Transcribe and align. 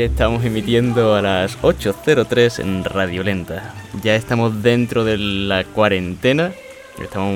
Estamos 0.00 0.44
emitiendo 0.44 1.14
a 1.14 1.22
las 1.22 1.56
8.03 1.62 2.58
en 2.58 2.84
Radio 2.84 3.22
Lenta. 3.22 3.72
Ya 4.02 4.16
estamos 4.16 4.60
dentro 4.60 5.04
de 5.04 5.16
la 5.16 5.62
cuarentena. 5.62 6.52
Estamos 7.00 7.32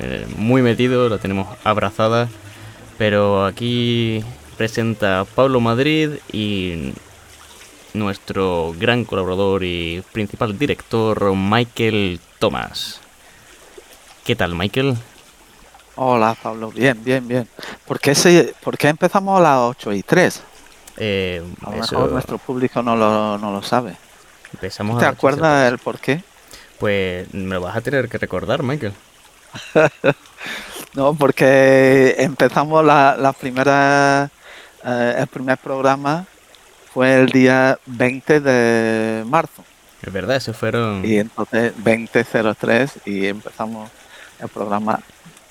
eh, 0.00 0.26
muy 0.36 0.60
metidos, 0.60 1.08
la 1.08 1.18
tenemos 1.18 1.46
abrazada. 1.62 2.28
Pero 2.98 3.46
aquí 3.46 4.24
presenta 4.56 5.24
Pablo 5.36 5.60
Madrid 5.60 6.10
y 6.32 6.92
nuestro 7.94 8.74
gran 8.76 9.04
colaborador 9.04 9.62
y 9.62 10.02
principal 10.10 10.58
director, 10.58 11.36
Michael 11.36 12.18
Thomas. 12.40 13.00
¿Qué 14.24 14.34
tal, 14.34 14.56
Michael? 14.56 14.96
Hola, 15.94 16.36
Pablo. 16.42 16.72
Bien, 16.72 17.02
bien, 17.04 17.26
bien. 17.28 17.48
¿Por 17.86 18.00
qué, 18.00 18.52
por 18.62 18.76
qué 18.76 18.88
empezamos 18.88 19.38
a 19.38 19.42
las 19.42 19.58
8 19.60 19.92
y 19.92 20.02
3? 20.02 20.42
Eh, 21.02 21.42
A 21.64 21.70
lo 21.70 21.82
eso- 21.82 21.94
mejor 21.96 22.12
nuestro 22.12 22.38
público 22.38 22.82
no 22.82 22.94
lo, 22.94 23.38
no 23.38 23.50
lo 23.52 23.62
sabe. 23.62 23.96
empezamos 24.52 24.98
¿Te 24.98 25.06
acuerdas 25.06 25.72
el 25.72 25.78
por 25.78 25.98
qué? 25.98 26.22
Pues 26.78 27.32
me 27.34 27.54
lo 27.54 27.62
vas 27.62 27.76
a 27.76 27.80
tener 27.80 28.08
que 28.08 28.18
recordar, 28.18 28.62
Michael. 28.62 28.92
No, 30.94 31.14
porque 31.14 32.16
empezamos 32.18 32.84
la, 32.84 33.16
la 33.16 33.32
primera, 33.32 34.28
eh, 34.84 35.14
el 35.18 35.26
primer 35.28 35.56
programa 35.58 36.26
fue 36.92 37.14
el 37.20 37.26
día 37.28 37.78
20 37.86 38.40
de 38.40 39.24
marzo. 39.24 39.64
Es 40.02 40.12
verdad, 40.12 40.36
esos 40.36 40.56
fueron... 40.56 41.04
Y 41.04 41.18
entonces 41.18 41.72
20.03 41.76 42.90
y 43.04 43.26
empezamos 43.26 43.88
el 44.40 44.48
programa 44.48 44.98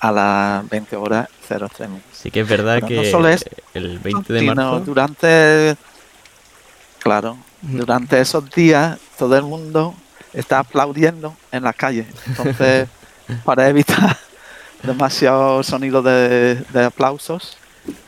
a 0.00 0.12
las 0.12 0.68
20 0.68 0.96
horas 0.96 1.28
03 1.46 1.88
minutos. 1.88 2.10
Sí 2.12 2.30
que 2.30 2.40
es 2.40 2.48
verdad 2.48 2.74
Pero 2.76 2.86
que 2.88 2.96
no 2.96 3.04
solo 3.04 3.28
es- 3.28 3.44
el 3.74 3.98
20 3.98 4.32
de 4.32 4.40
sino 4.40 4.54
marzo... 4.54 4.80
durante, 4.80 5.76
claro, 7.00 7.32
Ujú. 7.62 7.78
durante 7.78 8.20
esos 8.20 8.48
días 8.50 8.98
todo 9.18 9.36
el 9.36 9.42
mundo 9.44 9.94
está 10.32 10.60
aplaudiendo 10.60 11.36
en 11.52 11.64
la 11.64 11.72
calle. 11.72 12.06
Entonces, 12.26 12.88
para 13.44 13.68
evitar 13.68 14.16
demasiado 14.82 15.62
sonido 15.62 16.02
de, 16.02 16.56
de 16.56 16.84
aplausos, 16.84 17.56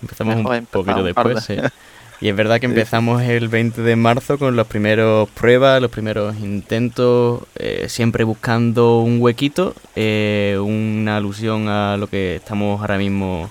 Empezamos 0.00 0.36
mejor 0.36 0.56
un 0.58 0.66
poquito 0.66 1.02
un 1.02 1.14
par 1.14 1.28
de- 1.28 1.34
después, 1.34 1.44
sí. 1.44 1.56
Y 2.22 2.28
es 2.28 2.36
verdad 2.36 2.60
que 2.60 2.66
empezamos 2.66 3.20
el 3.22 3.48
20 3.48 3.82
de 3.82 3.96
marzo 3.96 4.38
con 4.38 4.54
los 4.54 4.68
primeros 4.68 5.28
pruebas, 5.30 5.82
los 5.82 5.90
primeros 5.90 6.36
intentos, 6.38 7.42
eh, 7.56 7.86
siempre 7.88 8.22
buscando 8.22 9.00
un 9.00 9.20
huequito, 9.20 9.74
eh, 9.96 10.56
una 10.62 11.16
alusión 11.16 11.68
a 11.68 11.96
lo 11.96 12.06
que 12.06 12.36
estamos 12.36 12.80
ahora 12.80 12.96
mismo 12.96 13.50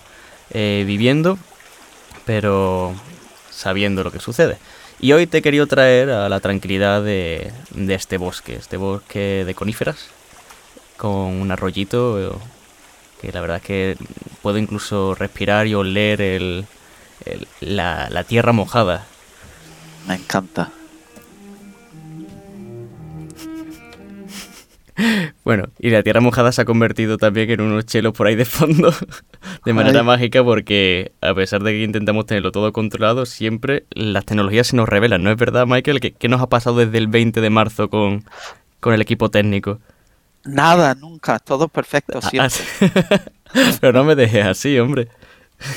eh, 0.51 0.85
viviendo, 0.87 1.37
pero 2.25 2.95
sabiendo 3.49 4.05
lo 4.05 4.11
que 4.11 4.21
sucede. 4.21 4.57
Y 5.01 5.11
hoy 5.11 5.27
te 5.27 5.39
he 5.39 5.41
querido 5.41 5.67
traer 5.67 6.09
a 6.09 6.29
la 6.29 6.39
tranquilidad 6.39 7.03
de, 7.03 7.51
de 7.71 7.93
este 7.93 8.15
bosque, 8.17 8.55
este 8.55 8.77
bosque 8.77 9.43
de 9.45 9.53
coníferas, 9.53 10.07
con 10.95 11.11
un 11.11 11.51
arroyito 11.51 12.39
que 13.19 13.33
la 13.33 13.41
verdad 13.41 13.57
es 13.57 13.63
que 13.63 13.97
puedo 14.41 14.57
incluso 14.57 15.13
respirar 15.13 15.67
y 15.67 15.73
oler 15.73 16.21
el, 16.21 16.65
el- 17.25 17.47
la, 17.61 18.09
la 18.09 18.23
tierra 18.23 18.51
mojada. 18.53 19.05
me 20.07 20.15
encanta. 20.15 20.71
Bueno, 25.43 25.69
y 25.79 25.89
la 25.89 26.03
tierra 26.03 26.21
mojada 26.21 26.51
se 26.51 26.61
ha 26.61 26.65
convertido 26.65 27.17
también 27.17 27.49
en 27.49 27.61
unos 27.61 27.85
chelos 27.85 28.13
por 28.13 28.27
ahí 28.27 28.35
de 28.35 28.45
fondo, 28.45 28.93
de 29.65 29.73
manera 29.73 30.01
Ay. 30.01 30.05
mágica, 30.05 30.43
porque 30.43 31.11
a 31.21 31.33
pesar 31.33 31.63
de 31.63 31.71
que 31.71 31.83
intentamos 31.83 32.25
tenerlo 32.27 32.51
todo 32.51 32.71
controlado, 32.71 33.25
siempre 33.25 33.85
las 33.91 34.25
tecnologías 34.25 34.67
se 34.67 34.75
nos 34.75 34.87
revelan, 34.87 35.23
¿no 35.23 35.31
es 35.31 35.37
verdad, 35.37 35.65
Michael? 35.65 36.01
¿Qué, 36.01 36.11
qué 36.11 36.27
nos 36.27 36.41
ha 36.41 36.49
pasado 36.49 36.75
desde 36.77 36.97
el 36.99 37.07
20 37.07 37.41
de 37.41 37.49
marzo 37.49 37.89
con, 37.89 38.23
con 38.79 38.93
el 38.93 39.01
equipo 39.01 39.29
técnico? 39.31 39.79
Nada, 40.43 40.93
nunca, 40.93 41.39
todo 41.39 41.67
perfecto 41.67 42.19
Ah, 42.21 42.29
siempre. 42.49 42.61
Pero 43.81 43.93
no 43.93 44.03
me 44.03 44.15
dejes 44.15 44.45
así, 44.45 44.77
hombre. 44.77 45.07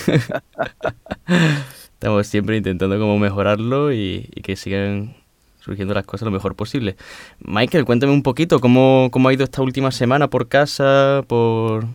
Estamos 1.95 2.27
siempre 2.27 2.57
intentando 2.57 2.99
como 2.99 3.19
mejorarlo 3.19 3.93
y, 3.93 4.29
y 4.35 4.43
que 4.43 4.57
sigan 4.57 5.17
surgiendo 5.65 5.95
las 5.95 6.05
cosas 6.05 6.27
lo 6.27 6.31
mejor 6.31 6.55
posible. 6.55 6.97
Michael, 7.41 7.87
cuéntame 7.87 8.13
un 8.13 8.23
poquito 8.23 8.61
cómo, 8.61 9.09
cómo 9.11 9.29
ha 9.29 9.33
ido 9.33 9.45
esta 9.45 9.63
última 9.63 9.91
semana 9.91 10.29
por 10.29 10.49
casa, 10.49 11.23
por... 11.27 11.87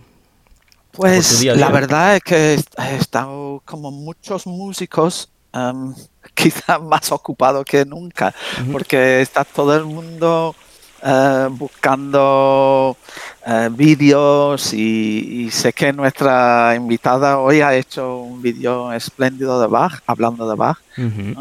Pues 0.92 1.40
día 1.40 1.52
la 1.52 1.68
día. 1.68 1.70
verdad 1.70 2.16
es 2.16 2.24
que 2.24 2.54
he 2.56 2.96
estado 2.96 3.62
como 3.64 3.92
muchos 3.92 4.48
músicos, 4.48 5.30
em, 5.54 5.94
quizás 6.34 6.82
más 6.82 7.12
ocupado 7.12 7.64
que 7.64 7.86
nunca, 7.86 8.34
porque 8.72 9.22
está 9.22 9.46
todo 9.46 9.76
el 9.78 9.86
mundo 9.86 10.56
eh, 11.04 11.48
buscando 11.52 12.98
eh, 13.46 13.70
vídeos 13.72 14.74
y, 14.74 15.46
y 15.46 15.52
sé 15.52 15.74
que 15.74 15.94
nuestra 15.94 16.74
invitada 16.76 17.40
hoy 17.40 17.62
ha 17.62 17.76
hecho 17.76 18.18
un 18.18 18.42
vídeo 18.42 18.92
espléndido 18.94 19.60
de 19.62 19.68
Bach, 19.68 20.02
hablando 20.06 20.50
de 20.50 20.56
Bach, 20.56 20.78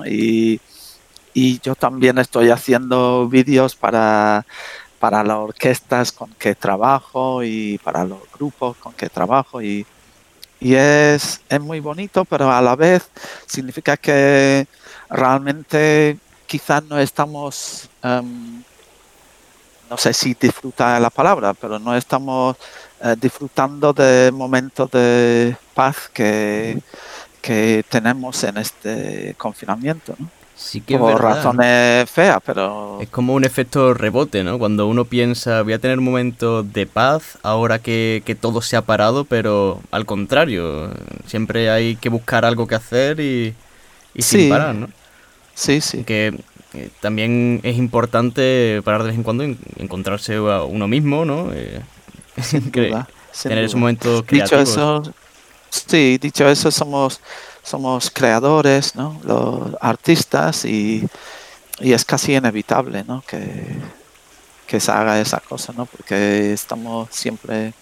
y, 0.07 0.61
y 1.35 1.61
yo 1.61 1.75
también 1.75 2.19
estoy 2.19 2.51
haciendo 2.51 3.29
vídeos 3.29 3.75
para, 3.77 4.45
para 4.99 5.23
las 5.25 5.37
orquestas 5.37 6.13
con 6.13 6.31
que 6.35 6.55
trabajo 6.55 7.43
y 7.43 7.79
para 7.79 8.05
los 8.05 8.21
grupos 8.33 8.77
con 8.77 8.93
que 8.93 9.09
trabajo 9.09 9.63
y, 9.63 9.87
y 10.61 10.75
es, 10.75 11.41
es 11.49 11.61
muy 11.61 11.81
bonito, 11.81 12.25
pero 12.25 12.51
a 12.51 12.61
la 12.61 12.75
vez 12.77 13.09
significa 13.47 13.97
que 13.97 14.67
realmente 15.09 16.19
quizás 16.47 16.83
no 16.85 16.99
estamos, 16.99 17.89
em, 18.03 18.63
no 19.89 19.97
sé 19.97 20.13
si 20.13 20.35
disfrutar 20.35 21.01
la 21.01 21.11
palabra, 21.11 21.55
pero 21.55 21.79
no 21.79 21.97
estamos 21.97 22.57
eh, 23.03 23.15
disfrutando 23.21 23.93
de 23.93 24.31
momentos 24.33 24.91
de 24.91 25.57
paz 25.75 26.11
que, 26.13 26.79
que 27.41 27.85
tenemos 27.89 28.43
en 28.45 28.59
este 28.59 29.35
confinamiento. 29.39 30.15
¿no? 30.19 30.29
Sí 30.59 30.81
que 30.81 30.95
es 30.95 31.01
por 31.01 31.23
razones 31.23 32.11
feas, 32.11 32.41
pero 32.45 32.99
Es 33.01 33.09
como 33.11 33.35
un 33.35 33.45
efecto 33.45 33.95
rebote, 33.95 34.43
¿no? 34.43 34.59
Cuando 34.59 34.89
uno 34.89 35.05
piensa, 35.05 35.63
voy 35.63 35.73
a 35.73 35.79
tener 35.79 36.01
momentos 36.01 36.73
de 36.73 36.85
paz 36.85 37.39
ahora 37.45 37.79
que, 37.79 38.25
que 38.27 38.35
todo 38.35 38.61
se 38.61 38.77
ha 38.77 38.83
parado, 38.83 39.25
pero 39.25 39.81
al 39.93 40.05
contrario, 40.05 40.91
siempre 41.27 41.71
hay 41.71 41.95
que 41.95 42.09
buscar 42.09 42.45
algo 42.45 42.67
que 42.67 42.75
hacer 42.75 43.21
y, 43.21 43.55
y 44.15 44.23
sin 44.23 44.49
parar, 44.49 44.75
¿no? 44.75 44.89
sí, 45.55 45.81
sí, 45.81 46.03
que 46.03 46.35
eh, 46.75 46.91
también 47.01 47.61
es 47.63 47.77
importante 47.77 48.81
parar 48.85 49.03
de 49.03 49.09
vez 49.09 49.17
en 49.17 49.23
cuando 49.23 49.45
en- 49.45 49.59
encontrarse 49.79 50.35
a 50.37 50.63
uno 50.65 50.87
mismo, 50.89 51.25
¿no? 51.25 51.51
Eh, 51.53 51.81
sin 52.43 52.71
que- 52.71 52.89
duda, 52.89 53.09
sin 53.33 53.51
tener 53.51 53.65
esos 53.65 53.79
momentos 53.81 54.27
Dicho 54.27 54.27
creativos. 54.27 54.69
eso, 54.71 55.03
sí, 55.71 56.19
dicho 56.19 56.49
eso, 56.49 56.71
somos, 56.71 57.21
somos 57.63 58.11
creadores, 58.11 58.95
¿no? 58.95 59.21
Los 59.25 59.75
artistas 59.81 60.65
y, 60.65 61.07
y 61.81 61.93
es 61.93 62.05
casi 62.05 62.35
inevitable, 62.35 63.05
¿no? 63.05 63.23
Que, 63.27 63.41
que 64.67 64.81
se 64.81 64.91
haga 64.91 65.21
esa 65.21 65.41
cosa, 65.41 65.73
¿no? 65.77 65.87
Porque 65.87 66.53
estamos 66.53 67.09
siempre 67.11 67.73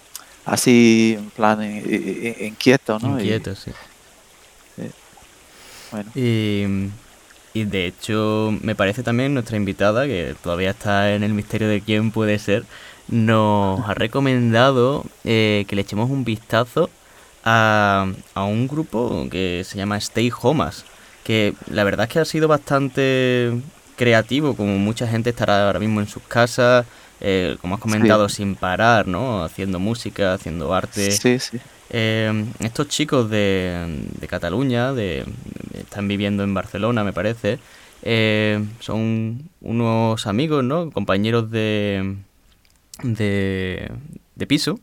así 0.45 1.15
en 1.17 1.29
plan 1.31 1.61
inquieto, 1.63 2.97
¿no? 2.99 3.17
Y, 3.19 3.23
Inquietos, 3.23 3.59
sí. 3.59 3.71
bueno, 5.91 6.11
Y, 6.15 6.89
y 7.57 7.65
de 7.65 7.87
hecho, 7.87 8.53
me 8.61 8.75
parece 8.75 9.03
también 9.03 9.33
nuestra 9.33 9.57
invitada, 9.57 10.05
que 10.05 10.35
todavía 10.43 10.71
está 10.71 11.13
en 11.15 11.23
el 11.23 11.33
misterio 11.33 11.67
de 11.67 11.81
quién 11.81 12.11
puede 12.11 12.37
ser, 12.39 12.65
nos 13.07 13.79
ha 13.87 13.93
recomendado 13.93 15.05
eh, 15.23 15.65
que 15.67 15.75
le 15.75 15.81
echemos 15.81 16.09
un 16.09 16.23
vistazo 16.23 16.89
a, 17.43 18.07
a 18.33 18.43
un 18.43 18.67
grupo 18.67 19.27
que 19.31 19.63
se 19.65 19.77
llama 19.77 19.97
Stay 19.97 20.31
Homas, 20.41 20.85
que 21.23 21.53
la 21.69 21.83
verdad 21.83 22.05
es 22.07 22.13
que 22.13 22.19
ha 22.19 22.25
sido 22.25 22.47
bastante 22.47 23.53
creativo, 23.95 24.55
como 24.55 24.77
mucha 24.77 25.07
gente 25.07 25.31
estará 25.31 25.65
ahora 25.65 25.79
mismo 25.79 25.99
en 25.99 26.07
sus 26.07 26.23
casas, 26.23 26.85
eh, 27.19 27.57
como 27.61 27.75
has 27.75 27.81
comentado, 27.81 28.29
sin 28.29 28.55
parar, 28.55 29.07
¿no? 29.07 29.43
Haciendo 29.43 29.79
música, 29.79 30.33
haciendo 30.33 30.73
arte. 30.73 31.11
sí, 31.11 31.39
sí, 31.39 31.59
Eh, 31.89 32.45
estos 32.59 32.87
chicos 32.89 33.29
de, 33.29 34.03
de 34.19 34.27
Cataluña, 34.27 34.93
de, 34.93 35.25
están 35.73 36.07
viviendo 36.07 36.43
en 36.43 36.53
Barcelona, 36.53 37.03
me 37.03 37.13
parece, 37.13 37.59
eh, 38.03 38.63
son 38.79 39.49
unos 39.61 40.27
amigos, 40.27 40.63
¿no? 40.63 40.91
Compañeros 40.91 41.49
de, 41.51 42.17
de, 43.03 43.91
de 44.35 44.47
piso 44.47 44.79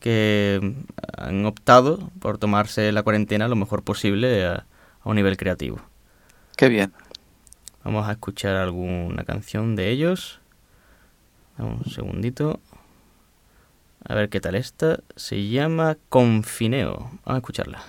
que 0.00 0.74
han 1.16 1.44
optado 1.46 2.10
por 2.20 2.38
tomarse 2.38 2.92
la 2.92 3.02
cuarentena 3.02 3.48
lo 3.48 3.56
mejor 3.56 3.82
posible 3.82 4.46
a, 4.46 4.66
a 5.02 5.08
un 5.08 5.16
nivel 5.16 5.36
creativo. 5.36 5.80
qué 6.56 6.68
bien. 6.68 6.92
Vamos 7.84 8.08
a 8.08 8.12
escuchar 8.12 8.56
alguna 8.56 9.24
canción 9.24 9.76
de 9.76 9.90
ellos. 9.90 10.40
Dame 11.56 11.74
Un 11.74 11.84
segundito. 11.86 12.60
A 14.04 14.14
ver 14.14 14.28
qué 14.28 14.40
tal 14.40 14.54
esta. 14.54 15.00
Se 15.16 15.48
llama 15.48 15.96
Confineo. 16.08 16.96
Vamos 16.98 17.20
a 17.24 17.36
escucharla. 17.36 17.82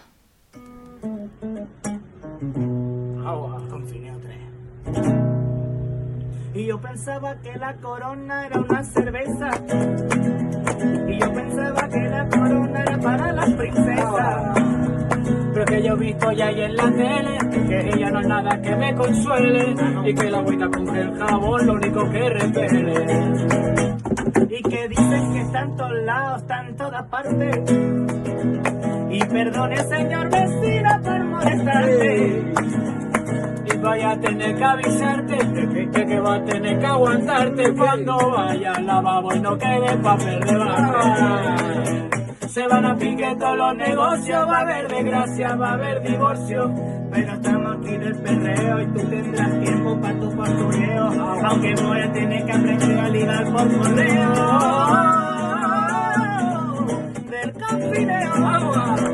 Agua, 3.26 3.62
confineo 3.70 4.20
3. 4.20 4.38
Y 6.56 6.66
yo 6.66 6.82
pensaba 6.82 7.36
que 7.38 7.56
la 7.58 7.76
corona 7.78 8.48
era 8.48 8.60
una 8.60 8.84
cerveza. 8.84 9.50
Y 11.08 11.20
yo 11.20 11.34
pensaba 11.34 11.88
que 11.88 12.02
la 12.02 12.28
corona 12.28 12.82
era 12.82 13.00
para 13.00 13.32
las 13.32 13.54
princesas. 13.54 14.81
Pero 15.54 15.66
que 15.66 15.84
yo 15.84 15.94
he 15.94 15.98
visto 15.98 16.32
ya 16.32 16.48
ahí 16.48 16.62
en 16.62 16.76
la 16.76 16.92
tele 16.92 17.38
que 17.68 17.90
ella 17.94 18.12
no 18.12 18.20
es 18.22 18.28
nada 18.28 18.62
que 18.62 18.76
me 18.76 18.96
consuele 18.96 19.76
y 20.06 20.14
que 20.14 20.30
la 20.30 20.40
agüita 20.40 20.68
con 20.70 20.96
el 20.96 21.18
jabón 21.18 21.66
lo 21.68 21.74
único 21.74 22.10
que 22.10 22.30
repele. 22.30 22.94
Y 24.50 24.64
que 24.64 24.88
dicen 24.90 25.34
que 25.34 25.42
está 25.42 25.68
todos 25.78 26.04
lados, 26.04 26.42
está 26.42 26.68
en 26.68 26.76
todas 26.76 27.08
partes. 27.08 27.72
Y 29.10 29.20
perdone 29.26 29.78
señor 29.78 30.30
vecino 30.30 30.90
por 31.04 31.24
molestarte. 31.26 32.54
Y 33.66 33.78
vaya 33.78 34.12
a 34.12 34.20
tener 34.20 34.56
que 34.56 34.64
avisarte 34.64 35.38
que, 35.38 36.06
que, 36.06 36.20
va 36.20 36.36
a 36.36 36.46
tener 36.46 36.80
que 36.80 36.86
aguantarte 36.86 37.74
cuando 37.74 38.18
vaya 38.32 38.74
al 38.74 38.86
lavabo 38.86 39.36
y 39.36 39.40
no 39.40 39.58
quede 39.58 39.98
papel 39.98 40.40
de 40.40 40.58
bajar. 40.58 42.21
Se 42.54 42.68
van 42.68 42.86
a 42.86 42.98
pique 42.98 43.34
todos 43.40 43.58
los 43.58 43.76
negocios, 43.78 44.46
va 44.46 44.58
a 44.58 44.62
haber 44.62 44.86
desgracia, 44.90 45.56
va 45.56 45.70
a 45.70 45.74
haber 45.74 46.02
divorcio. 46.04 46.74
Pero 47.10 47.34
estamos 47.34 47.78
aquí 47.78 47.98
del 47.98 48.22
perreo 48.22 48.82
y 48.82 48.86
tú 48.88 49.00
tendrás 49.10 49.60
tiempo 49.62 50.02
para 50.02 50.20
tu 50.20 50.36
postureo. 50.36 51.08
Aunque 51.46 51.76
voy 51.82 52.02
a 52.02 52.12
tener 52.12 52.46
que 52.46 52.52
aprender 52.52 53.00
a 53.00 53.10
ligar 53.10 53.52
por 53.54 53.78
correo. 53.78 54.34
Del 57.30 57.54
confineo, 57.54 59.11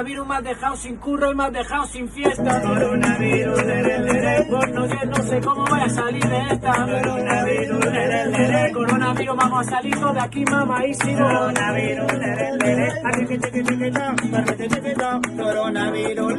coronavirus 0.00 0.26
me 0.26 0.42
dejado 0.42 0.76
sin 0.76 0.96
curro 0.96 1.30
y 1.30 1.34
me 1.34 1.44
has 1.44 1.52
dejado 1.52 1.86
sin 1.86 2.08
fiesta. 2.08 2.62
Coronavirus, 2.62 3.64
lere, 3.64 4.46
no 5.06 5.22
sé 5.24 5.40
cómo 5.42 5.66
voy 5.66 5.80
a 5.80 5.88
salir 5.90 6.24
de 6.26 6.40
esta. 6.52 6.72
Coronavirus, 6.72 7.84
lere, 7.84 8.26
lere. 8.26 8.72
Coronavirus, 8.72 9.36
vamos 9.36 9.66
a 9.66 9.70
salir 9.70 9.94
todos 10.00 10.14
de 10.14 10.20
aquí, 10.20 10.44
mamá, 10.44 10.86
y 10.86 10.94
si 10.94 11.14
Coronavirus. 11.14 12.06
Coronavirus. 15.36 16.34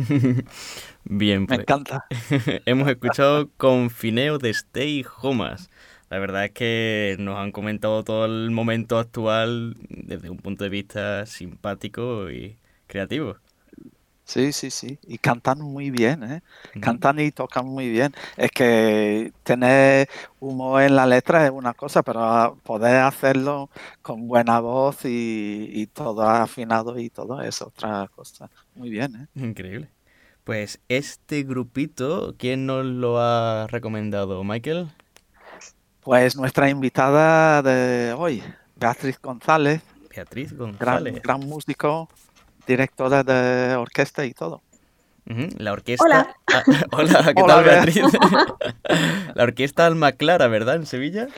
Bien, 1.12 1.46
Me 1.46 1.54
pues 1.54 1.56
encanta. 1.56 2.04
hemos 2.66 2.88
escuchado 2.88 3.50
Confineo 3.56 4.38
de 4.38 4.50
Stay 4.50 5.04
Homas. 5.22 5.68
La 6.08 6.18
verdad 6.20 6.44
es 6.46 6.52
que 6.52 7.16
nos 7.18 7.36
han 7.38 7.52
comentado 7.52 8.04
todo 8.04 8.26
el 8.26 8.50
momento 8.52 8.98
actual 8.98 9.76
desde 9.88 10.30
un 10.30 10.38
punto 10.38 10.64
de 10.64 10.70
vista 10.70 11.26
simpático 11.26 12.30
y 12.30 12.58
creativo. 12.86 13.38
Sí, 14.24 14.52
sí, 14.52 14.70
sí. 14.70 14.98
Y 15.08 15.18
cantan 15.18 15.60
muy 15.60 15.90
bien, 15.90 16.22
¿eh? 16.22 16.42
Cantan 16.78 17.18
y 17.18 17.32
tocan 17.32 17.66
muy 17.66 17.88
bien. 17.90 18.14
Es 18.36 18.50
que 18.52 19.32
tener 19.42 20.08
humor 20.38 20.82
en 20.82 20.94
la 20.94 21.04
letra 21.06 21.44
es 21.46 21.50
una 21.50 21.74
cosa, 21.74 22.02
pero 22.04 22.56
poder 22.62 22.98
hacerlo 23.02 23.70
con 24.02 24.28
buena 24.28 24.60
voz 24.60 25.04
y, 25.04 25.70
y 25.72 25.86
todo 25.88 26.22
afinado 26.22 26.96
y 27.00 27.10
todo 27.10 27.42
es 27.42 27.60
otra 27.60 28.06
cosa. 28.14 28.48
Muy 28.76 28.90
bien, 28.90 29.16
¿eh? 29.16 29.26
Increíble. 29.34 29.90
Pues 30.50 30.80
este 30.88 31.44
grupito, 31.44 32.34
¿quién 32.36 32.66
nos 32.66 32.84
lo 32.84 33.20
ha 33.20 33.68
recomendado? 33.68 34.42
¿Michael? 34.42 34.88
Pues 36.00 36.34
nuestra 36.34 36.68
invitada 36.68 37.62
de 37.62 38.12
hoy, 38.14 38.42
Beatriz 38.74 39.20
González, 39.22 39.80
Beatriz 40.12 40.52
González. 40.52 41.22
gran 41.22 41.38
músico, 41.38 42.08
directora 42.66 43.22
de 43.22 43.76
orquesta 43.76 44.26
y 44.26 44.32
todo. 44.32 44.60
La 45.56 45.70
orquesta. 45.70 46.04
Hola. 46.04 46.36
Ah, 46.52 46.64
hola, 46.90 47.32
¿qué 47.32 47.42
Hola, 47.42 47.54
tal, 47.54 47.64
Bea. 47.64 47.74
Beatriz? 47.84 48.04
La 49.36 49.44
orquesta 49.44 49.86
Alma 49.86 50.10
Clara, 50.10 50.48
¿verdad? 50.48 50.74
En 50.74 50.86
Sevilla. 50.86 51.28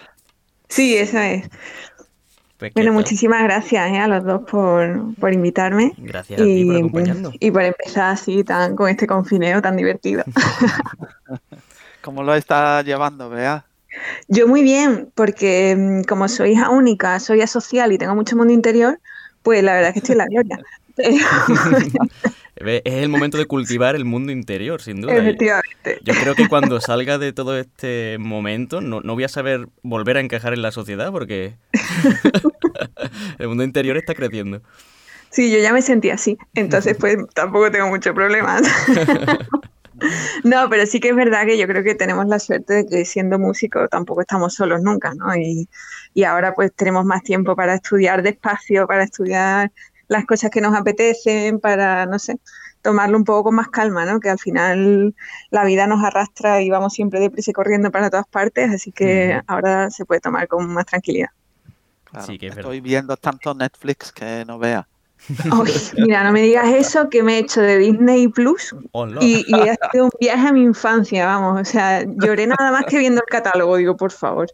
Sí, 0.71 0.97
esa 0.97 1.31
es. 1.33 1.51
Pues, 2.63 2.75
¿qué 2.75 2.81
Bueno, 2.81 2.93
muchísimas 2.93 3.43
gracias 3.43 3.91
eh, 3.91 3.99
a 3.99 4.07
los 4.07 4.23
dos 4.23 4.43
por, 4.49 5.17
por 5.17 5.33
invitarme 5.33 5.95
Gracias 5.99 6.41
a 6.41 6.45
ti 6.45 6.65
por 6.65 6.75
y, 6.75 6.79
acompañarnos. 6.79 7.35
y 7.41 7.51
por 7.51 7.63
empezar 7.63 8.13
así 8.13 8.45
tan 8.45 8.77
con 8.77 8.89
este 8.89 9.05
confineo 9.09 9.61
tan 9.61 9.77
divertido. 9.77 10.23
¿Cómo 12.03 12.23
lo 12.23 12.37
está 12.37 12.83
llevando, 12.83 13.29
Bea? 13.29 13.65
Yo 14.29 14.47
muy 14.47 14.63
bien, 14.63 15.11
porque 15.17 15.75
mm, 15.77 16.03
como 16.05 16.29
soy 16.29 16.53
hija 16.53 16.71
única, 16.71 17.19
soy 17.19 17.41
asocial 17.41 17.91
y 17.91 17.99
tengo 17.99 18.15
mucho 18.15 18.37
mundo 18.37 18.53
interior, 18.53 19.01
pues 19.43 19.65
la 19.65 19.73
verdad 19.73 19.89
es 19.89 19.95
que 19.95 19.99
estoy 19.99 20.13
en 20.13 20.19
la 20.19 20.27
gloria. 20.27 20.61
Es 22.67 22.95
el 22.95 23.09
momento 23.09 23.39
de 23.39 23.47
cultivar 23.47 23.95
el 23.95 24.05
mundo 24.05 24.33
interior, 24.33 24.81
sin 24.81 25.01
duda. 25.01 25.17
Efectivamente. 25.17 25.99
Yo 26.03 26.15
creo 26.15 26.35
que 26.35 26.49
cuando 26.49 26.81
salga 26.81 27.19
de 27.19 27.33
todo 27.33 27.59
este 27.59 28.17
momento 28.19 28.81
no, 28.81 29.01
no 29.01 29.15
voy 29.15 29.25
a 29.25 29.29
saber 29.29 29.69
volver 29.83 30.17
a 30.17 30.21
encajar 30.21 30.53
en 30.53 30.63
la 30.63 30.71
sociedad 30.71 31.11
porque 31.11 31.55
el 33.39 33.49
mundo 33.49 33.65
interior 33.65 33.97
está 33.97 34.15
creciendo. 34.15 34.63
Sí, 35.31 35.51
yo 35.51 35.59
ya 35.59 35.73
me 35.73 35.81
sentí 35.81 36.11
así, 36.11 36.37
entonces 36.55 36.97
pues 36.99 37.17
tampoco 37.35 37.71
tengo 37.71 37.89
muchos 37.89 38.15
problemas. 38.15 38.63
No, 40.45 40.69
pero 40.69 40.87
sí 40.87 41.01
que 41.01 41.11
es 41.11 41.17
verdad 41.17 41.47
que 41.47 41.59
yo 41.59 41.67
creo 41.67 41.85
que 41.85 41.95
tenemos 41.95 42.27
la 42.27 42.39
suerte 42.39 42.75
de 42.75 42.87
que 42.87 43.05
siendo 43.05 43.39
músicos 43.39 43.89
tampoco 43.91 44.23
estamos 44.23 44.55
solos 44.55 44.83
nunca, 44.83 45.15
¿no? 45.15 45.35
Y, 45.37 45.69
y 46.15 46.25
ahora 46.25 46.55
pues 46.55 46.73
tenemos 46.75 47.05
más 47.05 47.23
tiempo 47.23 47.55
para 47.55 47.75
estudiar 47.75 48.23
despacio, 48.23 48.87
para 48.87 49.05
estudiar 49.05 49.71
las 50.13 50.25
cosas 50.27 50.51
que 50.51 50.61
nos 50.61 50.75
apetecen, 50.75 51.59
para, 51.59 52.07
no 52.07 52.19
sé, 52.19 52.39
tomarlo 52.83 53.17
un 53.17 53.25
poco 53.25 53.45
con 53.45 53.55
más 53.55 53.69
calma, 53.69 54.05
¿no? 54.05 54.21
Que 54.21 54.31
al 54.31 54.39
final 54.39 55.15
la 55.51 55.65
vida 55.65 55.87
nos 55.87 56.05
arrastra 56.05 56.63
y 56.63 56.71
vamos 56.71 56.93
siempre 56.93 57.21
deprisa 57.21 57.51
y 57.51 57.55
corriendo 57.55 57.91
para 57.91 58.11
todas 58.11 58.27
partes, 58.27 58.71
así 58.71 58.93
que 58.93 59.41
ahora 59.47 59.91
se 59.91 60.05
puede 60.05 60.21
tomar 60.21 60.49
con 60.49 60.73
más 60.73 60.87
tranquilidad. 60.87 61.31
Claro, 62.05 62.27
Sí, 62.27 62.39
que 62.39 62.49
es 62.49 62.57
estoy 62.57 62.81
viendo 62.81 63.17
tanto 63.17 63.55
Netflix 63.55 64.13
que 64.13 64.45
no 64.47 64.59
vea. 64.59 64.87
Mira, 65.97 66.25
no 66.25 66.33
me 66.33 66.43
digas 66.43 66.69
eso 66.69 67.09
que 67.09 67.23
me 67.23 67.37
he 67.37 67.39
hecho 67.39 67.61
de 67.61 67.79
Disney 67.79 68.29
Plus. 68.29 68.75
Y, 69.21 69.45
y 69.47 69.69
ha 69.69 69.77
sido 69.91 70.07
un 70.07 70.11
viaje 70.21 70.49
a 70.49 70.53
mi 70.53 70.63
infancia, 70.63 71.27
vamos, 71.27 71.61
o 71.61 71.65
sea, 71.65 72.05
lloré 72.05 72.47
nada 72.47 72.73
más 72.73 72.85
que 72.87 72.99
viendo 72.99 73.21
el 73.21 73.27
catálogo, 73.27 73.77
digo, 73.77 73.97
por 73.97 74.11
favor. 74.11 74.49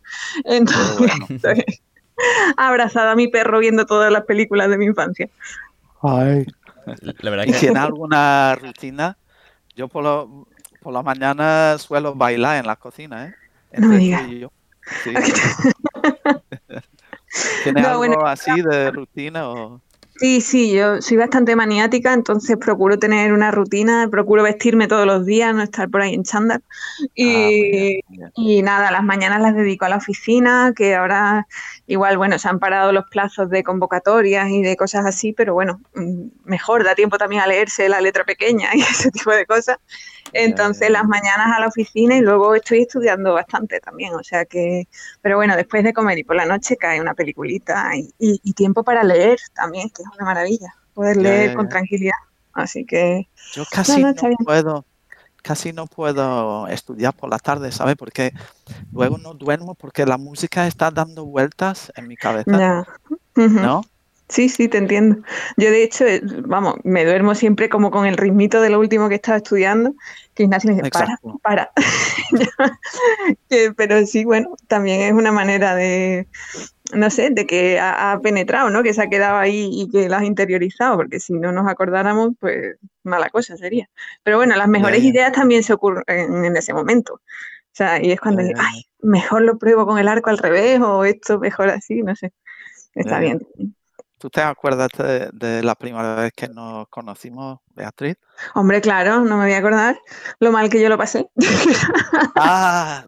Entonces, 0.44 1.80
abrazada 2.56 3.12
a 3.12 3.16
mi 3.16 3.28
perro 3.28 3.58
viendo 3.60 3.86
todas 3.86 4.10
las 4.12 4.24
películas 4.24 4.68
de 4.70 4.78
mi 4.78 4.86
infancia. 4.86 5.28
La 7.20 7.30
verdad 7.30 7.44
¿Y 7.44 7.50
que 7.50 7.58
tiene 7.60 7.78
alguna 7.80 8.54
rutina? 8.56 9.16
Yo 9.76 9.88
por, 9.88 10.04
lo- 10.04 10.46
por 10.80 10.92
la 10.94 11.02
mañana 11.02 11.76
suelo 11.78 12.14
bailar 12.14 12.56
en 12.58 12.66
la 12.66 12.76
cocina, 12.76 13.26
¿eh? 13.26 13.34
No 13.76 13.88
me 13.88 13.96
Entre 13.96 13.98
tú 14.02 14.04
digas. 14.04 14.22
y 14.22 14.38
yo. 14.40 14.52
Sí. 14.96 15.14
¿Tiene 17.62 17.80
No, 17.80 17.82
algo 17.82 17.98
bueno, 17.98 18.26
así 18.26 18.62
de 18.62 18.90
rutina? 18.90 19.48
O... 19.50 19.80
Sí, 20.20 20.40
sí, 20.40 20.72
yo 20.72 21.00
soy 21.00 21.16
bastante 21.16 21.54
maniática, 21.54 22.12
entonces 22.12 22.56
procuro 22.56 22.98
tener 22.98 23.32
una 23.32 23.52
rutina, 23.52 24.08
procuro 24.10 24.42
vestirme 24.42 24.88
todos 24.88 25.06
los 25.06 25.24
días, 25.24 25.54
no 25.54 25.62
estar 25.62 25.88
por 25.90 26.02
ahí 26.02 26.12
en 26.14 26.24
chándal. 26.24 26.64
Ah, 27.20 27.50
Y, 28.34 28.62
nada, 28.62 28.90
las 28.90 29.04
mañanas 29.04 29.40
las 29.42 29.54
dedico 29.54 29.84
a 29.84 29.88
la 29.88 29.96
oficina, 29.96 30.72
que 30.76 30.94
ahora 30.96 31.46
igual, 31.86 32.18
bueno, 32.18 32.38
se 32.38 32.48
han 32.48 32.58
parado 32.58 32.92
los 32.92 33.04
plazos 33.10 33.50
de 33.50 33.62
convocatorias 33.62 34.48
y 34.50 34.62
de 34.62 34.76
cosas 34.76 35.06
así, 35.06 35.32
pero 35.32 35.54
bueno, 35.54 35.80
mm, 35.94 36.28
mejor, 36.44 36.84
da 36.84 36.94
tiempo 36.94 37.18
también 37.18 37.42
a 37.42 37.46
leerse 37.46 37.88
la 37.88 38.00
letra 38.00 38.24
pequeña 38.24 38.70
y 38.74 38.80
ese 38.80 39.10
tipo 39.10 39.32
de 39.32 39.46
cosas. 39.46 39.78
Entonces 40.32 40.90
las 40.90 41.04
mañanas 41.06 41.48
a 41.56 41.60
la 41.60 41.68
oficina 41.68 42.16
y 42.16 42.20
luego 42.20 42.54
estoy 42.54 42.80
estudiando 42.82 43.32
bastante 43.34 43.80
también, 43.80 44.14
o 44.14 44.22
sea 44.22 44.44
que, 44.44 44.88
pero 45.22 45.36
bueno, 45.36 45.56
después 45.56 45.82
de 45.84 45.92
comer 45.94 46.18
y 46.18 46.24
por 46.24 46.36
la 46.36 46.44
noche 46.46 46.76
cae 46.76 47.00
una 47.00 47.14
peliculita 47.14 47.96
y, 47.96 48.12
y- 48.18 48.40
y 48.42 48.52
tiempo 48.54 48.84
para 48.84 49.02
leer 49.04 49.38
también, 49.54 49.88
que 49.90 50.02
una 50.14 50.24
maravilla, 50.24 50.74
poder 50.94 51.16
Ya, 51.16 51.22
leer 51.22 51.50
ya, 51.50 51.56
con 51.56 51.68
tranquilidad. 51.68 52.16
Así 52.52 52.84
que 52.84 53.28
Yo 53.52 53.64
casi 53.70 54.02
no, 54.02 54.12
no, 54.12 54.36
puedo, 54.44 54.84
casi 55.42 55.72
no 55.72 55.86
puedo 55.86 56.66
estudiar 56.68 57.14
por 57.14 57.30
la 57.30 57.38
tarde, 57.38 57.70
¿sabes? 57.72 57.96
Porque 57.96 58.32
luego 58.92 59.18
no 59.18 59.34
duermo 59.34 59.74
porque 59.74 60.04
la 60.04 60.18
música 60.18 60.66
está 60.66 60.90
dando 60.90 61.24
vueltas 61.24 61.92
en 61.96 62.08
mi 62.08 62.16
cabeza. 62.16 62.84
¿no? 63.36 63.82
Sí, 64.28 64.50
sí, 64.50 64.68
te 64.68 64.76
entiendo. 64.76 65.22
Yo 65.56 65.70
de 65.70 65.82
hecho, 65.82 66.06
eh, 66.06 66.20
vamos, 66.22 66.74
me 66.84 67.04
duermo 67.04 67.34
siempre 67.34 67.70
como 67.70 67.90
con 67.90 68.06
el 68.06 68.16
ritmito 68.16 68.60
de 68.60 68.68
lo 68.68 68.78
último 68.78 69.08
que 69.08 69.14
estaba 69.14 69.38
estudiando, 69.38 69.94
que 70.34 70.42
Ignacio 70.42 70.68
me 70.68 70.76
dice, 70.76 70.90
para, 70.90 71.18
para. 71.42 71.72
pero 73.76 74.04
sí, 74.04 74.24
bueno, 74.24 74.54
también 74.66 75.00
es 75.00 75.12
una 75.12 75.32
manera 75.32 75.74
de, 75.74 76.28
no 76.92 77.08
sé, 77.08 77.30
de 77.30 77.46
que 77.46 77.80
ha, 77.80 78.20
penetrado, 78.22 78.68
¿no? 78.68 78.82
Que 78.82 78.92
se 78.92 79.02
ha 79.02 79.08
quedado 79.08 79.38
ahí 79.38 79.70
y 79.72 79.90
que 79.90 80.10
lo 80.10 80.16
has 80.16 80.24
interiorizado, 80.24 80.96
porque 80.96 81.20
si 81.20 81.32
no 81.32 81.50
nos 81.50 81.66
acordáramos, 81.66 82.32
pues 82.38 82.76
mala 83.04 83.30
cosa 83.30 83.56
sería. 83.56 83.88
Pero 84.22 84.36
bueno, 84.36 84.56
las 84.56 84.68
mejores 84.68 85.02
ideas 85.04 85.32
también 85.32 85.62
se 85.62 85.72
ocurren 85.72 86.04
en, 86.06 86.56
ese 86.56 86.74
momento. 86.74 87.14
O 87.14 87.78
sea, 87.78 88.02
y 88.02 88.10
es 88.10 88.20
cuando 88.20 88.42
digo, 88.42 88.60
ay, 88.60 88.84
mejor 89.00 89.42
lo 89.42 89.56
pruebo 89.56 89.86
con 89.86 89.98
el 89.98 90.08
arco 90.08 90.28
al 90.28 90.38
revés 90.38 90.80
o 90.80 91.04
esto 91.04 91.38
mejor 91.38 91.70
así, 91.70 92.02
no 92.02 92.14
sé. 92.14 92.32
Está 92.94 93.20
bien. 93.20 93.40
¿Tú 94.18 94.28
te 94.30 94.40
acuerdas 94.40 94.88
de, 95.32 95.62
la 95.62 95.76
primera 95.76 96.16
vez 96.16 96.32
que 96.34 96.48
nos 96.48 96.88
conocimos, 96.88 97.60
Beatriz? 97.68 98.16
Hombre, 98.54 98.80
claro, 98.80 99.20
no 99.20 99.36
me 99.36 99.44
voy 99.44 99.52
a 99.52 99.58
acordar 99.58 99.96
lo 100.40 100.50
mal 100.50 100.68
que 100.68 100.80
yo 100.80 100.88
lo 100.88 100.98
pasé. 100.98 101.28
Ah, 102.34 103.04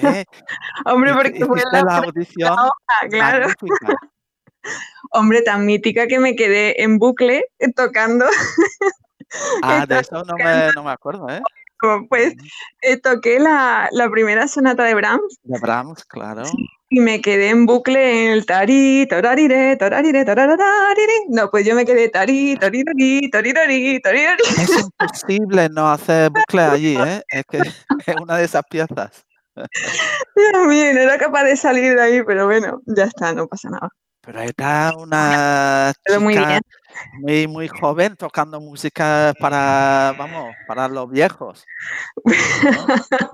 ¿qué? 0.00 0.24
Hombre, 0.84 1.14
porque 1.14 1.44
fue 1.44 1.60
la, 1.72 1.96
audición. 1.98 2.56
claro. 3.10 3.48
Hombre, 5.10 5.42
tan 5.42 5.66
mítica 5.66 6.06
que 6.06 6.20
me 6.20 6.36
quedé 6.36 6.82
en 6.82 6.98
bucle 6.98 7.44
tocando. 7.76 8.26
Ah, 9.62 9.86
de 9.86 10.00
eso 10.00 10.22
no 10.24 10.34
me, 10.36 10.72
no 10.74 10.84
me 10.84 10.90
acuerdo, 10.90 11.26
¿eh? 11.30 11.40
Pues 12.08 12.34
eh, 12.82 12.96
toqué 12.96 13.38
la, 13.40 13.88
la, 13.92 14.10
primera 14.10 14.46
sonata 14.46 14.84
de 14.84 14.94
Brahms. 14.94 15.38
De 15.42 15.58
Brahms, 15.58 16.04
claro. 16.04 16.42
y 16.88 17.00
me 17.00 17.20
quedé 17.20 17.48
en 17.48 17.66
bucle 17.66 18.26
en 18.26 18.32
el 18.32 18.46
tari, 18.46 19.06
tararire, 19.08 19.76
tararire, 19.76 20.24
tararire. 20.24 21.12
No, 21.28 21.50
pues 21.50 21.66
yo 21.66 21.74
me 21.74 21.84
quedé 21.84 22.08
tari, 22.08 22.56
tarirari, 22.56 23.30
tarirari, 23.30 24.00
tarirari. 24.00 24.42
Es 24.58 24.78
imposible 24.78 25.68
no 25.70 25.90
hacer 25.90 26.30
bucle 26.30 26.62
allí, 26.62 26.96
¿eh? 26.96 27.22
Es 27.28 27.44
que 27.50 27.58
es 28.06 28.16
una 28.20 28.36
de 28.36 28.44
esas 28.44 28.62
piezas. 28.70 29.24
Dios 29.54 30.66
mío, 30.66 30.94
no 30.94 31.00
era 31.00 31.18
capaz 31.18 31.44
de 31.44 31.56
salir 31.56 31.94
de 31.96 32.02
ahí, 32.02 32.22
pero 32.24 32.46
bueno, 32.46 32.80
ya 32.86 33.04
está, 33.04 33.32
no 33.32 33.46
pasa 33.46 33.70
nada. 33.70 33.88
Pero 34.24 34.40
era 34.40 34.92
una 34.96 35.92
chica 36.06 36.20
muy, 36.20 36.36
muy, 37.20 37.46
muy 37.46 37.68
joven 37.68 38.16
tocando 38.16 38.60
música 38.60 39.34
para, 39.38 40.14
vamos, 40.18 40.54
para 40.66 40.88
los 40.88 41.10
viejos. 41.10 41.64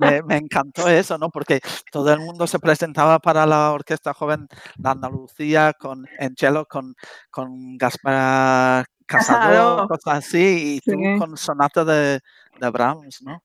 me, 0.00 0.37
encantó 0.37 0.88
eso, 0.88 1.19
¿no? 1.19 1.31
Porque 1.31 1.61
todo 1.91 2.12
el 2.12 2.21
mundo 2.21 2.47
se 2.47 2.59
presentaba 2.59 3.19
para 3.19 3.47
la 3.47 3.73
orquesta 3.73 4.15
joven 4.15 4.49
de 4.77 4.88
Andalucía 4.88 5.73
con, 5.73 6.07
en 6.19 6.35
cello 6.37 6.67
con, 6.67 6.95
con 7.31 7.77
Gaspar 7.77 8.87
Casado, 9.07 9.88
cosas 9.88 10.27
así, 10.27 10.77
y 10.77 10.81
tú 10.81 10.93
con 11.19 11.37
sonata 11.37 11.85
de, 11.85 12.21
de 12.61 12.71
Brahms, 12.71 13.23
¿no? 13.23 13.43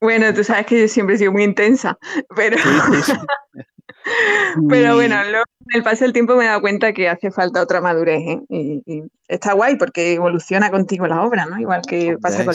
Bueno, 0.00 0.32
tú 0.32 0.44
sabes 0.44 0.66
que 0.66 0.82
yo 0.82 0.88
siempre 0.88 1.16
he 1.16 1.18
sido 1.18 1.32
muy 1.32 1.44
intensa, 1.44 1.98
pero... 2.36 2.56
Pero 4.68 4.94
bueno, 4.94 5.16
luego 5.24 5.44
con 5.58 5.76
el 5.76 5.82
paso 5.82 6.04
del 6.04 6.12
tiempo 6.12 6.36
me 6.36 6.44
he 6.44 6.48
dado 6.48 6.60
cuenta 6.60 6.92
que 6.92 7.08
hace 7.08 7.30
falta 7.30 7.62
otra 7.62 7.80
madurez 7.80 8.20
¿eh? 8.20 8.40
y, 8.48 9.04
está 9.28 9.52
guay 9.52 9.76
porque 9.76 10.14
evoluciona 10.14 10.70
contigo 10.70 11.06
la 11.06 11.22
obra, 11.22 11.46
¿no? 11.46 11.58
Igual 11.58 11.82
que 11.86 12.16
pasa, 12.18 12.44
con, 12.44 12.54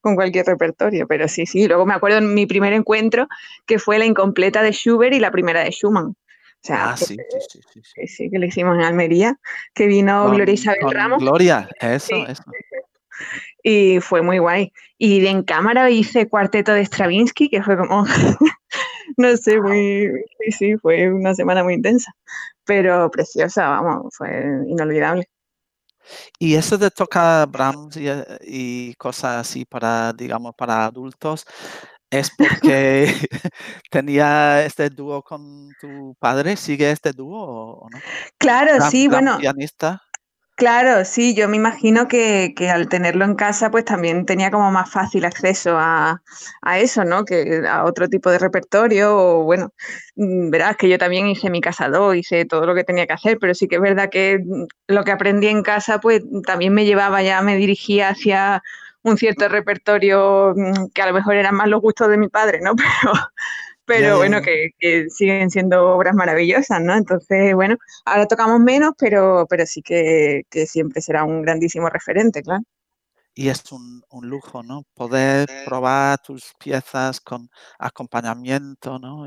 con, 0.00 0.14
cualquier, 0.14 0.46
repertorio. 0.46 1.06
Pero 1.06 1.28
sí, 1.28 1.46
sí. 1.46 1.66
Luego 1.66 1.86
me 1.86 1.94
acuerdo 1.94 2.18
en 2.18 2.34
mi 2.34 2.46
primer 2.46 2.72
encuentro 2.72 3.28
que 3.66 3.78
fue 3.78 3.98
la 3.98 4.04
incompleta 4.04 4.62
de 4.62 4.72
Schubert 4.72 5.14
y 5.14 5.20
la 5.20 5.30
primera 5.30 5.62
de 5.64 5.70
Schumann. 5.70 6.06
O 6.06 6.66
sea, 6.66 6.92
ah, 6.92 6.96
sí, 6.96 7.16
sí, 7.48 7.60
sí, 7.82 8.06
sí, 8.06 8.30
que 8.30 8.38
le 8.38 8.46
hicimos 8.46 8.76
en 8.76 8.84
Almería, 8.84 9.38
que 9.74 9.86
vino 9.86 10.30
Gloria 10.30 10.54
Isabel 10.54 10.90
Ramos. 10.90 11.22
Gloria, 11.22 11.68
eso, 11.78 12.16
eso 12.26 12.42
y 13.64 13.98
fue 14.00 14.22
muy 14.22 14.38
guay. 14.38 14.72
Y 14.98 15.26
en 15.26 15.42
cámara 15.42 15.90
hice 15.90 16.28
cuarteto 16.28 16.72
de 16.72 16.84
Stravinsky, 16.84 17.48
que 17.48 17.62
fue 17.62 17.76
como, 17.76 18.04
no 19.16 19.36
sé, 19.36 19.60
muy, 19.60 20.10
sí, 20.40 20.52
sí, 20.52 20.76
fue 20.76 21.12
una 21.12 21.34
semana 21.34 21.64
muy 21.64 21.74
intensa, 21.74 22.12
pero 22.64 23.10
preciosa, 23.10 23.68
vamos, 23.68 24.14
fue 24.16 24.28
inolvidable. 24.66 25.28
Y 26.38 26.54
eso 26.54 26.76
de 26.76 26.90
tocar 26.90 27.48
Brahms 27.48 27.96
y, 28.42 28.94
cosas 28.94 29.36
así 29.46 29.64
para, 29.64 30.12
digamos, 30.12 30.54
para 30.56 30.84
adultos, 30.84 31.46
es 32.10 32.30
porque 32.36 33.06
tenía 33.90 34.64
este 34.64 34.90
dúo 34.90 35.22
con 35.22 35.70
tu 35.80 36.14
padre, 36.18 36.56
¿sigue 36.56 36.90
este 36.90 37.12
dúo 37.12 37.80
o 37.80 37.88
no? 37.90 37.98
Claro, 38.38 38.88
sí, 38.90 39.08
bueno. 39.08 39.38
Pianista. 39.38 40.00
Claro, 40.58 41.04
sí, 41.04 41.34
yo 41.34 41.48
me 41.48 41.56
imagino 41.56 42.06
que, 42.06 42.54
al 42.72 42.88
tenerlo 42.88 43.24
en 43.24 43.34
casa, 43.34 43.72
pues 43.72 43.84
también 43.84 44.24
tenía 44.24 44.52
como 44.52 44.70
más 44.70 44.88
fácil 44.88 45.24
acceso 45.24 45.76
a, 45.76 46.22
eso, 46.76 47.04
¿no? 47.04 47.24
Que 47.24 47.62
a 47.68 47.82
otro 47.84 48.08
tipo 48.08 48.30
de 48.30 48.38
repertorio, 48.38 49.16
o 49.18 49.42
bueno, 49.42 49.72
mm, 50.14 50.50
verás 50.50 50.76
que 50.76 50.88
yo 50.88 50.96
también 50.96 51.26
hice 51.26 51.50
mi 51.50 51.60
casado, 51.60 52.14
hice 52.14 52.44
todo 52.44 52.66
lo 52.66 52.74
que 52.76 52.84
tenía 52.84 53.04
que 53.08 53.14
hacer, 53.14 53.38
pero 53.40 53.52
sí 53.54 53.66
que 53.66 53.76
es 53.76 53.80
verdad 53.82 54.08
que 54.10 54.38
mm, 54.44 54.66
lo 54.94 55.02
que 55.02 55.10
aprendí 55.10 55.48
en 55.48 55.64
casa, 55.64 55.98
pues 55.98 56.22
también 56.46 56.72
me 56.72 56.84
llevaba 56.84 57.20
ya, 57.22 57.42
me 57.42 57.56
dirigía 57.56 58.10
hacia 58.10 58.62
un 59.02 59.18
cierto 59.18 59.48
repertorio 59.48 60.52
mm, 60.56 60.90
que 60.94 61.02
a 61.02 61.06
lo 61.06 61.14
mejor 61.14 61.34
eran 61.34 61.56
más 61.56 61.66
los 61.68 61.80
gustos 61.80 62.08
de 62.08 62.16
mi 62.16 62.28
padre, 62.28 62.60
¿no? 62.62 62.74
Pero, 62.76 63.12
pero 63.86 64.18
bueno, 64.18 64.40
que, 64.42 65.06
siguen 65.10 65.50
siendo 65.50 65.94
obras 65.94 66.14
maravillosas, 66.14 66.80
¿no? 66.80 66.94
Entonces, 66.94 67.54
bueno, 67.54 67.76
ahora 68.04 68.26
tocamos 68.26 68.60
menos, 68.60 68.92
pero, 68.98 69.46
pero 69.48 69.66
sí 69.66 69.82
que, 69.82 70.44
siempre 70.66 71.02
será 71.02 71.24
un 71.24 71.42
grandísimo 71.42 71.88
referente, 71.88 72.42
claro. 72.42 72.62
Y 73.36 73.48
es 73.48 73.64
un, 73.72 74.02
lujo, 74.22 74.62
¿no? 74.62 74.84
Poder 74.94 75.48
probar 75.66 76.18
tus 76.18 76.52
piezas 76.56 77.20
con 77.20 77.50
acompañamiento, 77.78 79.00
¿no? 79.00 79.26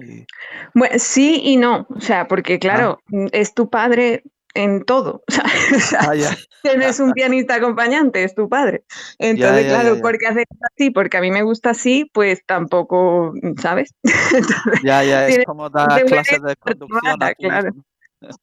Bueno, 0.73 0.95
sí 0.97 1.41
y 1.43 1.57
no, 1.57 1.85
o 1.89 1.99
sea, 1.99 2.27
porque 2.27 2.57
claro, 2.57 2.99
es 3.33 3.53
tu 3.53 3.69
padre, 3.69 4.23
en 4.57 4.83
todo. 4.83 5.23
Ah, 5.99 6.13
tienes 6.63 6.99
un 6.99 7.11
pianista 7.13 7.55
acompañante, 7.55 8.23
es 8.23 8.33
tu 8.35 8.49
padre. 8.49 8.83
Entonces, 9.19 9.65
claro, 9.67 9.99
porque 10.01 10.27
haces 10.27 10.45
así, 10.73 10.89
porque 10.89 11.17
a 11.17 11.21
mí 11.21 11.31
me 11.31 11.43
gusta 11.43 11.71
así, 11.71 12.09
pues 12.13 12.41
tampoco, 12.45 13.33
¿sabes? 13.61 13.93
ya, 14.83 15.03
ya, 15.03 15.27
es 15.27 15.45
como 15.45 15.69
dar 15.69 16.03
clases 16.05 16.41
de 16.41 16.55
conducción. 16.55 17.19
claro. 17.39 17.71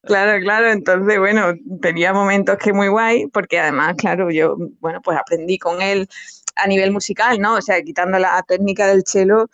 Claro, 0.03 0.39
claro, 0.41 0.71
entonces, 0.71 1.19
bueno, 1.19 1.53
tenía 1.81 2.13
momentos 2.13 2.57
que 2.57 2.71
muy 2.71 2.87
guay, 2.87 3.27
porque 3.27 3.59
además, 3.59 3.95
claro, 3.97 4.31
yo, 4.31 4.55
bueno, 4.79 5.01
pues 5.01 5.17
aprendí 5.17 5.59
con 5.59 5.81
él 5.81 6.07
a 6.55 6.67
nivel 6.67 6.91
musical, 6.91 7.39
¿no? 7.41 7.55
O 7.55 7.61
sea, 7.61 7.81
quitando 7.81 8.17
la 8.17 8.41
técnica 8.47 8.87
del 8.87 9.03
cello, 9.05 9.49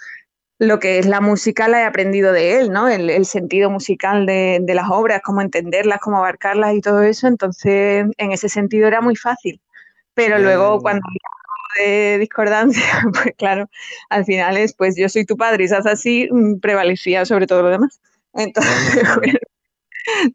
lo 0.61 0.77
que 0.77 0.99
es 0.99 1.07
la 1.07 1.21
música 1.21 1.67
la 1.67 1.81
he 1.81 1.83
aprendido 1.85 2.31
de 2.31 2.59
él, 2.59 2.71
¿no? 2.71 2.87
El, 2.87 3.25
sentido 3.25 3.71
musical 3.71 4.27
de, 4.27 4.63
las 4.67 4.91
obras, 4.91 5.23
cómo 5.23 5.41
entenderlas, 5.41 5.99
cómo 5.99 6.17
abarcarlas 6.17 6.75
y 6.75 6.81
todo 6.81 7.01
eso. 7.01 7.25
Entonces, 7.25 8.05
en 8.15 8.31
ese 8.31 8.47
sentido 8.47 8.87
era 8.87 9.01
muy 9.01 9.15
fácil. 9.15 9.59
Pero 10.13 10.37
luego 10.37 10.79
cuando 10.79 11.01
de 11.79 12.19
discordancia, 12.19 12.83
pues 13.11 13.33
claro, 13.37 13.71
al 14.09 14.23
final 14.23 14.55
es, 14.55 14.75
pues 14.75 14.95
yo 14.95 15.09
soy 15.09 15.25
tu 15.25 15.35
padre 15.35 15.63
y 15.63 15.67
se 15.67 15.77
así, 15.77 16.29
mm, 16.31 16.59
prevalecía 16.59 17.25
sobre 17.25 17.47
todo 17.47 17.63
lo 17.63 17.69
demás. 17.69 17.99
Entonces, 18.33 18.61
bueno, 19.17 19.39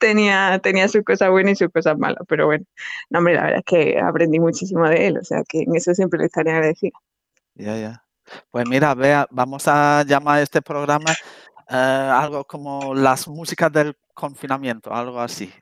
tenía, 0.01 0.59
tenía 0.61 0.89
sus 0.89 1.05
cosas 1.05 1.31
buenas 1.31 1.53
y 1.53 1.57
sus 1.57 1.73
cosas 1.73 1.99
malas, 1.99 2.25
pero 2.27 2.47
bueno, 2.47 2.65
no, 3.11 3.21
hombre, 3.21 3.35
la 3.35 3.45
verdad 3.45 3.59
es 3.61 3.65
que 3.65 4.01
aprendí 4.01 4.41
muchísimo 4.41 4.89
de 4.89 5.07
él, 5.07 5.19
o 5.19 5.25
sea 5.25 5.45
que 5.49 5.61
en 5.61 5.77
eso 5.77 5.95
siempre 5.95 6.19
le 6.19 6.27
estaría 6.27 6.55
agradecida. 6.55 6.99
Ya, 7.55 7.77
ya. 7.77 8.06
Pues 8.51 8.69
mira, 8.69 8.95
vea, 8.95 9.27
vamos 9.31 9.67
a 9.69 10.05
llamar 10.05 10.39
a 10.39 10.43
este 10.43 10.63
programa 10.63 11.13
eh, 11.69 11.75
algo 11.75 12.45
como 12.45 12.95
las 12.95 13.27
músicas 13.27 13.73
del 13.73 13.97
confinamiento, 14.15 14.95
algo 14.95 15.21
así. 15.21 15.53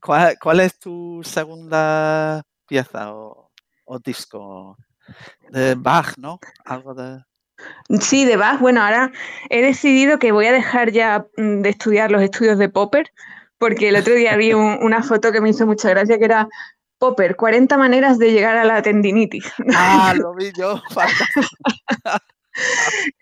¿Cuál 0.00 0.60
es 0.60 0.78
tu, 0.78 1.22
segunda 1.24 2.42
pieza 2.66 3.14
o, 3.14 3.50
disco? 4.04 4.76
De 5.50 5.74
Bach, 5.74 6.16
¿no? 6.16 6.38
Algo 6.64 6.94
de... 6.94 7.22
Sí, 8.00 8.24
de 8.24 8.36
Bach. 8.36 8.60
Bueno, 8.60 8.82
ahora 8.82 9.10
he 9.50 9.62
decidido 9.62 10.18
que 10.18 10.32
voy 10.32 10.46
a 10.46 10.52
dejar 10.52 10.92
ya 10.92 11.26
mm, 11.36 11.60
de 11.60 11.68
estudiar 11.68 12.10
los 12.10 12.22
estudios 12.22 12.58
de 12.58 12.68
Popper, 12.68 13.10
porque 13.58 13.88
el 13.88 13.96
otro 13.96 14.14
día 14.14 14.36
vi 14.36 14.52
una 14.54 15.02
foto 15.02 15.32
que 15.32 15.40
me 15.40 15.50
hizo 15.50 15.66
mucha 15.66 15.90
gracia, 15.90 16.18
que 16.18 16.24
era 16.24 16.48
Popper, 17.02 17.34
40 17.34 17.76
maneras 17.78 18.16
de 18.16 18.30
llegar 18.30 18.56
a 18.56 18.62
la 18.62 18.80
tendinitis. 18.80 19.44
Ah, 19.74 20.14
lo 20.16 20.32
vi 20.36 20.52
yo. 20.56 20.80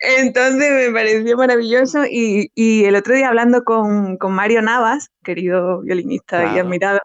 Entonces 0.01 0.71
me 0.71 0.93
pareció 0.93 1.39
maravilloso 1.39 2.05
y, 2.05 2.51
el 2.85 2.95
otro 2.95 3.15
día 3.15 3.29
hablando 3.29 3.65
con, 3.65 4.19
Mario 4.21 4.61
Navas, 4.61 5.09
querido 5.25 5.81
violinista 5.81 6.55
y 6.55 6.59
admirado, 6.59 7.01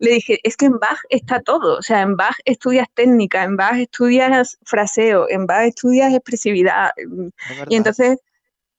le 0.00 0.14
dije, 0.14 0.40
es 0.42 0.56
que 0.56 0.66
en 0.66 0.80
Bach 0.80 0.98
está 1.10 1.42
todo, 1.42 1.78
o 1.78 1.82
sea, 1.82 2.00
en 2.00 2.16
Bach 2.16 2.34
estudias 2.44 2.88
técnica, 2.92 3.44
en 3.44 3.56
Bach 3.56 3.78
estudias 3.78 4.58
fraseo, 4.64 5.28
en 5.30 5.46
Bach 5.46 5.62
estudias 5.62 6.12
expresividad. 6.12 6.90
Y 7.68 7.76
entonces 7.76 8.18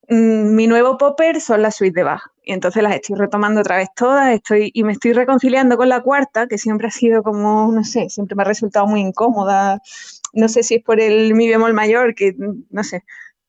mm, 0.10 0.54
mi 0.54 0.68
nuevo 0.68 0.98
popper 0.98 1.40
son 1.40 1.62
las 1.62 1.78
suites 1.78 1.96
de 1.96 2.04
Bach. 2.04 2.31
Y 2.44 2.54
entonces 2.54 2.82
las 2.82 2.96
estoy 2.96 3.16
retomando 3.18 3.62
otra 3.62 3.78
vez 3.78 3.90
todas, 3.96 4.34
estoy, 4.34 4.72
y 4.74 4.84
me 4.84 4.94
estoy 4.94 5.14
reconciliando 5.14 5.78
con 5.78 5.90
la 5.90 6.02
cuarta, 6.02 6.48
que 6.48 6.58
siempre 6.58 6.88
ha 6.88 6.92
sido 6.92 7.22
como, 7.22 7.72
no 7.72 7.84
sé, 7.84 8.10
siempre 8.10 8.36
me 8.36 8.42
ha 8.42 8.46
resultado 8.46 8.88
muy 8.88 9.02
incómoda. 9.02 9.80
No 10.34 10.48
sé 10.48 10.64
si 10.64 10.76
es 10.76 10.84
por 10.84 11.00
el 11.00 11.36
mi 11.36 11.48
bemol 11.48 11.74
mayor, 11.74 12.16
que 12.16 12.36
no 12.38 12.84
sé, 12.84 13.04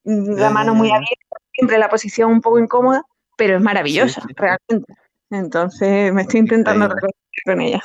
la 0.05 0.51
mano 0.51 0.75
muy 0.75 0.91
abierta, 0.91 1.37
siempre 1.53 1.79
la 1.79 1.89
posición 1.89 2.31
un 2.31 2.41
poco 2.41 2.59
incómoda, 2.59 3.03
pero 3.37 3.57
es 3.57 3.63
maravillosa, 3.63 4.23
realmente. 4.37 4.95
Entonces 5.31 6.13
me 6.13 6.23
estoy 6.23 6.41
intentando 6.41 6.87
reconciliar 6.89 7.43
con 7.45 7.61
ella. 7.61 7.83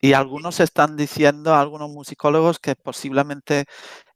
Y 0.00 0.12
algunos 0.12 0.60
están 0.60 0.96
diciendo, 0.96 1.54
algunos 1.54 1.90
musicólogos, 1.90 2.58
que 2.58 2.74
posiblemente 2.74 3.64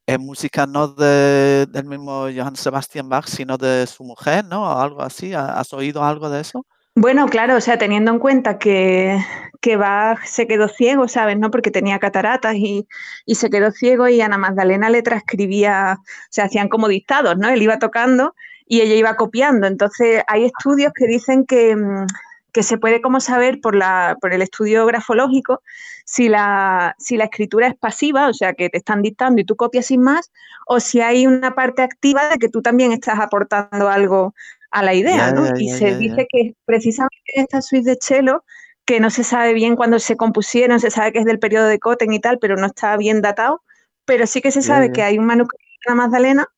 es 0.06 0.18
música 0.18 0.66
no 0.66 0.88
de, 0.88 1.66
del 1.66 1.84
mismo 1.84 2.26
Johann 2.34 2.56
Sebastian 2.56 3.08
Bach, 3.08 3.26
sino 3.26 3.56
de 3.56 3.86
su 3.86 4.04
mujer, 4.04 4.44
¿no? 4.44 4.64
O 4.64 4.80
algo 4.80 5.02
así. 5.02 5.32
¿Has 5.34 5.72
oído 5.72 6.04
algo 6.04 6.28
de 6.30 6.40
eso? 6.40 6.66
Bueno, 6.96 7.28
claro, 7.28 7.56
o 7.56 7.60
sea, 7.60 7.78
teniendo 7.78 8.10
en 8.10 8.18
cuenta 8.18 8.58
que, 8.58 9.18
que 9.60 9.76
Bach 9.76 10.24
se 10.24 10.46
quedó 10.46 10.68
ciego, 10.68 11.06
¿sabes? 11.08 11.38
¿No? 11.38 11.50
Porque 11.50 11.70
tenía 11.70 11.98
cataratas 11.98 12.56
y, 12.56 12.86
y, 13.26 13.36
se 13.36 13.48
quedó 13.48 13.70
ciego 13.70 14.08
y 14.08 14.20
Ana 14.20 14.38
Magdalena 14.38 14.90
le 14.90 15.02
transcribía, 15.02 15.98
se 16.30 16.42
hacían 16.42 16.68
como 16.68 16.88
dictados, 16.88 17.38
¿no? 17.38 17.48
Él 17.48 17.62
iba 17.62 17.78
tocando 17.78 18.34
y 18.66 18.80
ella 18.80 18.94
iba 18.96 19.16
copiando. 19.16 19.66
Entonces, 19.66 20.22
hay 20.26 20.44
estudios 20.46 20.92
que 20.94 21.06
dicen 21.06 21.46
que, 21.46 21.76
mm, 21.76 22.06
que 22.52 22.62
se 22.62 22.78
puede 22.78 23.00
como 23.00 23.20
saber 23.20 23.60
por, 23.60 23.74
la, 23.74 24.16
por 24.20 24.32
el 24.32 24.42
estudio 24.42 24.86
grafológico 24.86 25.62
si 26.04 26.28
la, 26.28 26.96
si 26.98 27.16
la 27.16 27.24
escritura 27.24 27.68
es 27.68 27.76
pasiva, 27.76 28.28
o 28.28 28.34
sea, 28.34 28.54
que 28.54 28.68
te 28.68 28.78
están 28.78 29.02
dictando 29.02 29.40
y 29.40 29.44
tú 29.44 29.56
copias 29.56 29.86
sin 29.86 30.02
más, 30.02 30.32
o 30.66 30.80
si 30.80 31.00
hay 31.00 31.26
una 31.26 31.54
parte 31.54 31.82
activa 31.82 32.28
de 32.28 32.38
que 32.38 32.48
tú 32.48 32.62
también 32.62 32.92
estás 32.92 33.20
aportando 33.20 33.88
algo 33.88 34.34
a 34.70 34.82
la 34.82 34.94
idea, 34.94 35.32
¿no? 35.32 35.56
y 35.56 35.68
se 35.68 35.96
dice 35.96 36.26
que 36.30 36.54
precisamente 36.64 37.16
esta 37.34 37.60
suite 37.60 37.90
de 37.90 37.98
cello, 38.00 38.44
que 38.84 39.00
no 39.00 39.10
se 39.10 39.24
sabe 39.24 39.52
bien 39.52 39.76
cuándo 39.76 39.98
se 39.98 40.16
compusieron, 40.16 40.80
se 40.80 40.90
sabe 40.90 41.12
que 41.12 41.20
es 41.20 41.24
del 41.24 41.38
periodo 41.38 41.66
de 41.66 41.78
Cotten 41.78 42.12
y 42.12 42.20
tal, 42.20 42.38
pero 42.38 42.56
no 42.56 42.66
está 42.66 42.96
bien 42.96 43.20
datado, 43.20 43.62
pero 44.04 44.26
sí 44.26 44.40
que 44.40 44.50
se 44.50 44.62
sabe 44.62 44.92
que 44.92 45.02
hay 45.02 45.18
un 45.18 45.26
manuscrito 45.26 45.64
de 45.86 45.94
Magdalena 45.94 46.48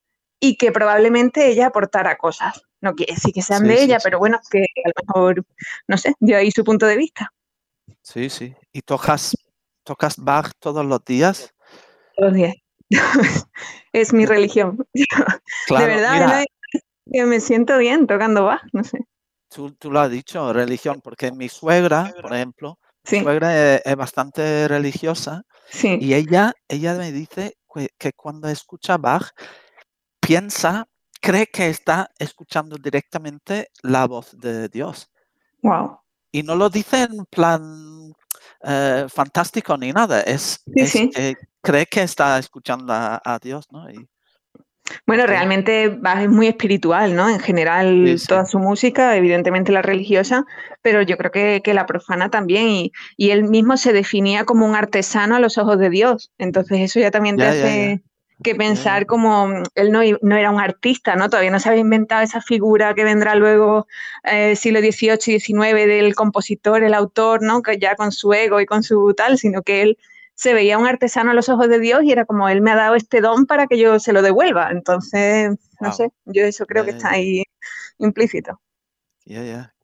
y 0.40 0.56
que 0.56 0.72
probablemente 0.72 1.48
ella 1.48 1.66
aportara 1.66 2.16
cosas. 2.16 2.62
No 2.82 2.94
quiere 2.94 3.14
decir 3.14 3.32
que 3.32 3.42
sean 3.42 3.66
de 3.66 3.80
ella, 3.80 3.98
pero 4.02 4.18
bueno, 4.18 4.40
que 4.50 4.58
a 4.58 4.88
lo 4.88 5.06
mejor, 5.06 5.46
no 5.86 5.96
sé, 5.96 6.14
dio 6.18 6.36
ahí 6.36 6.50
su 6.50 6.64
punto 6.64 6.84
de 6.84 6.96
vista. 6.96 7.32
Sí, 8.02 8.28
sí. 8.28 8.54
¿Y 8.72 8.82
tocas, 8.82 9.36
tocas 9.84 10.16
Bach 10.16 10.50
todos 10.58 10.84
los 10.84 11.04
días? 11.04 11.54
Todos 12.16 12.32
los 12.32 12.34
días. 12.34 12.54
es 13.92 14.12
mi 14.12 14.26
religión. 14.26 14.84
de 14.94 15.86
verdad, 15.86 16.44
que 17.10 17.24
me 17.24 17.38
siento 17.38 17.78
bien 17.78 18.08
tocando 18.08 18.44
Bach, 18.44 18.62
no 18.72 18.82
sé. 18.82 18.98
Tú, 19.48 19.70
tú, 19.72 19.90
lo 19.90 20.00
has 20.00 20.10
dicho, 20.10 20.52
religión, 20.52 21.00
porque 21.02 21.30
mi 21.30 21.48
suegra, 21.48 22.12
por 22.20 22.34
ejemplo, 22.34 22.78
mi 23.10 23.20
suegra 23.20 23.76
es, 23.76 23.96
bastante 23.96 24.66
religiosa 24.66 25.44
y 25.82 26.14
ella, 26.14 26.52
ella 26.68 26.94
me 26.94 27.12
dice 27.12 27.54
que, 27.72 27.90
que 27.96 28.12
cuando 28.12 28.48
escucha 28.48 28.96
Bach 28.96 29.30
piensa, 30.20 30.88
cree 31.22 31.46
que 31.46 31.68
está 31.68 32.10
escuchando 32.18 32.76
directamente 32.76 33.70
la 33.82 34.06
voz 34.06 34.36
de 34.38 34.68
Dios. 34.68 35.10
Wow. 35.62 35.98
Y 36.32 36.42
no 36.42 36.56
lo 36.56 36.68
dice 36.68 37.04
en 37.04 37.24
plan 37.26 38.12
eh, 38.64 39.06
fantástico 39.08 39.76
ni 39.78 39.92
nada, 39.92 40.20
es, 40.20 40.62
que 40.74 41.34
cree 41.62 41.86
que 41.86 42.02
está 42.02 42.38
escuchando 42.38 42.92
a, 42.92 43.38
Dios, 43.40 43.66
¿no? 43.70 43.86
bueno, 45.06 45.26
realmente 45.26 45.84
es 45.84 46.28
muy 46.28 46.48
espiritual, 46.48 47.14
¿no? 47.14 47.28
En 47.28 47.38
general, 47.38 48.20
toda 48.26 48.44
su 48.44 48.58
música, 48.58 49.16
evidentemente 49.16 49.72
la 49.72 49.80
religiosa, 49.80 50.44
pero 50.82 51.02
yo 51.02 51.16
creo 51.16 51.30
que, 51.30 51.74
la 51.74 51.86
profana 51.86 52.30
también. 52.30 52.90
Y, 53.16 53.30
él 53.30 53.44
mismo 53.44 53.76
se 53.76 53.92
definía 53.92 54.44
como 54.44 54.66
un 54.66 54.74
artesano 54.74 55.36
a 55.36 55.40
los 55.40 55.56
ojos 55.56 55.78
de 55.78 55.88
Dios. 55.88 56.32
Entonces, 56.36 56.80
eso 56.80 56.98
ya 57.00 57.10
también 57.10 57.36
te 57.36 57.46
hace 57.46 58.02
que 58.42 58.54
pensar 58.54 59.06
como 59.06 59.46
mm, 59.46 59.62
él 59.74 59.92
no, 59.92 60.00
no, 60.22 60.36
era 60.36 60.50
un 60.50 60.60
artista, 60.60 61.16
¿no? 61.16 61.28
Todavía 61.28 61.50
no 61.50 61.60
se 61.60 61.68
había 61.68 61.80
inventado 61.80 62.22
esa 62.22 62.40
figura 62.40 62.94
que 62.94 63.04
vendrá 63.04 63.34
luego 63.34 63.86
eh, 64.24 64.56
siglo 64.56 64.80
XVIII 64.80 65.36
y 65.36 65.40
XIX 65.40 65.86
del 65.86 66.14
compositor, 66.14 66.82
el 66.82 66.94
autor, 66.94 67.42
¿no? 67.42 67.62
Que 67.62 67.78
ya 67.78 67.96
con 67.96 68.12
su 68.12 68.32
ego 68.32 68.60
y 68.60 68.66
con 68.66 68.82
su 68.82 69.14
tal, 69.14 69.38
sino 69.38 69.62
que 69.62 69.82
él 69.82 69.98
se 70.34 70.54
veía 70.54 70.78
un 70.78 70.86
artesano 70.86 71.30
a 71.30 71.34
los 71.34 71.48
ojos 71.48 71.68
de 71.68 71.78
Dios 71.78 72.02
y 72.02 72.12
era 72.12 72.24
como 72.24 72.48
él 72.48 72.62
me 72.62 72.72
ha 72.72 72.76
dado 72.76 72.94
este 72.94 73.20
don 73.20 73.46
para 73.46 73.66
que 73.66 73.78
yo 73.78 73.98
se 73.98 74.12
lo 74.12 74.22
devuelva. 74.22 74.70
Entonces, 74.70 75.56
no 75.80 75.92
sé, 75.92 76.10
yo 76.24 76.44
eso 76.44 76.66
creo 76.66 76.84
que 76.84 76.90
está 76.92 77.10
ahí 77.10 77.44
implícito. 77.98 78.60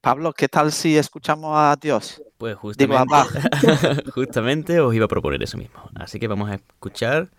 Pablo, 0.01 0.33
¿qué 0.33 0.49
tal 0.49 0.73
si 0.73 0.97
escuchamos 0.97 1.53
a 1.55 1.77
Dios? 1.81 2.23
Pues 2.39 2.57
justamente, 2.57 3.15
justamente 4.15 4.81
os 4.81 4.95
iba 4.95 5.05
a 5.05 5.09
proponer 5.09 5.43
eso 5.43 5.59
mismo. 5.59 5.91
Así 5.95 6.19
que 6.19 6.29
vamos 6.29 6.51
a 6.51 6.55
escuchar 6.55 7.31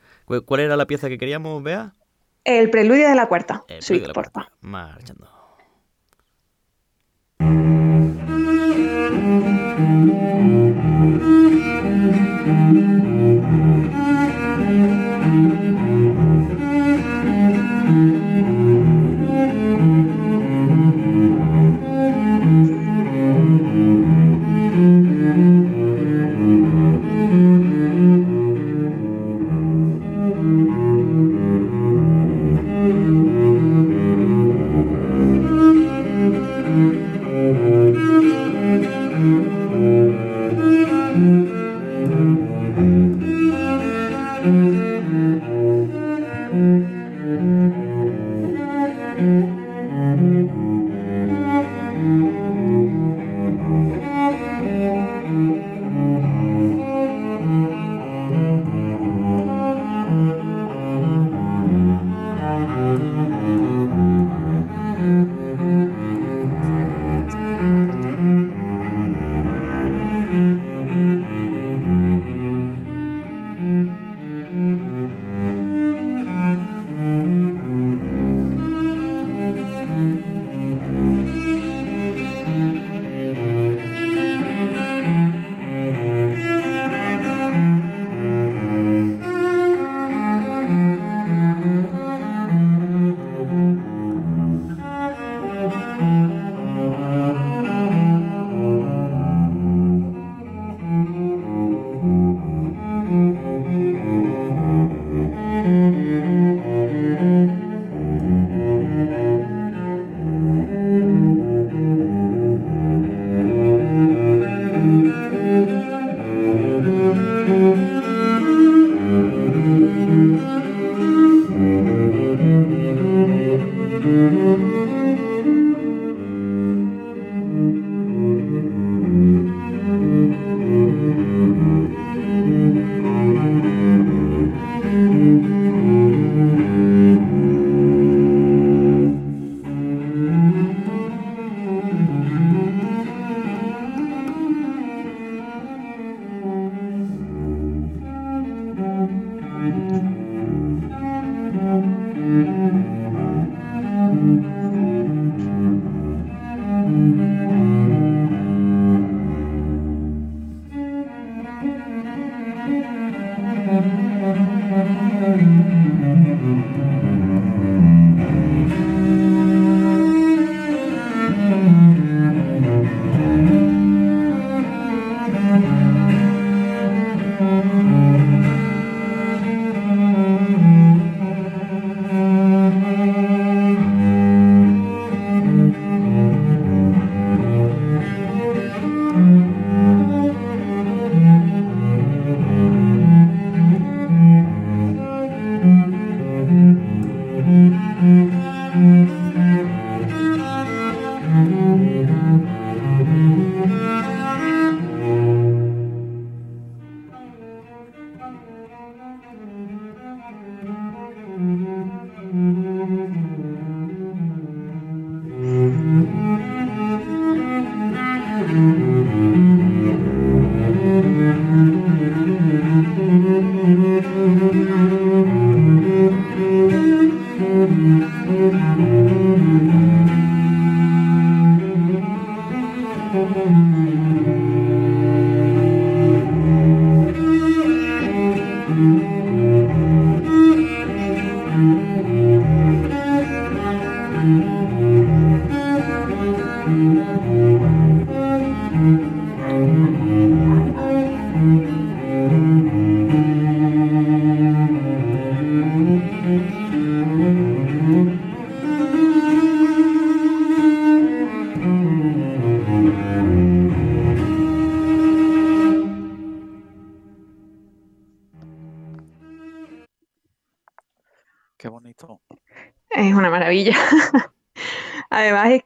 ¿Cuál 0.46 0.62
era 0.62 0.78
la 0.78 0.86
pieza 0.86 1.10
que 1.10 1.18
queríamos, 1.18 1.64
Bea? 1.64 1.96
El 2.44 2.70
preludio 2.70 3.10
de 3.10 3.16
la 3.16 3.28
cuarta. 3.28 3.64
El 3.68 3.80
preludio 3.80 4.02
de 4.02 4.08
la 4.08 4.14
cuarta. 4.14 4.52
Marchando. 4.62 5.40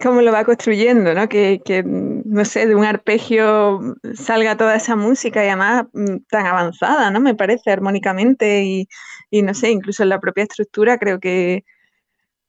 Como 0.04 0.22
lo 0.22 0.34
va 0.34 0.44
construyendo, 0.44 1.14
¿no? 1.14 1.30
Que, 1.30 1.62
no 1.86 2.46
sé, 2.46 2.68
de 2.68 2.76
un 2.76 2.84
arpegio 2.84 3.80
salga 4.16 4.58
toda 4.58 4.76
esa 4.76 4.98
música 4.98 5.44
y 5.46 5.48
además 5.48 5.86
mm, 5.94 6.18
tan 6.30 6.46
avanzada, 6.46 7.10
¿no? 7.10 7.22
Me 7.22 7.36
parece 7.36 7.72
armónicamente 7.72 8.64
y, 8.64 8.90
y 9.32 9.42
no 9.44 9.54
sé, 9.54 9.72
incluso 9.72 10.04
en 10.04 10.10
la 10.10 10.20
propia 10.20 10.44
estructura 10.44 10.98
creo 10.98 11.20
que, 11.22 11.64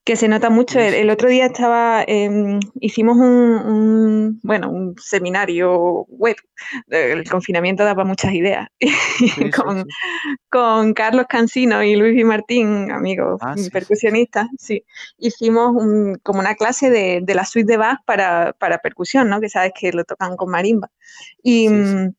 que 0.05 0.17
se 0.17 0.29
nota 0.29 0.51
mucho. 0.51 0.79
El, 0.79 1.09
otro 1.09 1.31
día 1.31 1.47
estaba, 1.47 2.05
em, 2.07 2.61
hicimos 2.79 3.17
un, 3.17 4.39
bueno, 4.43 4.71
un 4.71 4.95
seminario 4.99 6.05
web. 6.09 6.37
El 6.89 7.29
confinamiento 7.29 7.85
daba 7.85 8.05
muchas 8.05 8.35
ideas. 8.35 8.69
con, 10.51 10.93
Carlos 10.95 11.27
Cansino 11.29 11.83
y 11.83 11.97
Luis 11.97 12.21
y 12.21 12.25
Martín, 12.25 12.91
amigos 12.91 13.41
ah, 13.43 13.55
percusionistas, 13.73 14.49
sí. 14.59 14.85
Hicimos 15.19 15.75
como 16.23 16.41
una 16.41 16.55
clase 16.55 16.91
de, 16.91 17.35
la 17.35 17.47
suite 17.47 17.73
de 17.73 17.79
Bach 17.79 17.99
para, 18.05 18.53
para, 18.53 18.79
percusión, 18.79 19.31
¿no? 19.31 19.41
Que 19.41 19.49
sabes 19.49 19.73
que 19.79 19.93
lo 19.93 20.05
tocan 20.05 20.37
con 20.37 20.51
marimba. 20.51 20.91
Y 21.43 21.69
mm, 21.71 22.15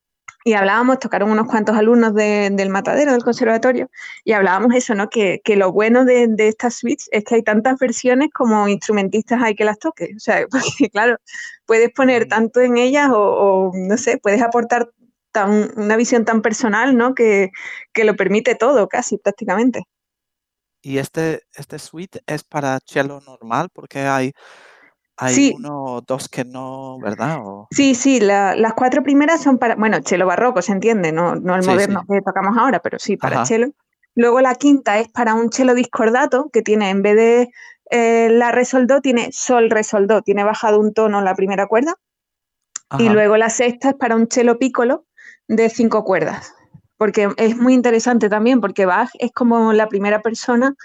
y 0.47 0.53
hablábamos, 0.53 0.99
tocaron 0.99 1.31
unos 1.31 1.47
cuantos 1.47 1.75
alumnos 1.75 2.13
del 2.13 2.69
matadero 2.69 3.11
del 3.13 3.23
conservatorio 3.23 3.89
y 4.23 4.33
hablábamos 4.33 4.75
eso, 4.75 4.93
¿no? 4.93 5.09
Que, 5.09 5.41
lo 5.57 5.71
bueno 5.71 6.05
de, 6.05 6.29
estas 6.37 6.75
suites 6.75 7.09
es 7.11 7.23
que 7.23 7.35
hay 7.35 7.41
tantas 7.41 7.79
versiones 7.79 8.29
como 8.31 8.67
instrumentistas 8.67 9.41
hay 9.41 9.55
que 9.55 9.65
las 9.65 9.79
toques. 9.79 10.15
O 10.15 10.19
sea, 10.19 10.45
porque 10.51 10.91
claro, 10.91 11.17
puedes 11.65 11.91
poner 11.91 12.27
tanto 12.27 12.61
en 12.61 12.77
ellas 12.77 13.09
o, 13.11 13.71
no 13.73 13.97
sé, 13.97 14.19
puedes 14.19 14.43
aportar 14.43 14.91
tan, 15.31 15.71
una 15.77 15.97
visión 15.97 16.25
tan 16.25 16.43
personal, 16.43 16.95
¿no? 16.95 17.15
Que, 17.15 17.49
que 17.91 18.03
lo 18.03 18.15
permite 18.15 18.53
todo, 18.53 18.87
casi 18.87 19.17
prácticamente. 19.17 19.81
Y 20.83 20.99
este, 20.99 21.41
este 21.55 21.79
suite 21.79 22.21
es 22.27 22.43
para 22.43 22.77
cello 22.85 23.19
normal 23.19 23.69
porque 23.73 24.01
hay 24.01 24.33
hay 25.17 25.53
uno 25.55 25.83
o 25.83 26.01
dos 26.01 26.27
que 26.27 26.43
no, 26.43 26.99
¿verdad? 26.99 27.39
Sí, 27.71 27.95
sí, 27.95 28.19
las 28.19 28.73
cuatro 28.73 29.03
primeras 29.03 29.41
son 29.41 29.57
para, 29.57 29.75
bueno, 29.75 29.99
chelo 30.01 30.25
barroco, 30.25 30.61
se 30.61 30.71
entiende, 30.71 31.11
no, 31.11 31.35
no 31.35 31.55
el 31.55 31.65
moderno 31.65 32.03
que 32.07 32.21
tocamos 32.21 32.57
ahora, 32.57 32.79
pero 32.79 32.99
sí, 32.99 33.17
para 33.17 33.43
chelo. 33.43 33.71
Luego 34.15 34.39
la 34.41 34.55
quinta 34.55 34.99
es 34.99 35.09
para 35.09 35.33
un 35.33 35.49
chelo 35.49 35.73
discordato, 35.73 36.49
que 36.51 36.61
tiene, 36.61 36.89
en 36.89 37.01
vez 37.01 37.15
de 37.15 37.49
eh, 37.91 38.29
la 38.31 38.51
resoldó, 38.51 39.01
tiene 39.01 39.29
sol 39.31 39.69
resoldó, 39.69 40.21
tiene 40.21 40.43
bajado 40.43 40.79
un 40.79 40.93
tono 40.93 41.21
la 41.21 41.35
primera 41.35 41.67
cuerda. 41.67 41.95
Y 42.99 43.09
luego 43.09 43.35
la 43.35 43.49
sexta 43.49 43.89
es 43.89 43.95
para 43.95 44.15
un 44.15 44.27
chelo 44.27 44.57
piccolo 44.57 45.05
de 45.47 45.69
cinco 45.69 46.03
cuerdas. 46.03 46.53
Porque 46.97 47.29
es 47.37 47.57
muy 47.57 47.73
interesante 47.73 48.29
también, 48.29 48.61
porque 48.61 48.85
Bach 48.85 49.09
es 49.19 49.31
como 49.33 49.73
la 49.73 49.89
primera 49.89 50.21
persona 50.21 50.75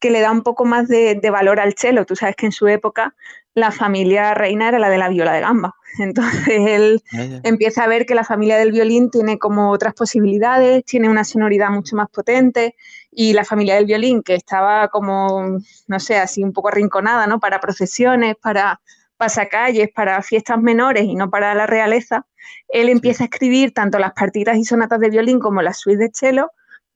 que 0.00 0.10
le 0.10 0.20
da 0.20 0.30
un 0.30 0.42
poco 0.42 0.64
más 0.64 0.88
de, 0.88 1.20
valor 1.30 1.60
al 1.60 1.74
chelo. 1.74 2.06
Tú 2.06 2.16
sabes 2.16 2.36
que 2.36 2.46
en 2.46 2.52
su 2.52 2.68
época 2.68 3.14
la 3.58 3.70
familia 3.70 4.34
reina 4.34 4.68
era 4.68 4.78
la 4.78 4.88
de 4.88 4.98
la 4.98 5.08
viola 5.08 5.32
de 5.32 5.40
gamba. 5.40 5.74
Entonces 5.98 6.48
él 6.48 7.02
empieza 7.44 7.84
a 7.84 7.88
ver 7.88 8.06
que 8.06 8.14
la 8.14 8.24
familia 8.24 8.56
del 8.56 8.72
violín 8.72 9.10
tiene 9.10 9.38
como 9.38 9.70
otras 9.70 9.94
posibilidades, 9.94 10.84
tiene 10.84 11.08
una 11.08 11.24
sonoridad 11.24 11.70
mucho 11.70 11.96
más 11.96 12.08
potente 12.08 12.76
y 13.10 13.32
la 13.32 13.44
familia 13.44 13.74
del 13.74 13.86
violín 13.86 14.22
que 14.22 14.34
estaba 14.34 14.88
como, 14.88 15.58
no 15.86 16.00
sé, 16.00 16.18
así 16.18 16.44
un 16.44 16.52
poco 16.52 16.68
arrinconada, 16.68 17.26
¿no? 17.26 17.40
Para 17.40 17.60
procesiones, 17.60 18.36
para 18.36 18.80
pasacalles, 19.16 19.88
para 19.92 20.22
fiestas 20.22 20.60
menores 20.60 21.04
y 21.04 21.14
no 21.14 21.28
para 21.28 21.54
la 21.54 21.66
realeza, 21.66 22.26
él 22.68 22.88
empieza 22.88 23.24
a 23.24 23.26
escribir 23.26 23.72
tanto 23.72 23.98
las 23.98 24.12
partidas 24.12 24.56
y 24.56 24.64
sonatas 24.64 25.00
de 25.00 25.10
violín 25.10 25.40
como 25.40 25.60
las 25.60 25.80
suites 25.80 25.98
de 25.98 26.10
cello 26.14 26.50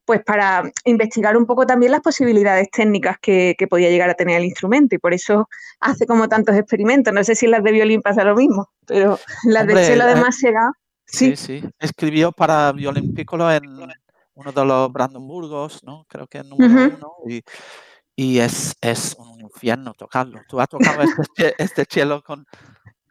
pues 0.05 0.23
para 0.23 0.63
investigar 0.85 1.37
un 1.37 1.45
poco 1.45 1.65
también 1.65 1.91
las 1.91 2.01
posibilidades 2.01 2.69
técnicas 2.71 3.17
que, 3.21 3.55
podía 3.69 3.89
llegar 3.89 4.09
a 4.09 4.13
tener 4.13 4.37
el 4.37 4.45
instrumento 4.45 4.95
y 4.95 4.99
por 4.99 5.13
eso 5.13 5.49
hace 5.79 6.05
como 6.05 6.27
tantos 6.27 6.55
experimentos. 6.55 7.13
No 7.13 7.23
sé 7.23 7.35
si 7.35 7.47
las 7.47 7.63
de 7.63 7.71
violín 7.71 8.01
pasa 8.01 8.23
lo 8.23 8.35
mismo, 8.35 8.69
pero 8.85 9.19
las 9.45 9.65
de 9.65 9.85
cello 9.85 10.03
además 10.03 10.37
se 10.37 10.51
da. 10.51 10.71
Sí. 11.05 11.35
sí, 11.35 11.63
Escribió 11.79 12.31
para 12.31 12.71
violín 12.71 13.13
piccolo 13.13 13.51
en 13.51 13.63
uno 14.35 14.51
de 14.51 14.65
los 14.65 14.91
Brandenburgos, 14.91 15.83
¿no? 15.83 16.05
Creo 16.09 16.27
que 16.27 16.39
en 16.39 16.49
número 16.49 16.95
uno. 16.97 17.13
Y, 18.15 18.39
es, 18.39 18.75
es 18.81 19.15
un 19.17 19.41
infierno 19.41 19.93
tocarlo. 19.93 20.41
¿Tú 20.47 20.59
has 20.59 20.69
tocado 20.69 21.01
este, 21.01 21.55
este 21.57 21.85
cello 21.89 22.21
con, 22.21 22.45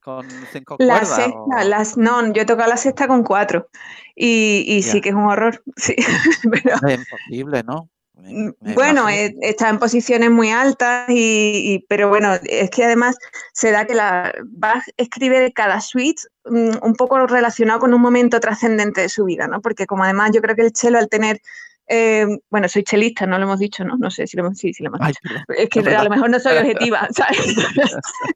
con 0.02 0.28
cinco 0.52 0.76
la 0.78 0.98
cuerdas? 0.98 1.16
Sexta, 1.16 1.64
las, 1.64 1.96
no, 1.96 2.32
yo 2.32 2.42
he 2.42 2.46
tocado 2.46 2.68
la 2.68 2.76
sexta 2.76 3.08
con 3.08 3.22
cuatro. 3.22 3.68
Y, 4.14 4.82
sí 4.82 5.00
que 5.00 5.10
es 5.10 5.14
un 5.14 5.24
horror. 5.24 5.62
Sí. 5.76 5.94
Es 6.88 6.98
imposible, 6.98 7.62
¿no? 7.62 7.88
Mm, 8.14 8.50
bueno, 8.74 9.08
eh, 9.08 9.34
está 9.40 9.68
en 9.68 9.78
posiciones 9.78 10.30
muy 10.30 10.50
altas, 10.50 11.06
y, 11.08 11.84
pero 11.88 12.08
bueno, 12.08 12.34
es 12.44 12.70
que 12.70 12.84
además 12.84 13.16
se 13.52 13.70
da 13.70 13.86
que 13.86 13.94
la 13.94 14.32
Bach 14.44 14.84
escribe 14.96 15.52
cada 15.52 15.80
suite 15.80 16.22
mm, 16.44 16.82
un 16.82 16.94
poco 16.94 17.26
relacionado 17.26 17.80
con 17.80 17.94
un 17.94 18.00
momento 18.00 18.38
trascendente 18.38 19.00
de 19.00 19.08
su 19.08 19.24
vida, 19.24 19.48
¿no? 19.48 19.60
Porque 19.60 19.86
como 19.86 20.04
además 20.04 20.30
yo 20.32 20.40
creo 20.40 20.54
que 20.54 20.62
el 20.62 20.72
chelo 20.72 20.98
al 20.98 21.08
tener 21.08 21.40
eh, 21.88 22.26
bueno, 22.48 22.68
soy 22.68 22.84
chelista, 22.84 23.26
no 23.26 23.38
lo 23.38 23.44
hemos 23.44 23.58
dicho, 23.58 23.84
¿no? 23.84 23.96
No 23.96 24.10
sé 24.10 24.26
si 24.26 24.36
lo 24.36 24.44
hemos, 24.44 24.58
sí, 24.58 24.72
sí 24.72 24.82
lo 24.82 24.88
hemos 24.88 25.06
dicho. 25.06 25.20
es 25.56 25.68
que 25.68 25.80
a 25.80 26.04
lo 26.04 26.10
mejor 26.10 26.30
no 26.30 26.38
soy 26.38 26.56
objetiva, 26.56 27.08
¿sabes? 27.14 27.38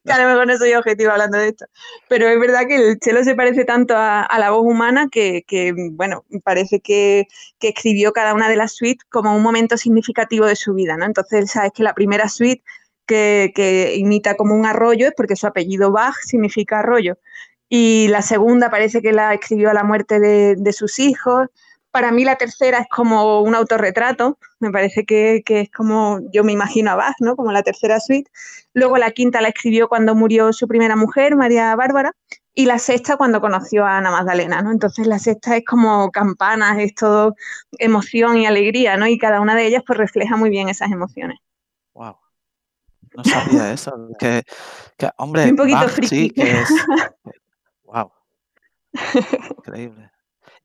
que 0.04 0.12
a 0.12 0.18
lo 0.18 0.28
mejor 0.28 0.46
no 0.46 0.58
soy 0.58 0.74
objetiva 0.74 1.12
hablando 1.12 1.38
de 1.38 1.48
esto. 1.48 1.66
Pero 2.08 2.28
es 2.28 2.38
verdad 2.38 2.66
que 2.66 2.76
el 2.76 2.98
chelo 2.98 3.22
se 3.24 3.34
parece 3.34 3.64
tanto 3.64 3.94
a, 3.96 4.28
la 4.38 4.50
voz 4.50 4.64
humana 4.64 5.08
que, 5.10 5.44
bueno, 5.92 6.24
parece 6.44 6.80
que, 6.80 7.26
escribió 7.60 8.12
cada 8.12 8.34
una 8.34 8.48
de 8.48 8.56
las 8.56 8.76
suites 8.76 9.04
como 9.10 9.34
un 9.34 9.42
momento 9.42 9.76
significativo 9.76 10.46
de 10.46 10.54
su 10.54 10.74
vida, 10.74 10.96
¿no? 10.96 11.04
Entonces, 11.04 11.50
sabes 11.50 11.72
que 11.74 11.82
la 11.82 11.94
primera 11.94 12.28
suite 12.28 12.62
que, 13.06 13.94
imita 13.96 14.36
como 14.36 14.54
un 14.54 14.66
arroyo 14.66 15.08
es 15.08 15.14
porque 15.16 15.34
su 15.34 15.46
apellido 15.46 15.90
Bach 15.90 16.14
significa 16.24 16.80
arroyo. 16.80 17.18
Y 17.68 18.06
la 18.08 18.22
segunda 18.22 18.70
parece 18.70 19.02
que 19.02 19.12
la 19.12 19.34
escribió 19.34 19.70
a 19.70 19.74
la 19.74 19.82
muerte 19.82 20.20
de, 20.20 20.54
de 20.56 20.72
sus 20.72 21.00
hijos 21.00 21.48
para 21.96 22.12
mí 22.12 22.26
la 22.26 22.36
tercera 22.36 22.80
es 22.80 22.88
como 22.90 23.40
un 23.40 23.54
autorretrato, 23.54 24.38
me 24.60 24.70
parece 24.70 25.06
que, 25.06 25.42
es 25.46 25.70
como 25.70 26.20
yo 26.30 26.44
me 26.44 26.52
imagino 26.52 26.90
a 26.90 26.94
Bach, 26.94 27.14
¿no? 27.20 27.36
Como 27.36 27.52
la 27.52 27.62
tercera 27.62 28.00
suite. 28.00 28.30
Luego 28.74 28.98
la 28.98 29.12
quinta 29.12 29.40
la 29.40 29.48
escribió 29.48 29.88
cuando 29.88 30.14
murió 30.14 30.52
su 30.52 30.68
primera 30.68 30.94
mujer, 30.94 31.36
María 31.36 31.74
Bárbara, 31.74 32.12
y 32.52 32.66
la 32.66 32.78
sexta 32.78 33.16
cuando 33.16 33.40
conoció 33.40 33.86
a 33.86 33.96
Ana 33.96 34.10
Magdalena, 34.10 34.60
¿no? 34.60 34.72
Entonces 34.72 35.06
la 35.06 35.18
sexta 35.18 35.56
es 35.56 35.64
como 35.64 36.10
campanas, 36.10 36.78
es 36.80 36.94
todo 36.94 37.34
emoción 37.78 38.36
y 38.36 38.44
alegría, 38.44 38.98
¿no? 38.98 39.06
Y 39.06 39.16
cada 39.16 39.40
una 39.40 39.54
de 39.54 39.64
ellas 39.64 39.82
pues 39.86 39.98
refleja 39.98 40.36
muy 40.36 40.50
bien 40.50 40.68
esas 40.68 40.92
emociones. 40.92 41.38
Wow. 41.94 42.18
No 43.16 43.24
sabía 43.24 43.72
eso. 43.72 44.10
Que, 44.18 44.42
hombre, 45.16 45.48
un 45.48 45.56
poquito 45.56 45.88
Sí, 46.02 46.28
que 46.28 46.60
es, 46.60 46.68
wow. 47.84 48.12
Increíble. 49.56 50.10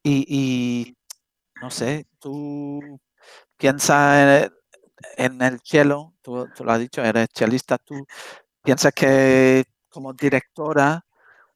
y 0.04 0.98
no 1.62 1.70
sé, 1.70 2.08
tú 2.20 3.00
piensas 3.56 4.52
en, 5.16 5.42
el 5.42 5.60
cielo, 5.64 6.16
tú, 6.22 6.48
lo 6.60 6.72
has 6.72 6.80
dicho, 6.80 7.04
eres 7.04 7.30
chelista, 7.30 7.78
tú 7.78 8.06
piensas 8.64 8.92
que 8.94 9.64
como 9.90 10.14
directora 10.14 11.06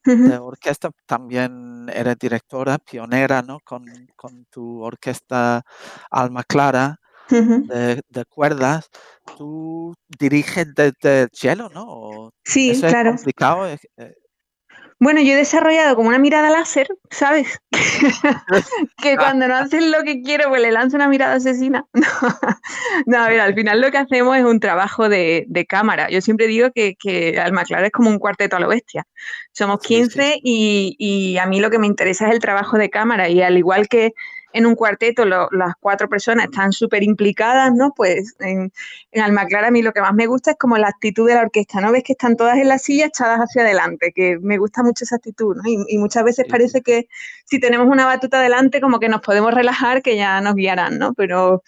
de 0.04 0.38
orquesta 0.38 0.92
también 1.08 1.90
eres 1.92 2.16
directora, 2.20 2.78
pionera, 2.78 3.42
¿no? 3.42 3.60
Con, 3.62 3.84
tu 4.52 4.84
orquesta 4.84 5.64
Alma 6.12 6.44
Clara 6.44 7.00
de, 7.28 8.26
cuerdas, 8.30 8.88
tú 9.36 9.96
diriges 10.20 10.68
desde 10.76 11.24
el 11.24 11.30
cielo, 11.34 11.70
¿no? 11.74 12.32
Sí, 12.44 12.70
Eso 12.70 12.88
claro. 12.88 13.10
Es 13.10 13.16
complicado. 13.16 13.66
Bueno, 14.98 15.20
yo 15.22 15.34
he 15.34 15.36
desarrollado 15.36 15.96
como 15.96 16.08
una 16.08 16.20
mirada 16.20 16.50
láser, 16.50 16.88
¿sabes? 17.10 17.60
que 19.02 19.18
cuando 19.18 19.48
no 19.48 19.56
hacen 19.56 19.92
lo 19.92 20.04
que 20.04 20.22
quiero, 20.22 20.48
pues 20.48 20.62
le 20.62 20.72
lanzo 20.72 20.96
una 20.96 21.10
mirada 21.10 21.36
asesina. 21.36 21.86
no, 23.06 23.18
a 23.18 23.28
ver, 23.28 23.42
al 23.42 23.54
final 23.54 23.82
lo 23.82 23.92
que 23.92 23.98
hacemos 23.98 24.38
es 24.38 24.46
un 24.46 24.62
trabajo 24.62 25.10
de, 25.10 25.66
cámara. 25.68 26.10
Yo 26.10 26.22
siempre 26.22 26.48
digo 26.48 26.72
que, 26.74 26.96
que 26.96 27.40
Alma 27.40 27.66
Clara 27.66 27.88
es 27.88 27.92
como 27.92 28.10
un 28.10 28.20
cuarteto 28.20 28.56
a 28.56 28.60
lo 28.60 28.70
bestia. 28.70 29.06
Somos 29.52 29.80
15 29.80 30.40
Y, 30.44 30.96
y 30.98 31.38
a 31.40 31.46
mí 31.46 31.60
lo 31.60 31.70
que 31.70 31.80
me 31.80 31.88
interesa 31.88 32.28
es 32.28 32.34
el 32.34 32.40
trabajo 32.40 32.78
de 32.78 32.90
cámara 32.90 33.28
y 33.28 33.42
al 33.42 33.58
igual 33.58 33.88
que 33.90 34.14
en 34.56 34.66
un 34.66 34.76
cuarteto 34.76 35.26
las 35.26 35.74
cuatro 35.82 36.08
personas 36.08 36.46
están 36.46 36.72
súper 36.72 37.04
implicadas, 37.04 37.74
¿no? 37.74 37.94
Pues 37.94 38.36
en, 38.40 38.72
en 39.12 39.22
Alma 39.22 39.46
Clara 39.48 39.68
a 39.68 39.72
mí 39.72 39.82
lo 39.82 39.92
que 39.92 40.00
más 40.00 40.14
me 40.14 40.28
gusta 40.28 40.52
es 40.52 40.58
como 40.58 40.78
la 40.78 40.88
actitud 40.88 41.28
de 41.28 41.36
la 41.36 41.42
orquesta, 41.42 41.82
¿no? 41.82 41.92
Ves 41.92 42.04
que 42.04 42.14
están 42.14 42.38
todas 42.38 42.58
en 42.58 42.70
la 42.70 42.80
silla 42.80 43.08
echadas 43.08 43.40
hacia 43.40 43.64
adelante, 43.64 44.14
que 44.16 44.40
me 44.40 44.58
gusta 44.58 44.82
mucho 44.82 45.04
esa 45.04 45.18
actitud, 45.18 45.58
¿no? 45.58 45.64
Y, 45.66 45.98
muchas 45.98 46.24
veces 46.24 46.46
parece 46.50 46.82
que 46.82 47.10
si 47.44 47.60
tenemos 47.60 47.88
una 47.88 48.06
batuta 48.06 48.42
delante 48.42 48.80
como 48.80 49.00
que 49.00 49.10
nos 49.10 49.22
podemos 49.22 49.54
relajar, 49.54 50.02
que 50.02 50.16
ya 50.16 50.40
nos 50.40 50.56
guiarán, 50.56 51.00
¿no? 51.00 51.14
Pero 51.14 51.62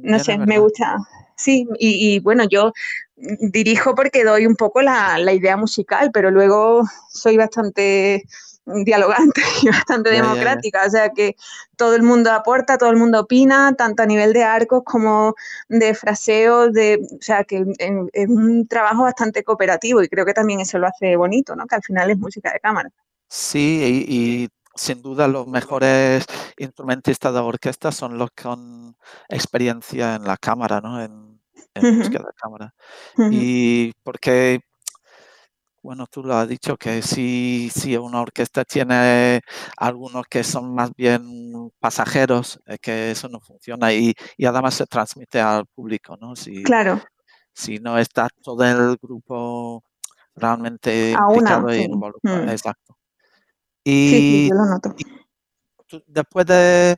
no 0.00 0.18
sé, 0.18 0.38
me 0.38 0.58
gusta. 0.58 0.96
Sí, 1.36 1.66
y, 1.78 2.20
bueno, 2.20 2.44
yo 2.48 2.72
dirijo 3.16 3.94
porque 3.94 4.24
doy 4.24 4.46
un 4.46 4.56
poco 4.56 4.80
la, 4.80 5.18
la 5.18 5.34
idea 5.34 5.58
musical, 5.58 6.10
pero 6.12 6.30
luego 6.30 6.84
soy 7.10 7.36
bastante 7.36 8.24
dialogante 8.66 9.40
y 9.62 9.68
bastante 9.68 10.10
democrática, 10.10 10.84
o 10.86 10.90
sea 10.90 11.10
que 11.10 11.36
todo 11.76 11.94
el 11.94 12.02
mundo 12.02 12.30
aporta, 12.32 12.78
todo 12.78 12.90
el 12.90 12.96
mundo 12.96 13.20
opina, 13.20 13.74
tanto 13.76 14.02
a 14.02 14.06
nivel 14.06 14.32
de 14.32 14.44
arcos 14.44 14.82
como 14.84 15.34
de 15.68 15.94
fraseos, 15.94 16.72
de, 16.72 17.00
o 17.12 17.22
sea 17.22 17.44
que 17.44 17.64
es 18.12 18.28
un 18.28 18.66
trabajo 18.68 19.02
bastante 19.02 19.42
cooperativo 19.44 20.02
y 20.02 20.08
creo 20.08 20.24
que 20.26 20.34
también 20.34 20.60
eso 20.60 20.78
lo 20.78 20.86
hace 20.86 21.16
bonito, 21.16 21.56
¿no? 21.56 21.66
que 21.66 21.76
al 21.76 21.82
final 21.82 22.10
es 22.10 22.18
música 22.18 22.52
de 22.52 22.60
cámara. 22.60 22.90
Sí, 23.28 24.06
y, 24.08 24.48
sin 24.74 25.02
duda 25.02 25.28
los 25.28 25.46
mejores 25.46 26.24
instrumentistas 26.56 27.34
de 27.34 27.40
orquesta 27.40 27.92
son 27.92 28.16
los 28.16 28.30
con 28.30 28.96
experiencia 29.28 30.14
en 30.14 30.24
la 30.24 30.36
cámara, 30.36 30.80
¿no? 30.80 31.02
En, 31.02 31.40
música 31.74 32.18
de 32.18 32.32
cámara. 32.36 32.74
Y 33.30 33.92
porque 34.02 34.60
bueno, 35.82 36.06
tú 36.06 36.22
lo 36.22 36.34
has 36.34 36.48
dicho 36.48 36.76
que 36.76 37.00
si, 37.00 37.70
si 37.74 37.96
una 37.96 38.20
orquesta 38.20 38.64
tiene 38.64 39.40
algunos 39.76 40.26
que 40.26 40.44
son 40.44 40.74
más 40.74 40.92
bien 40.94 41.72
pasajeros, 41.78 42.60
que 42.82 43.12
eso 43.12 43.28
no 43.28 43.40
funciona 43.40 43.92
y, 43.92 44.14
además 44.44 44.74
se 44.74 44.86
transmite 44.86 45.40
al 45.40 45.66
público, 45.66 46.16
¿no? 46.20 46.36
Si, 46.36 46.62
claro. 46.62 47.00
Si 47.52 47.78
no 47.78 47.98
está 47.98 48.28
todo 48.42 48.64
el 48.64 48.96
grupo 49.00 49.82
realmente 50.34 51.12
implicado 51.12 51.74
y 51.74 51.82
involucrado. 51.82 52.44
Mm. 52.44 52.48
Exacto. 52.50 52.96
Y, 53.82 54.10
sí, 54.10 54.48
yo 54.50 54.54
lo 54.56 54.66
noto. 54.66 54.94
después 56.06 56.46
de, 56.46 56.96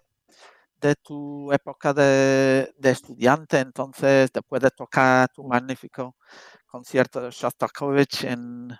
de, 0.80 0.94
tu 0.96 1.52
época 1.52 1.94
de, 1.94 2.74
de 2.76 2.90
estudiante, 2.90 3.60
entonces, 3.60 4.30
después 4.32 4.60
de 4.60 4.70
tocar 4.70 5.28
tu 5.28 5.44
magnífico 5.44 6.16
concierto 6.72 7.20
de 7.20 7.30
Shostakovich 7.30 8.24
en, 8.24 8.72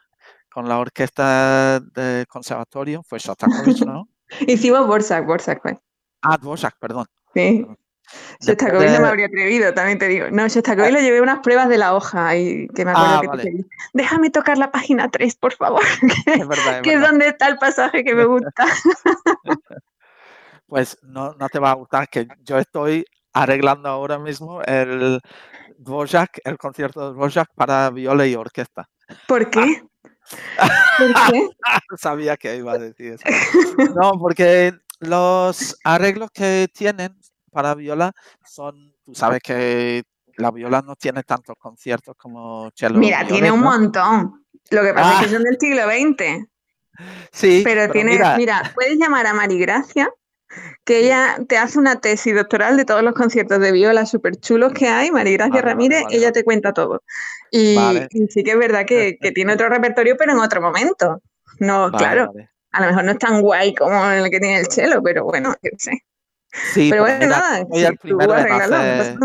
con 0.51 0.67
la 0.67 0.79
orquesta 0.79 1.79
del 1.79 2.27
conservatorio. 2.27 3.03
Fue 3.03 3.19
Shostakovich, 3.19 3.83
¿no? 3.87 4.09
Hicimos 4.41 4.87
Borsak, 4.87 5.27
Borsak 5.27 5.61
fue. 5.61 5.79
Ah, 6.23 6.39
Borsak, 6.41 6.79
perdón. 6.79 7.07
Sí. 7.35 7.67
Shostakovich 8.41 8.91
no 8.93 9.01
me 9.01 9.09
habría 9.09 9.27
atrevido, 9.27 9.75
también 9.75 9.99
te 9.99 10.09
digo. 10.09 10.31
No, 10.31 10.49
Shostakovich 10.49 10.89
ah. 10.89 10.93
le 10.93 11.03
llevé 11.03 11.21
unas 11.21 11.41
pruebas 11.41 11.69
de 11.69 11.77
la 11.77 11.95
hoja 11.95 12.35
y 12.35 12.67
que 12.69 12.87
me 12.87 12.93
acuerdo 12.93 13.15
ah, 13.15 13.21
que 13.21 13.29
te 13.29 13.51
pedí. 13.51 13.67
Déjame 13.93 14.31
tocar 14.31 14.57
la 14.57 14.73
página 14.73 15.11
3, 15.11 15.37
por 15.37 15.53
favor. 15.53 15.83
que 16.25 16.33
es, 16.33 16.49
verdad, 16.49 16.77
es, 16.77 16.83
que 16.83 16.95
es 16.95 17.01
donde 17.01 17.29
está 17.29 17.49
el 17.49 17.59
pasaje 17.59 18.03
que 18.03 18.15
me 18.15 18.25
gusta. 18.25 18.65
pues 20.67 20.99
no, 21.03 21.35
no 21.35 21.49
te 21.51 21.59
va 21.59 21.73
a 21.73 21.75
gustar, 21.75 22.09
que 22.09 22.27
yo 22.43 22.57
estoy 22.57 23.05
arreglando 23.35 23.91
ahora 23.91 24.19
mismo 24.19 24.63
el 24.63 25.21
Dvorak, 25.83 26.41
el 26.45 26.59
concierto 26.59 27.09
de 27.09 27.15
Dvorak 27.15 27.49
para 27.55 27.91
viola 27.91 28.27
y 28.27 28.35
orquesta. 28.35 28.89
¿Por 29.27 29.51
qué? 29.51 29.83
¿Por 30.99 31.15
qué? 31.31 31.49
Sabía 31.99 32.37
que 32.37 32.57
iba 32.57 32.73
a 32.73 32.79
decir 32.79 33.15
eso. 33.15 33.25
No, 33.95 34.13
porque 34.13 34.73
los 35.01 35.77
arreglos 35.85 36.31
que 36.31 36.69
tienen 36.73 37.19
para 37.51 37.75
viola 37.75 38.13
son, 38.45 38.95
tú 39.05 39.15
sabes 39.15 39.41
que 39.43 40.03
la 40.37 40.51
viola 40.51 40.83
no 40.83 40.97
tiene 40.97 41.23
tantos 41.23 41.57
conciertos 41.59 42.15
como 42.17 42.71
cello. 42.75 42.95
Mira, 42.95 43.27
tiene 43.27 43.51
un 43.51 43.61
montón. 43.61 44.47
Lo 44.71 44.83
que 44.83 44.95
pasa 44.95 45.15
es 45.15 45.21
que 45.21 45.27
ah. 45.27 45.39
son 45.39 45.43
del 45.45 45.59
siglo 45.59 45.83
XX. 45.85 46.49
Sí. 47.33 47.63
Pero, 47.65 47.91
tiene, 47.91 48.21
mira, 48.37 48.73
puedes 48.75 48.99
llamar 48.99 49.27
a 49.27 49.35
Marigracia 49.35 50.11
que 50.85 51.01
ella 51.01 51.39
te 51.49 51.59
hace 51.59 51.79
una 51.79 52.01
tesis 52.01 52.35
doctoral 52.35 52.77
de 52.77 52.85
todos 52.85 53.03
los 53.03 53.15
conciertos 53.15 53.61
de 53.61 53.73
viola 53.73 54.07
súper 54.07 54.37
chulos 54.37 54.73
que 54.73 54.89
hay, 54.89 55.11
María 55.11 55.37
Gracia 55.37 55.63
Ramírez, 55.63 56.05
ella 56.11 56.33
te 56.33 56.45
cuenta 56.45 56.73
todo. 56.73 57.03
Y, 57.51 57.77
sí 58.31 58.43
que 58.43 58.53
es 58.53 58.59
verdad 58.59 58.85
que, 58.87 59.19
tiene 59.35 59.53
otro 59.55 59.69
repertorio, 59.69 60.17
pero 60.17 60.33
en 60.33 60.39
otro 60.39 60.61
momento. 60.61 61.23
No, 61.59 61.91
claro, 61.93 62.33
a 62.73 62.81
lo 62.81 62.87
mejor 62.87 63.05
no 63.05 63.13
es 63.13 63.19
tan 63.19 63.41
guay 63.41 63.75
como 63.75 64.05
el 64.11 64.31
que 64.31 64.41
tiene 64.41 64.61
el 64.61 64.69
chelo, 64.69 65.03
pero 65.03 65.25
bueno, 65.25 65.55
yo 65.63 65.71
sé. 65.79 65.93
Sí, 66.75 66.91
pero 66.91 67.03
bueno, 67.03 67.27
nada, 67.27 67.65
soy 67.71 67.85
el 67.85 67.97
primero 67.97 68.37
en 68.37 68.53
hacer, 68.53 69.19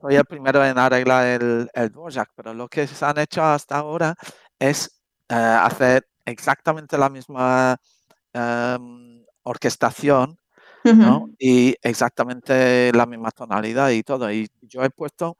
soy 0.00 0.16
el 0.16 0.24
primero 0.24 0.64
en 0.64 0.78
arreglar 0.78 1.26
el, 1.26 1.70
el 1.72 1.92
pero 2.36 2.54
lo 2.54 2.68
que 2.68 2.86
se 2.86 3.04
han 3.04 3.18
hecho 3.18 3.42
hasta 3.42 3.76
ahora 3.76 4.14
es 4.58 5.00
eh, 5.28 5.34
hacer 5.34 6.06
exactamente 6.24 6.98
la 6.98 7.08
misma 7.08 7.76
em, 8.32 9.03
orquestación 9.44 10.38
y 11.38 11.74
exactamente 11.82 12.92
la 12.92 13.06
misma 13.06 13.30
tonalidad 13.30 13.90
y 13.90 14.02
todo. 14.02 14.30
Y 14.30 14.48
yo 14.62 14.82
he 14.84 14.90
puesto, 14.90 15.38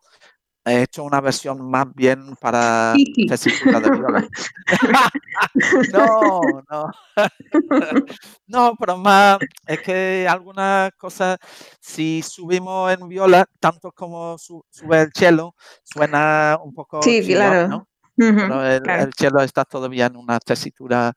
he 0.65 0.83
hecho 0.83 1.05
una 1.05 1.21
versión 1.21 1.71
más 1.71 1.87
bien 1.95 2.35
para 2.37 2.95
tesitura 3.29 3.81
de 3.81 3.91
viola. 3.91 4.29
no, 5.93 6.41
no. 6.71 6.91
no, 8.47 8.77
pero 8.79 8.97
más 8.97 9.39
es 9.67 9.81
que 9.81 10.27
algunas 10.29 10.93
cosas, 10.93 11.39
si 11.81 12.23
subimos 12.23 12.93
en 12.93 13.09
viola, 13.09 13.47
tanto 13.61 13.93
como 13.93 14.39
sube 14.39 15.03
el 15.03 15.11
cello, 15.15 15.55
suena 15.83 16.59
un 16.63 16.73
poco. 16.73 17.03
Sí, 17.03 17.23
claro. 17.23 17.69
¿no? 17.69 17.89
El, 18.17 19.13
cello 19.17 19.41
está 19.41 19.65
todavía 19.65 20.07
en 20.07 20.17
una 20.17 20.39
tesitura 20.39 21.13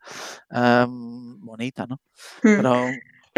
bonita, 0.50 1.86
¿no? 1.88 2.00
Pero 2.42 2.88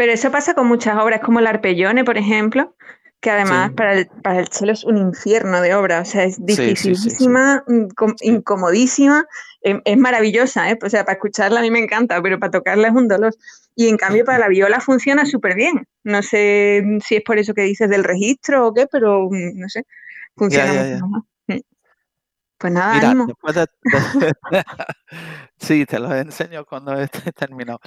pero 0.00 0.12
eso 0.12 0.30
pasa 0.30 0.54
con 0.54 0.66
muchas 0.66 0.96
obras, 0.96 1.20
como 1.20 1.40
el 1.40 1.46
Arpellone, 1.46 2.04
por 2.04 2.16
ejemplo, 2.16 2.74
que 3.20 3.30
además 3.30 3.72
para, 3.72 3.92
el, 3.92 4.06
para 4.06 4.40
el 4.40 4.48
cello 4.48 4.72
es 4.72 4.82
un 4.82 4.96
infierno 4.96 5.60
de 5.60 5.74
obra, 5.74 6.00
o 6.00 6.04
sea, 6.06 6.24
es 6.24 6.42
dificilísima, 6.42 7.62
incomodísima, 8.22 9.26
em, 9.60 9.82
es, 9.84 9.98
maravillosa, 9.98 10.70
¿eh? 10.70 10.78
o 10.82 10.88
sea, 10.88 11.04
para 11.04 11.16
escucharla 11.16 11.60
a 11.60 11.62
mí 11.62 11.70
me 11.70 11.80
encanta, 11.80 12.22
pero 12.22 12.40
para 12.40 12.50
tocarla 12.50 12.88
es 12.88 12.94
un 12.94 13.08
dolor. 13.08 13.34
Y 13.76 13.88
en 13.88 13.98
cambio 13.98 14.24
para 14.24 14.38
la 14.38 14.48
viola 14.48 14.80
funciona 14.80 15.26
súper 15.26 15.54
bien. 15.54 15.86
No 16.02 16.22
sé 16.22 16.82
si 17.04 17.16
es 17.16 17.22
por 17.22 17.36
eso 17.36 17.52
que 17.52 17.60
dices 17.60 17.90
del 17.90 18.02
registro 18.02 18.68
o 18.68 18.72
qué, 18.72 18.86
pero 18.90 19.28
mm, 19.30 19.58
no 19.58 19.68
sé, 19.68 19.84
funciona 20.34 20.98
mm. 21.46 21.58
Pues 22.60 22.74
nada, 22.74 23.08
ánimo. 23.08 23.26
sí, 25.56 25.86
te 25.86 25.98
lo 25.98 26.14
enseño 26.14 26.66
cuando 26.66 26.92
esté 26.92 27.32
terminado. 27.32 27.80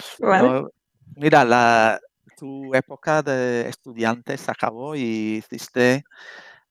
Mira, 1.16 1.46
la, 1.46 2.00
tu 2.36 2.74
época 2.74 3.22
de 3.22 3.70
estudiante 3.70 4.36
se 4.36 4.50
acabó 4.50 4.96
y 4.96 5.44
hiciste 5.46 6.04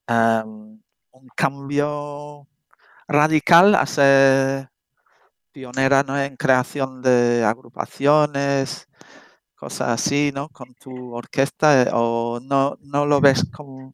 un 0.09 1.29
cambio 1.33 2.45
radical 3.07 3.73
a 3.73 3.85
ser 3.85 4.69
pionera 5.53 6.03
¿no? 6.03 6.19
en 6.19 6.35
creación 6.35 7.01
de 7.01 7.45
agrupaciones, 7.45 8.89
cosas 9.55 9.89
así, 9.91 10.33
¿no? 10.35 10.49
Con 10.49 10.73
tu 10.73 11.13
orquesta, 11.15 11.87
o 11.93 12.41
no, 12.41 12.77
no 12.81 13.05
lo 13.05 13.21
ves 13.21 13.49
como 13.49 13.93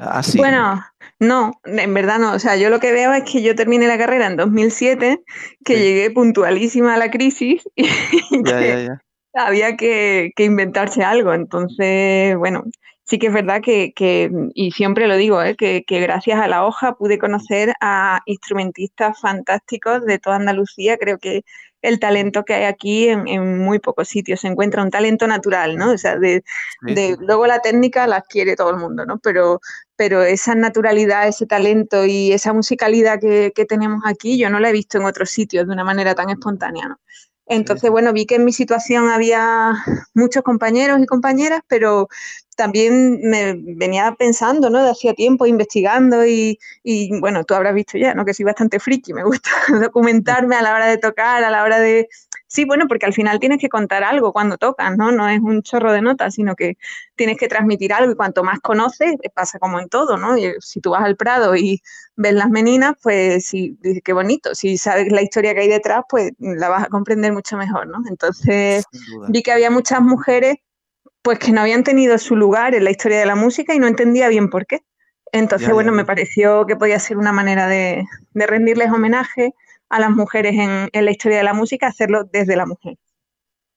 así. 0.00 0.38
Bueno, 0.38 0.84
no, 1.18 1.60
en 1.64 1.94
verdad 1.94 2.18
no. 2.18 2.32
O 2.32 2.38
sea, 2.38 2.56
yo 2.56 2.70
lo 2.70 2.80
que 2.80 2.92
veo 2.92 3.12
es 3.12 3.24
que 3.30 3.42
yo 3.42 3.54
terminé 3.54 3.86
la 3.86 3.98
carrera 3.98 4.26
en 4.26 4.36
2007, 4.36 5.22
que 5.64 5.78
llegué 5.78 6.10
puntualísima 6.10 6.94
a 6.94 6.98
la 6.98 7.10
crisis 7.10 7.62
y 7.76 7.86
ya, 8.44 8.60
ya, 8.60 9.02
ya 9.34 9.46
había 9.46 9.76
que, 9.76 10.32
inventarse 10.38 11.04
algo. 11.04 11.32
Entonces, 11.34 12.36
bueno, 12.36 12.64
sí 13.04 13.18
que 13.18 13.28
es 13.28 13.32
verdad 13.32 13.60
que, 13.60 13.92
y 14.54 14.70
siempre 14.70 15.08
lo 15.08 15.16
digo, 15.16 15.42
¿eh? 15.42 15.56
que, 15.56 15.84
gracias 15.88 16.40
a 16.40 16.48
la 16.48 16.64
hoja 16.64 16.94
pude 16.94 17.18
conocer 17.18 17.72
a 17.80 18.20
instrumentistas 18.26 19.20
fantásticos 19.20 20.04
de 20.04 20.18
toda 20.18 20.36
Andalucía. 20.36 20.96
Creo 20.96 21.18
que 21.18 21.42
el 21.82 21.98
talento 21.98 22.44
que 22.44 22.54
hay 22.54 22.64
aquí 22.64 23.08
en, 23.08 23.58
muy 23.58 23.78
pocos 23.78 24.08
sitios 24.08 24.40
se 24.40 24.48
encuentra 24.48 24.82
un 24.82 24.90
talento 24.90 25.26
natural, 25.26 25.76
¿no? 25.76 25.92
O 25.92 25.98
sea, 25.98 26.16
de, 26.18 26.42
luego 27.20 27.46
la 27.46 27.60
técnica 27.60 28.06
la 28.06 28.20
quiere 28.20 28.54
todo 28.54 28.70
el 28.70 28.76
mundo, 28.76 29.06
¿no? 29.06 29.18
Pero, 29.18 29.60
pero 30.00 30.22
esa 30.22 30.54
naturalidad, 30.54 31.28
ese 31.28 31.44
talento 31.44 32.06
y 32.06 32.32
esa 32.32 32.54
musicalidad 32.54 33.20
que, 33.20 33.52
que 33.54 33.66
tenemos 33.66 34.00
aquí, 34.06 34.38
yo 34.38 34.48
no 34.48 34.58
la 34.58 34.70
he 34.70 34.72
visto 34.72 34.96
en 34.96 35.04
otros 35.04 35.28
sitios 35.28 35.66
de 35.66 35.74
una 35.74 35.84
manera 35.84 36.14
tan 36.14 36.30
espontánea, 36.30 36.88
¿no? 36.88 36.98
Entonces, 37.44 37.90
bueno, 37.90 38.14
vi 38.14 38.24
que 38.24 38.36
en 38.36 38.46
mi 38.46 38.52
situación 38.54 39.10
había 39.10 39.74
muchos 40.14 40.42
compañeros 40.42 40.98
y 41.02 41.04
compañeras, 41.04 41.60
pero 41.68 42.08
también 42.56 43.20
me 43.24 43.52
venía 43.52 44.16
pensando, 44.18 44.70
¿no? 44.70 44.82
De 44.82 44.90
hacía 44.90 45.12
tiempo, 45.12 45.44
investigando 45.44 46.24
y, 46.24 46.58
bueno, 47.20 47.44
tú 47.44 47.52
habrás 47.52 47.74
visto 47.74 47.98
ya, 47.98 48.14
¿no? 48.14 48.24
Que 48.24 48.32
soy 48.32 48.46
bastante 48.46 48.80
friki, 48.80 49.12
me 49.12 49.24
gusta 49.24 49.50
documentarme 49.82 50.56
a 50.56 50.62
la 50.62 50.74
hora 50.74 50.86
de 50.86 50.96
tocar, 50.96 51.44
a 51.44 51.50
la 51.50 51.62
hora 51.62 51.78
de 51.78 52.08
Sí, 52.52 52.64
bueno, 52.64 52.88
porque 52.88 53.06
al 53.06 53.12
final 53.12 53.38
tienes 53.38 53.58
que 53.58 53.68
contar 53.68 54.02
algo 54.02 54.32
cuando 54.32 54.58
tocas, 54.58 54.96
¿no? 54.96 55.12
No 55.12 55.28
es 55.28 55.38
un 55.40 55.62
chorro 55.62 55.92
de 55.92 56.02
notas, 56.02 56.34
sino 56.34 56.56
que 56.56 56.78
tienes 57.14 57.38
que 57.38 57.46
transmitir 57.46 57.92
algo 57.92 58.10
y 58.10 58.16
cuanto 58.16 58.42
más 58.42 58.58
conoces, 58.58 59.12
eh, 59.22 59.30
pasa 59.32 59.60
como 59.60 59.78
en 59.78 59.88
todo, 59.88 60.16
¿no? 60.16 60.36
Y 60.36 60.54
si 60.58 60.80
tú 60.80 60.90
vas 60.90 61.04
al 61.04 61.16
Prado 61.16 61.54
y 61.54 61.80
ves 62.16 62.34
las 62.34 62.50
meninas, 62.50 62.94
pues 63.00 63.46
sí, 63.46 63.78
qué 64.04 64.12
bonito. 64.12 64.56
Si 64.56 64.78
sabes 64.78 65.12
la 65.12 65.22
historia 65.22 65.54
que 65.54 65.60
hay 65.60 65.68
detrás, 65.68 66.02
pues 66.08 66.32
la 66.40 66.68
vas 66.68 66.82
a 66.82 66.88
comprender 66.88 67.32
mucho 67.32 67.56
mejor, 67.56 67.86
¿no? 67.86 67.98
Entonces 68.08 68.84
vi 69.28 69.44
que 69.44 69.52
había 69.52 69.70
muchas 69.70 70.00
mujeres 70.00 70.56
pues 71.22 71.38
que 71.38 71.52
no 71.52 71.60
habían 71.60 71.84
tenido 71.84 72.18
su 72.18 72.34
lugar 72.34 72.74
en 72.74 72.82
la 72.82 72.90
historia 72.90 73.20
de 73.20 73.26
la 73.26 73.36
música 73.36 73.74
y 73.74 73.78
no 73.78 73.86
entendía 73.86 74.28
bien 74.28 74.50
por 74.50 74.66
qué. 74.66 74.82
Entonces, 75.32 75.70
bueno, 75.72 75.92
me 75.92 76.04
pareció 76.04 76.66
que 76.66 76.74
podía 76.74 76.98
ser 76.98 77.16
una 77.16 77.32
manera 77.32 77.68
de, 77.68 78.04
rendirles 78.34 78.90
homenaje 78.90 79.54
a 79.90 80.00
las 80.00 80.10
mujeres 80.10 80.54
en, 80.56 81.04
la 81.04 81.10
historia 81.10 81.38
de 81.38 81.44
la 81.44 81.52
música, 81.52 81.88
hacerlo 81.88 82.24
desde 82.24 82.56
la 82.56 82.64
mujer. 82.64 82.96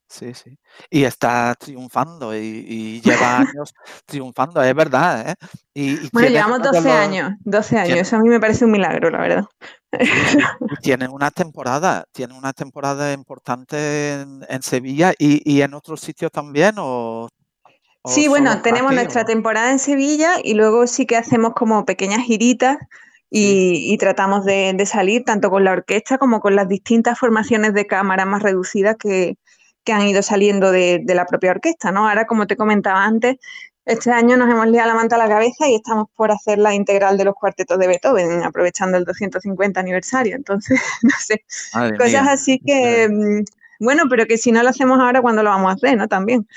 Sí, 0.07 0.33
sí. 0.35 0.59
Y 0.91 1.05
está 1.05 1.55
triunfando 1.55 2.35
y, 2.37 3.01
lleva 3.01 3.37
años 3.39 3.73
triunfando, 4.05 4.61
es 4.61 4.75
verdad. 4.75 5.31
¿eh? 5.31 5.35
Y, 5.73 6.09
bueno, 6.11 6.29
llevamos 6.29 6.61
12 6.61 6.91
años, 6.91 7.31
12 7.39 7.77
años, 7.79 7.97
eso 7.97 8.15
a 8.17 8.19
mí 8.19 8.29
me 8.29 8.39
parece 8.39 8.65
un 8.65 8.71
milagro, 8.71 9.09
la 9.09 9.21
verdad. 9.21 9.45
tienen 10.83 11.09
una 11.09 11.31
temporada, 11.31 12.05
tienen 12.11 12.37
una 12.37 12.53
temporada 12.53 13.11
importante 13.11 14.21
en, 14.21 14.61
Sevilla 14.61 15.13
y, 15.17 15.61
en 15.61 15.73
otros 15.73 15.99
sitios 15.99 16.31
también, 16.31 16.75
o 16.77 17.27
Sí, 18.05 18.27
bueno, 18.27 18.61
tenemos 18.61 18.93
nuestra 18.93 19.23
temporada 19.23 19.71
en 19.71 19.79
Sevilla 19.79 20.33
y 20.43 20.55
luego 20.55 20.87
sí 20.87 21.05
que 21.05 21.15
hacemos 21.15 21.53
como 21.53 21.85
pequeñas 21.85 22.19
giritas 22.19 22.77
y, 23.35 23.97
tratamos 23.97 24.45
de, 24.45 24.85
salir 24.85 25.23
tanto 25.23 25.49
con 25.49 25.63
la 25.63 25.71
orquesta 25.71 26.19
como 26.19 26.39
con 26.39 26.55
las 26.55 26.67
distintas 26.67 27.17
formaciones 27.17 27.73
de 27.73 27.87
cámara 27.87 28.25
más 28.25 28.43
reducidas 28.43 28.95
que, 28.95 29.37
han 29.91 30.07
ido 30.07 30.21
saliendo 30.21 30.71
de, 30.71 31.03
la 31.07 31.25
propia 31.25 31.49
orquesta, 31.49 31.91
¿no? 31.91 32.07
Ahora, 32.07 32.27
como 32.27 32.45
te 32.45 32.55
comentaba 32.55 33.03
antes, 33.03 33.37
este 33.85 34.11
año 34.11 34.37
nos 34.37 34.49
hemos 34.51 34.67
liado 34.67 34.89
la 34.89 34.93
manta 34.93 35.15
a 35.15 35.17
la 35.17 35.27
cabeza 35.27 35.67
y 35.67 35.75
estamos 35.75 36.07
por 36.15 36.31
hacer 36.31 36.59
la 36.59 36.75
integral 36.75 37.17
de 37.17 37.25
los 37.25 37.33
cuartetos 37.33 37.79
de 37.79 37.87
Beethoven, 37.87 38.43
aprovechando 38.43 38.97
el 38.97 39.03
250 39.03 39.79
aniversario. 39.79 40.35
Entonces, 40.35 40.79
no 41.01 41.09
sé, 41.17 41.43
cosas 41.97 42.27
así 42.27 42.61
que, 42.63 43.09
mm, 43.09 43.43
bueno, 43.83 44.03
pero 44.11 44.27
que 44.27 44.37
si 44.37 44.51
no 44.51 44.61
lo 44.61 44.69
hacemos 44.69 44.99
ahora, 44.99 45.23
¿cuándo 45.23 45.41
lo 45.41 45.49
vamos 45.49 45.71
a 45.71 45.73
hacer, 45.73 45.97
no? 45.97 46.07
También 46.07 46.47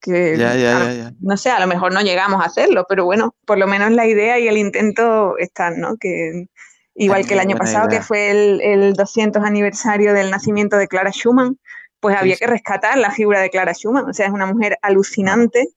que 0.00 1.12
no 1.20 1.36
sé, 1.36 1.50
a 1.50 1.60
lo 1.60 1.66
mejor 1.66 1.92
no 1.92 2.00
llegamos 2.00 2.42
a 2.42 2.46
hacerlo, 2.46 2.86
pero 2.88 3.04
bueno, 3.04 3.34
por 3.44 3.58
lo 3.58 3.66
menos 3.66 3.90
la 3.92 4.06
idea 4.06 4.38
y 4.38 4.48
el 4.48 4.56
intento 4.56 5.36
están, 5.38 5.80
¿no? 5.80 5.96
Que 5.96 6.46
igual 6.94 7.26
que 7.26 7.34
el 7.34 7.40
año 7.40 7.56
pasado, 7.56 7.88
que 7.88 8.02
fue 8.02 8.30
el, 8.30 8.60
el, 8.60 8.92
200 8.94 9.42
aniversario 9.42 10.14
del 10.14 10.30
nacimiento 10.30 10.76
de 10.76 10.88
Clara 10.88 11.10
Schumann, 11.10 11.58
pues 12.00 12.16
había 12.16 12.36
que 12.36 12.46
rescatar 12.46 12.96
la 12.98 13.10
figura 13.10 13.40
de 13.40 13.50
Clara 13.50 13.72
Schumann, 13.72 14.08
o 14.08 14.12
sea, 14.12 14.26
es 14.26 14.32
una 14.32 14.46
mujer 14.46 14.78
alucinante. 14.82 15.68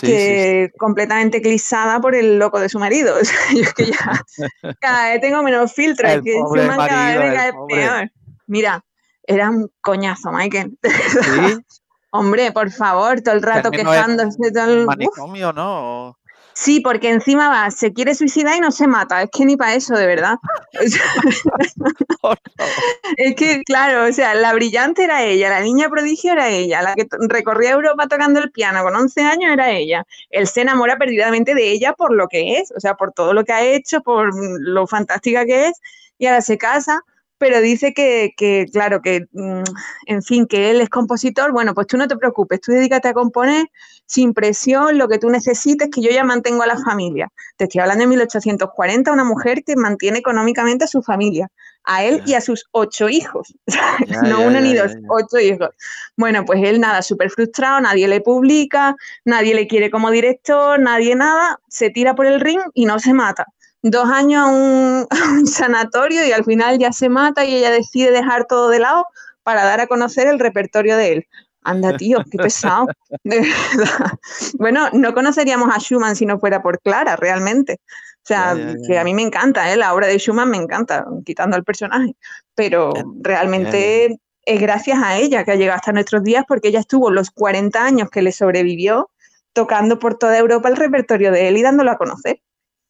que 0.00 0.70
completamente 0.78 1.38
eclipsada 1.38 2.00
por 2.00 2.14
el 2.14 2.38
loco 2.38 2.58
de 2.58 2.70
su 2.70 2.78
marido. 2.78 3.14
O 3.20 3.24
sea, 3.24 3.38
yo 3.54 3.62
es 3.62 3.74
que 3.74 3.86
ya 3.86 4.22
cada 4.80 5.10
vez 5.10 5.20
tengo 5.20 5.42
menos 5.42 5.72
filtros, 5.72 6.22
que 6.24 6.32
Schumann 6.32 6.76
cada 6.76 7.18
vez 7.18 7.54
me 7.54 7.76
peor. 7.76 8.10
Mira, 8.46 8.84
era 9.24 9.50
un 9.50 9.70
coñazo, 9.80 10.32
Michael. 10.32 10.78
¿Sí? 10.82 11.78
Hombre, 12.14 12.52
por 12.52 12.70
favor, 12.70 13.22
todo 13.22 13.34
el 13.34 13.42
rato 13.42 13.70
quejándose. 13.70 14.52
Todo 14.52 14.70
el... 14.70 14.86
Manicomio, 14.86 15.52
¿no? 15.52 16.18
Sí, 16.54 16.80
porque 16.80 17.08
encima 17.08 17.48
va, 17.48 17.70
se 17.70 17.94
quiere 17.94 18.14
suicidar 18.14 18.56
y 18.56 18.60
no 18.60 18.70
se 18.70 18.86
mata. 18.86 19.22
Es 19.22 19.30
que 19.30 19.46
ni 19.46 19.56
para 19.56 19.74
eso, 19.74 19.94
de 19.94 20.06
verdad. 20.06 20.36
es 23.16 23.34
que, 23.34 23.62
claro, 23.62 24.04
o 24.04 24.12
sea, 24.12 24.34
la 24.34 24.52
brillante 24.52 25.04
era 25.04 25.24
ella, 25.24 25.48
la 25.48 25.60
niña 25.60 25.88
prodigio 25.88 26.32
era 26.32 26.50
ella, 26.50 26.82
la 26.82 26.94
que 26.94 27.06
recorría 27.28 27.70
Europa 27.70 28.06
tocando 28.06 28.40
el 28.40 28.50
piano 28.50 28.82
con 28.82 28.94
11 28.94 29.22
años 29.22 29.50
era 29.50 29.70
ella. 29.70 30.04
Él 30.28 30.46
se 30.46 30.60
enamora 30.60 30.98
perdidamente 30.98 31.54
de 31.54 31.70
ella 31.70 31.94
por 31.94 32.12
lo 32.12 32.28
que 32.28 32.58
es, 32.58 32.70
o 32.76 32.80
sea, 32.80 32.94
por 32.94 33.12
todo 33.12 33.32
lo 33.32 33.44
que 33.44 33.54
ha 33.54 33.64
hecho, 33.64 34.02
por 34.02 34.32
lo 34.60 34.86
fantástica 34.86 35.46
que 35.46 35.68
es, 35.68 35.80
y 36.18 36.26
ahora 36.26 36.42
se 36.42 36.58
casa 36.58 37.02
pero 37.42 37.60
dice 37.60 37.92
que, 37.92 38.68
claro, 38.72 39.02
que, 39.02 39.26
mm, 39.32 39.64
en 40.06 40.22
fin, 40.22 40.46
que 40.46 40.70
él 40.70 40.80
es 40.80 40.88
compositor, 40.88 41.50
bueno, 41.50 41.74
pues 41.74 41.88
tú 41.88 41.96
no 41.96 42.06
te 42.06 42.16
preocupes, 42.16 42.60
tú 42.60 42.70
dedícate 42.70 43.08
a 43.08 43.14
componer 43.14 43.66
sin 44.06 44.32
presión, 44.32 44.96
lo 44.96 45.08
que 45.08 45.18
tú 45.18 45.28
necesites, 45.28 45.88
que 45.92 46.00
yo 46.00 46.12
ya 46.12 46.22
mantengo 46.22 46.62
a 46.62 46.68
la 46.68 46.78
familia. 46.78 47.32
Te 47.56 47.64
estoy 47.64 47.80
hablando 47.80 48.02
de 48.02 48.10
1840, 48.10 49.10
una 49.10 49.24
mujer 49.24 49.64
que 49.64 49.74
mantiene 49.74 50.20
económicamente 50.20 50.84
a 50.84 50.86
su 50.86 51.02
familia, 51.02 51.48
a 51.82 52.04
él 52.04 52.22
y 52.26 52.34
a 52.34 52.40
sus 52.40 52.68
ocho 52.70 53.08
hijos, 53.08 53.52
no 54.22 54.42
uno 54.42 54.60
ni 54.60 54.72
dos, 54.76 54.92
ocho 55.08 55.40
hijos. 55.40 55.70
Bueno, 56.16 56.44
pues 56.44 56.62
él 56.62 56.80
nada, 56.80 57.02
súper 57.02 57.28
frustrado, 57.30 57.80
nadie 57.80 58.06
le 58.06 58.20
publica, 58.20 58.94
nadie 59.24 59.56
le 59.56 59.66
quiere 59.66 59.90
como 59.90 60.12
director, 60.12 60.78
nadie 60.78 61.16
nada, 61.16 61.58
se 61.66 61.90
tira 61.90 62.14
por 62.14 62.26
el 62.26 62.38
ring 62.38 62.60
y 62.72 62.84
no 62.84 63.00
se 63.00 63.12
mata 63.12 63.48
dos 63.82 64.08
años 64.08 64.42
a 64.46 64.46
un, 64.46 65.46
sanatorio 65.46 66.26
y 66.26 66.32
al 66.32 66.44
final 66.44 66.78
ya 66.78 66.92
se 66.92 67.08
mata 67.08 67.44
y 67.44 67.56
ella 67.56 67.70
decide 67.70 68.10
dejar 68.10 68.46
todo 68.46 68.70
de 68.70 68.78
lado 68.78 69.06
para 69.42 69.64
dar 69.64 69.80
a 69.80 69.86
conocer 69.86 70.26
el 70.28 70.38
repertorio 70.38 70.96
de 70.96 71.12
él. 71.12 71.26
Anda, 71.64 71.96
tío, 71.96 72.24
qué 72.28 72.38
pesado. 72.38 72.86
De 73.24 73.40
verdad. 73.40 74.18
Bueno, 74.58 74.88
no 74.92 75.14
conoceríamos 75.14 75.72
a 75.72 75.78
Schumann 75.78 76.16
si 76.16 76.26
no 76.26 76.40
fuera 76.40 76.60
por 76.60 76.80
Clara, 76.80 77.14
realmente. 77.14 77.78
O 77.84 78.24
sea, 78.24 78.56
que 78.86 78.98
a 78.98 79.04
mí 79.04 79.14
me 79.14 79.22
encanta, 79.22 79.72
¿eh? 79.72 79.76
la 79.76 79.94
obra 79.94 80.06
de 80.06 80.18
Schumann 80.18 80.50
me 80.50 80.56
encanta, 80.56 81.04
quitando 81.24 81.56
al 81.56 81.64
personaje. 81.64 82.14
Pero 82.54 82.92
realmente 83.20 84.16
es 84.44 84.60
gracias 84.60 84.98
a 85.02 85.18
ella 85.18 85.44
que 85.44 85.52
ha 85.52 85.56
llegado 85.56 85.76
hasta 85.76 85.92
nuestros 85.92 86.22
días 86.22 86.44
porque 86.46 86.68
ella 86.68 86.80
estuvo 86.80 87.10
los 87.10 87.30
40 87.30 87.84
años 87.84 88.10
que 88.10 88.22
le 88.22 88.32
sobrevivió 88.32 89.10
tocando 89.52 89.98
por 89.98 90.18
toda 90.18 90.38
Europa 90.38 90.68
el 90.68 90.76
repertorio 90.76 91.30
de 91.30 91.48
él 91.48 91.56
y 91.56 91.62
dándolo 91.62 91.90
a 91.90 91.98
conocer. 91.98 92.40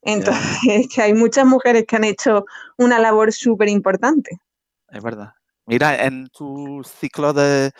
Entonces, 0.02 0.58
es 0.68 0.88
que 0.94 1.02
hay 1.02 1.14
muchas 1.14 1.46
mujeres 1.46 1.84
que 1.86 1.96
han 1.96 2.04
hecho 2.04 2.44
una 2.76 2.98
labor 2.98 3.32
súper 3.32 3.68
importante. 3.68 4.38
Es 4.90 5.02
verdad. 5.02 5.32
Mira, 5.66 6.04
en 6.04 6.28
tu 6.28 6.82
ciclo 6.84 7.32
de, 7.32 7.70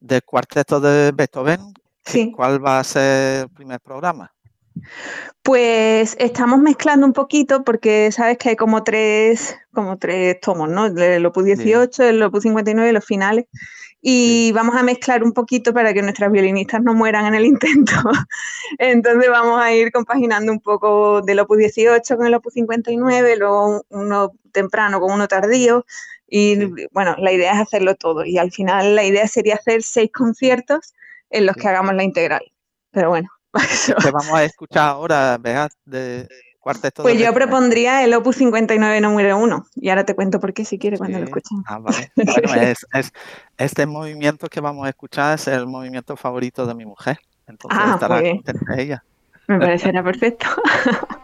de 0.00 0.22
cuarteto 0.22 0.80
de 0.80 1.12
Beethoven, 1.12 1.74
¿cuál 2.34 2.64
va 2.64 2.78
a 2.78 2.84
ser 2.84 3.42
el 3.42 3.48
primer 3.50 3.80
programa? 3.80 4.32
Pues 5.42 6.16
estamos 6.18 6.58
mezclando 6.60 7.06
un 7.06 7.12
poquito 7.12 7.64
porque 7.64 8.10
sabes 8.12 8.38
que 8.38 8.50
hay 8.50 8.56
como 8.56 8.82
tres, 8.82 9.56
como 9.72 9.98
tres 9.98 10.40
tomos, 10.40 10.68
¿no? 10.68 10.86
El 10.86 11.26
Opus 11.26 11.44
18, 11.44 12.02
el 12.04 12.22
Opus 12.22 12.42
59 12.42 12.90
y 12.90 12.92
los 12.92 13.04
finales 13.04 13.46
y 14.06 14.52
vamos 14.52 14.76
a 14.76 14.82
mezclar 14.82 15.24
un 15.24 15.32
poquito 15.32 15.72
para 15.72 15.94
que 15.94 16.02
nuestras 16.02 16.30
violinistas 16.30 16.82
no 16.82 16.92
mueran 16.92 17.24
en 17.24 17.34
el 17.36 17.46
intento. 17.46 17.94
Entonces 18.78 19.30
vamos 19.30 19.58
a 19.58 19.72
ir 19.72 19.90
compaginando 19.92 20.52
un 20.52 20.60
poco 20.60 21.22
del 21.22 21.40
Opus 21.40 21.56
18 21.56 22.18
con 22.18 22.26
el 22.26 22.34
Opus 22.34 22.52
59, 22.52 23.36
luego 23.38 23.82
uno 23.88 24.32
temprano 24.52 25.00
con 25.00 25.10
uno 25.10 25.26
tardío. 25.26 25.86
Y 26.28 26.86
bueno, 26.92 27.16
la 27.16 27.32
idea 27.32 27.54
es 27.54 27.60
hacerlo 27.62 27.94
todo. 27.94 28.26
Y 28.26 28.36
al 28.36 28.52
final 28.52 28.94
la 28.94 29.04
idea 29.04 29.26
sería 29.26 29.54
hacer 29.54 29.82
seis 29.82 30.10
conciertos 30.12 30.92
en 31.30 31.46
los 31.46 31.56
que 31.56 31.68
hagamos 31.68 31.94
la 31.94 32.04
integral. 32.04 32.42
Pero 32.90 33.08
bueno. 33.08 33.30
¿Qué 34.02 34.10
vamos 34.10 34.34
a 34.34 34.44
escuchar 34.44 34.90
ahora, 34.90 35.38
Beat, 35.38 35.72
de, 35.86 36.28
pues 36.96 37.18
yo 37.18 37.32
propondría 37.34 38.02
el 38.04 38.14
Opus 38.14 38.36
59 38.36 39.00
número 39.00 39.38
1 39.38 39.66
y 39.76 39.88
ahora 39.90 40.04
te 40.04 40.14
cuento 40.14 40.40
por 40.40 40.54
qué 40.54 40.64
si 40.64 40.78
quieres 40.78 40.98
cuando 40.98 41.18
lo 41.18 41.24
escuchen. 41.24 41.62
Ah, 41.66 41.78
vale. 41.78 42.10
Bueno, 42.16 42.62
es, 42.92 43.12
este 43.58 43.86
movimiento 43.86 44.48
que 44.48 44.60
vamos 44.60 44.86
a 44.86 44.88
escuchar 44.88 45.34
es 45.34 45.46
el 45.48 45.66
movimiento 45.66 46.16
favorito 46.16 46.66
de 46.66 46.74
mi 46.74 46.86
mujer. 46.86 47.18
Entonces 47.46 47.78
ah, 47.82 47.92
estará 47.94 48.20
pues, 48.20 48.32
contenta 48.32 48.80
ella. 48.80 49.04
Me 49.46 49.58
parecerá 49.58 50.02
perfecto. 50.02 50.46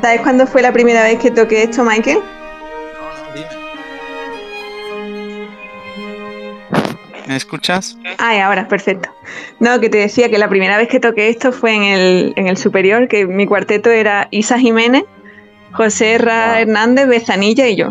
¿Sabes 0.00 0.20
cuándo 0.22 0.46
fue 0.46 0.62
la 0.62 0.72
primera 0.72 1.02
vez 1.02 1.18
que 1.18 1.30
toqué 1.30 1.64
esto, 1.64 1.84
Michael? 1.84 2.18
No, 2.18 2.22
no, 2.22 3.34
dime. 3.34 3.48
¿Me 7.26 7.36
escuchas? 7.36 7.96
Ah, 8.18 8.34
y 8.34 8.38
ahora, 8.38 8.66
perfecto. 8.66 9.10
No, 9.58 9.78
que 9.78 9.88
te 9.88 9.98
decía 9.98 10.30
que 10.30 10.38
la 10.38 10.48
primera 10.48 10.76
vez 10.78 10.88
que 10.88 11.00
toqué 11.00 11.28
esto 11.28 11.52
fue 11.52 11.74
en 11.74 11.82
el, 11.82 12.32
en 12.36 12.48
el 12.48 12.56
superior, 12.56 13.08
que 13.08 13.26
mi 13.26 13.46
cuarteto 13.46 13.90
era 13.90 14.28
Isa 14.30 14.58
Jiménez, 14.58 15.04
José 15.72 16.18
Ra 16.18 16.52
Wow. 16.52 16.62
Hernández, 16.62 17.06
Bezanilla 17.06 17.68
y 17.68 17.76
yo. 17.76 17.90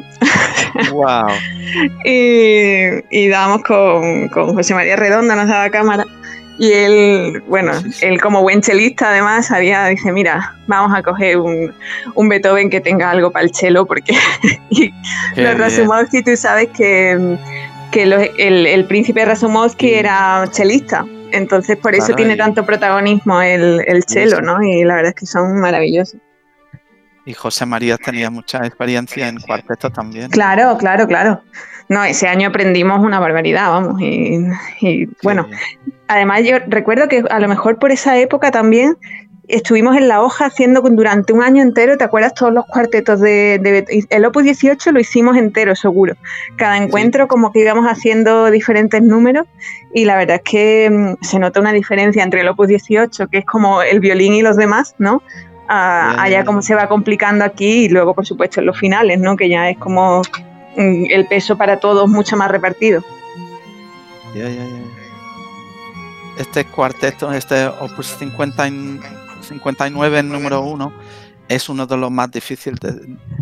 Wow. 0.91 1.27
y, 2.05 2.89
y 3.11 3.27
dábamos 3.29 3.63
con, 3.63 4.27
con 4.29 4.55
José 4.55 4.73
María 4.73 4.95
Redonda, 4.95 5.35
nos 5.35 5.47
daba 5.47 5.69
cámara. 5.69 6.05
Y 6.61 6.73
él, 6.73 7.41
bueno, 7.47 7.73
Sí, 7.81 7.91
sí. 7.93 8.05
él 8.05 8.19
como 8.19 8.41
buen 8.41 8.61
chelista 8.61 9.09
además 9.09 9.47
sabía, 9.47 9.85
dice, 9.87 10.11
mira, 10.11 10.55
vamos 10.67 10.95
a 10.95 11.01
coger 11.01 11.37
un, 11.37 11.73
un 12.15 12.27
Beethoven 12.29 12.69
que 12.69 12.81
tenga 12.81 13.09
algo 13.09 13.31
para 13.31 13.45
el 13.45 13.51
chelo, 13.51 13.85
porque 13.85 14.13
los 14.69 14.91
bien. 15.35 15.57
Rasumovsky, 15.57 16.21
tú 16.21 16.35
sabes 16.35 16.67
que, 16.75 17.37
que 17.91 18.05
los- 18.05 18.27
el, 18.37 18.65
el 18.67 18.85
príncipe 18.85 19.23
Rasumovsky 19.23 19.87
Sí. 19.87 19.93
era 19.93 20.43
chelista, 20.51 21.05
entonces 21.31 21.77
por 21.77 21.93
eso 21.95 22.07
Claro, 22.07 22.17
tiene 22.17 22.33
y- 22.33 22.37
tanto 22.37 22.65
protagonismo 22.65 23.41
el, 23.41 23.81
el 23.87 24.03
chelo. 24.05 24.41
¿no? 24.41 24.61
Y 24.61 24.83
la 24.83 24.95
verdad 24.95 25.13
es 25.15 25.15
que 25.15 25.25
son 25.25 25.59
maravillosos. 25.61 26.19
Y 27.25 27.33
José 27.33 27.65
María 27.65 27.95
tenía 27.97 28.29
mucha 28.29 28.65
experiencia 28.65 29.27
en 29.27 29.39
cuarteto 29.39 29.89
también. 29.91 30.29
Claro, 30.31 30.77
claro, 30.77 31.07
claro. 31.07 31.41
No, 31.89 32.03
ese 32.03 32.27
año 32.27 32.49
aprendimos 32.49 32.99
una 33.03 33.19
barbaridad, 33.19 33.69
vamos, 33.71 33.99
y, 34.01 35.07
bueno. 35.23 35.47
Además, 36.07 36.43
yo 36.43 36.57
recuerdo 36.67 37.07
que 37.07 37.23
a 37.29 37.39
lo 37.39 37.47
mejor 37.47 37.77
por 37.79 37.91
esa 37.91 38.17
época 38.17 38.51
también 38.51 38.95
estuvimos 39.47 39.97
en 39.97 40.07
la 40.07 40.21
hoja 40.21 40.45
haciendo 40.45 40.81
durante 40.81 41.33
un 41.33 41.41
año 41.41 41.63
entero, 41.63 41.97
¿te 41.97 42.03
acuerdas? 42.03 42.35
Todos 42.35 42.53
los 42.53 42.65
cuartetos 42.65 43.19
de, 43.19 43.57
de- 43.59 44.05
el 44.11 44.25
Opus 44.25 44.43
18 44.43 44.91
lo 44.91 44.99
hicimos 44.99 45.35
entero, 45.37 45.75
seguro. 45.75 46.15
Cada 46.55 46.77
encuentro 46.77 47.27
como 47.27 47.51
que 47.51 47.61
íbamos 47.61 47.85
haciendo 47.87 48.51
diferentes 48.51 49.01
números 49.01 49.47
y 49.93 50.05
la 50.05 50.15
verdad 50.17 50.35
es 50.35 50.41
que 50.43 50.89
mm, 50.91 51.23
se 51.23 51.39
nota 51.39 51.59
una 51.59 51.73
diferencia 51.73 52.21
entre 52.23 52.41
el 52.41 52.47
Opus 52.49 52.67
18, 52.67 53.27
que 53.29 53.39
es 53.39 53.45
como 53.45 53.81
el 53.81 53.99
violín 53.99 54.33
y 54.33 54.43
los 54.43 54.55
demás, 54.57 54.93
¿no? 54.99 55.23
A, 55.67 56.13
Ya, 56.15 56.21
allá 56.21 56.45
como 56.45 56.61
se 56.61 56.75
va 56.75 56.87
complicando 56.87 57.43
aquí 57.43 57.85
y 57.85 57.89
luego, 57.89 58.13
por 58.13 58.27
supuesto, 58.27 58.59
en 58.59 58.67
los 58.67 58.77
finales, 58.77 59.19
¿no? 59.19 59.35
Que 59.35 59.49
ya 59.49 59.69
es 59.71 59.77
como 59.79 60.21
el 60.79 61.27
peso 61.27 61.57
para 61.57 61.79
todos 61.79 62.09
mucho 62.09 62.35
más 62.37 62.49
repartido. 62.49 63.03
Ya, 64.35 64.43
ya, 64.49 64.49
ya, 64.49 64.65
ya. 64.65 64.81
Este 66.37 66.65
cuarteto, 66.65 67.31
este 67.33 67.67
Opus 67.67 68.15
50 68.17 68.67
y- 68.69 68.99
59 69.41 70.23
número 70.23 70.61
uno, 70.61 70.93
es 71.47 71.67
uno 71.69 71.85
de 71.85 71.97
los 71.97 72.11
más 72.11 72.29
difíciles 72.31 72.79
de, 72.79 72.91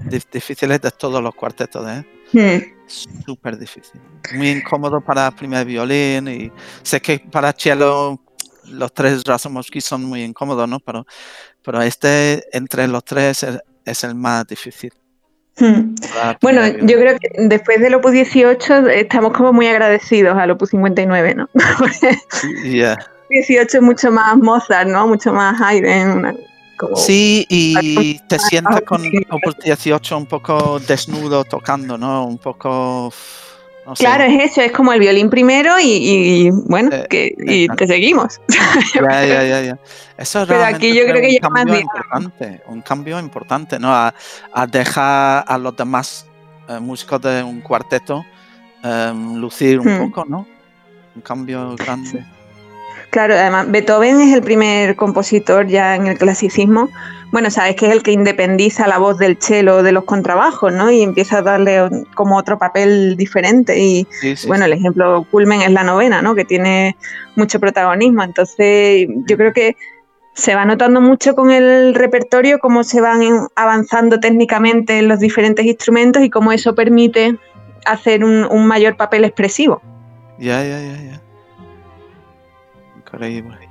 dif- 0.10 0.30
difíciles 0.32 0.82
de 0.82 0.92
todos 0.92 1.22
los 1.22 1.36
cuartetos. 1.36 1.86
¿eh? 1.88 2.06
Mm. 2.34 2.88
Súper 3.26 3.58
difícil. 3.58 4.00
Muy 4.36 4.50
incómodo 4.50 5.02
para 5.02 5.30
primer 5.32 5.66
violín 5.66 6.28
y 6.28 6.52
sé 6.82 7.02
que 7.02 7.20
para 7.20 7.52
cello 7.54 8.20
los 8.66 8.94
tres 8.94 9.24
Razumovsky 9.24 9.82
son 9.82 10.06
muy 10.06 10.24
incómodos, 10.24 10.68
¿no? 10.68 10.80
Pero, 10.80 11.06
pero 11.62 11.82
este 11.82 12.46
entre 12.56 12.88
los 12.88 13.04
tres 13.04 13.44
es, 13.44 13.60
es 13.86 14.04
el 14.06 14.16
más 14.16 14.48
difícil. 14.48 14.92
Mm. 15.60 15.96
para 16.14 16.38
Bueno, 16.42 16.62
yo 16.68 16.98
creo 17.00 17.18
que 17.20 17.30
después 17.48 17.80
del 17.80 17.96
Opus 17.96 18.12
18 18.12 18.88
estamos 18.90 19.34
como 19.34 19.54
muy 19.54 19.68
agradecidos 19.68 20.38
al 20.38 20.52
Opus 20.52 20.70
59, 20.70 21.36
¿no? 21.36 21.50
Yeah. 22.64 22.98
18 23.30 23.78
es 23.78 23.84
mucho 23.84 24.12
más 24.12 24.38
Mozart, 24.38 24.88
¿no? 24.88 25.08
Mucho 25.08 25.34
más 25.34 25.60
Haydn. 25.62 26.38
como- 26.78 26.96
Sí, 26.96 27.46
y 27.50 28.20
te 28.28 28.38
sientes 28.40 28.82
con 28.82 29.02
sí. 29.02 29.12
Opus 29.30 29.58
18 29.64 30.18
un 30.18 30.26
poco 30.28 30.80
desnudo 30.80 31.44
tocando, 31.44 31.98
¿no? 31.98 32.26
Un 32.26 32.38
poco. 32.38 33.12
No 33.88 33.96
sé. 33.96 34.04
Claro, 34.04 34.26
es 34.26 34.52
eso, 34.52 34.62
es 34.62 34.74
como 34.74 34.92
el 34.92 35.00
violín 35.00 35.30
primero 35.30 35.80
y, 35.80 35.86
y, 35.88 36.52
bueno, 36.52 36.90
Eh, 36.92 37.08
que, 37.10 37.34
y 37.38 37.68
te 37.70 37.88
seguimos. 37.88 38.40
Ya, 38.94 39.26
ya, 39.26 39.44
ya, 39.46 39.62
ya. 39.62 39.80
Eso 40.18 40.46
Pero 40.46 40.66
aquí 40.66 40.94
yo 40.94 41.04
creo 41.06 41.22
que 41.22 41.40
ya 41.42 41.50
más 41.50 41.66
importante, 41.80 42.62
un 42.68 42.82
cambio 42.82 43.18
importante, 43.18 43.80
¿no? 43.80 43.94
A, 43.94 44.14
a 44.52 44.68
dejar 44.68 45.46
a 45.48 45.58
los 45.58 45.74
demás 45.78 46.28
eh, 46.68 46.80
músicos 46.82 47.22
de 47.22 47.42
un 47.44 47.62
cuarteto 47.62 48.26
em, 48.84 49.36
lucir 49.38 49.80
un 49.80 49.88
Hmm. 49.88 50.00
poco, 50.00 50.26
¿no? 50.28 50.46
Un 51.16 51.22
cambio 51.22 51.74
grande. 51.78 52.26
Claro, 53.18 53.34
además, 53.34 53.72
Beethoven 53.72 54.22
es 54.22 54.32
el 54.32 54.44
primer 54.44 54.96
compositor 54.96 55.66
ya 55.66 55.96
en 55.96 56.06
el 56.06 56.20
clasicismo. 56.20 56.88
Bueno, 57.32 57.50
sabes 57.50 57.76
que 57.76 57.88
es 57.88 57.92
el 57.92 58.04
que 58.04 58.12
independiza 58.12 58.88
la 58.88 59.00
voz 59.00 59.18
del 59.18 59.38
cello 59.42 59.82
de 59.82 59.92
los 59.92 60.04
contrabajos, 60.04 60.72
¿no? 60.72 60.92
Y 60.92 61.02
empieza 61.02 61.40
a 61.40 61.42
darle 61.42 62.06
como 62.14 62.38
otro 62.38 62.60
papel 62.60 63.18
diferente. 63.18 63.80
Y, 63.80 64.06
Sí, 64.22 64.36
sí, 64.36 64.48
bueno, 64.48 64.66
el 64.66 64.74
ejemplo 64.74 65.26
culmen 65.32 65.64
es 65.64 65.72
la 65.72 65.82
novena, 65.82 66.22
¿no? 66.22 66.36
Que 66.36 66.46
tiene 66.46 66.96
mucho 67.36 67.60
protagonismo. 67.60 68.22
Entonces, 68.22 69.08
yo 69.28 69.36
creo 69.36 69.52
que 69.52 69.76
se 70.36 70.54
va 70.54 70.66
notando 70.66 71.02
mucho 71.02 71.34
con 71.34 71.50
el 71.50 71.96
repertorio 71.96 72.60
cómo 72.60 72.84
se 72.84 73.02
van 73.02 73.24
avanzando 73.56 74.20
técnicamente 74.20 75.00
en 75.00 75.08
los 75.08 75.20
diferentes 75.20 75.66
instrumentos 75.66 76.22
y 76.22 76.30
cómo 76.30 76.52
eso 76.52 76.76
permite 76.76 77.36
hacer 77.84 78.24
un, 78.24 78.46
un 78.46 78.68
mayor 78.68 78.96
papel 78.96 79.24
expresivo. 79.24 79.82
Ya, 80.38 80.64
ya, 80.64 80.80
ya, 80.80 81.02
ya. 81.02 81.27
Increíble. 83.18 83.67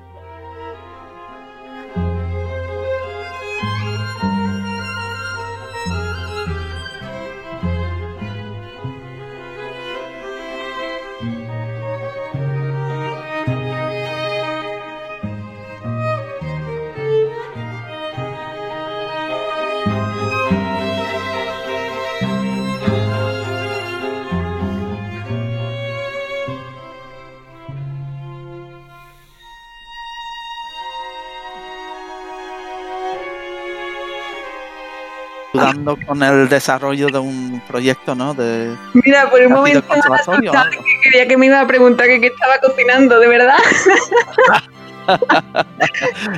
Ayudando 35.58 35.96
con 36.06 36.22
el 36.22 36.48
desarrollo 36.48 37.08
de 37.08 37.18
un 37.18 37.62
proyecto, 37.66 38.14
¿no? 38.14 38.34
De 38.34 38.74
Mira, 38.94 39.30
por 39.30 39.40
un 39.40 39.52
momento 39.52 39.84
me 39.88 40.48
algo. 40.48 40.70
que 40.70 41.10
creía 41.10 41.28
que 41.28 41.36
me 41.36 41.46
iba 41.46 41.60
a 41.60 41.66
preguntar 41.66 42.06
que 42.06 42.20
qué 42.20 42.26
estaba 42.28 42.58
cocinando, 42.58 43.18
de 43.18 43.28
verdad. 43.28 43.58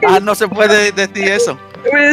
Ah, 0.06 0.20
no 0.20 0.34
se 0.34 0.46
puede 0.46 0.92
decir 0.92 1.28
eso. 1.28 1.58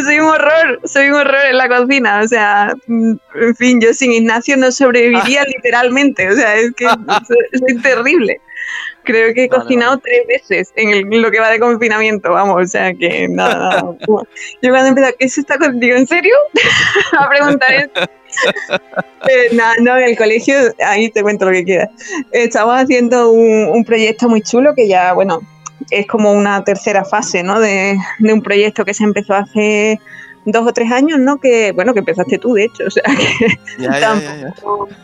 Soy 0.03 0.19
un 0.19 0.27
horror, 0.29 0.79
soy 0.85 1.09
un 1.09 1.15
horror 1.15 1.45
en 1.49 1.57
la 1.57 1.67
cocina. 1.67 2.21
O 2.23 2.27
sea, 2.27 2.73
mm, 2.87 3.13
en 3.41 3.55
fin, 3.55 3.81
yo 3.81 3.93
sin 3.93 4.11
Ignacio 4.13 4.55
no 4.57 4.71
sobreviviría 4.71 5.43
literalmente. 5.55 6.29
O 6.29 6.35
sea, 6.35 6.55
es 6.55 6.73
que 6.75 6.85
soy, 7.27 7.59
soy 7.59 7.81
terrible. 7.81 8.39
Creo 9.05 9.33
que 9.33 9.43
he 9.45 9.47
Vale, 9.47 9.61
cocinado 9.63 9.97
tres 9.99 10.21
veces 10.27 10.73
en, 10.75 10.89
el- 10.89 11.13
en 11.13 11.21
lo 11.21 11.31
que 11.31 11.39
va 11.39 11.49
de 11.49 11.59
confinamiento, 11.59 12.31
vamos. 12.31 12.61
O 12.63 12.65
sea, 12.67 12.93
que 12.93 13.27
nada, 13.29 13.55
nada. 13.57 13.81
Yo 14.61 14.69
cuando 14.71 14.87
empecé, 14.87 15.15
¿qué 15.19 15.29
se 15.29 15.41
está? 15.41 15.57
Digo, 15.75 15.95
¿en 15.95 16.07
serio? 16.07 16.33
a 17.19 17.29
preguntar 17.29 17.73
esto. 17.73 18.01
Eh, 19.29 19.47
nada, 19.53 19.75
no, 19.79 19.97
en 19.97 20.03
el 20.03 20.17
colegio, 20.17 20.55
ahí 20.85 21.09
te 21.09 21.23
cuento 21.23 21.45
lo 21.45 21.51
que 21.51 21.63
quieras. 21.63 21.89
Estamos 22.33 22.75
haciendo 22.75 23.31
un, 23.31 23.69
un 23.69 23.85
proyecto 23.85 24.27
muy 24.27 24.41
chulo 24.41 24.75
que 24.75 24.87
ya, 24.89 25.13
bueno, 25.13 25.39
es 25.89 26.05
como 26.05 26.33
una 26.33 26.61
tercera 26.65 27.05
fase, 27.05 27.41
¿no? 27.43 27.59
De, 27.61 27.97
de 28.19 28.33
un 28.33 28.41
proyecto 28.41 28.83
que 28.83 28.93
se 28.93 29.03
empezó 29.05 29.33
hace 29.35 29.99
dos 30.43 30.67
o 30.67 30.73
tres 30.73 30.91
años, 30.91 31.17
¿no? 31.19 31.37
Que, 31.39 31.71
bueno, 31.71 31.93
que 31.93 31.99
empezaste 31.99 32.37
tú, 32.37 32.53
de 32.55 32.65
hecho, 32.65 32.83
o 32.87 32.91
sea, 32.91 33.03
que, 33.03 33.47
Ya, 33.81 33.99
ya, 33.99 34.19
ya, 34.19 34.53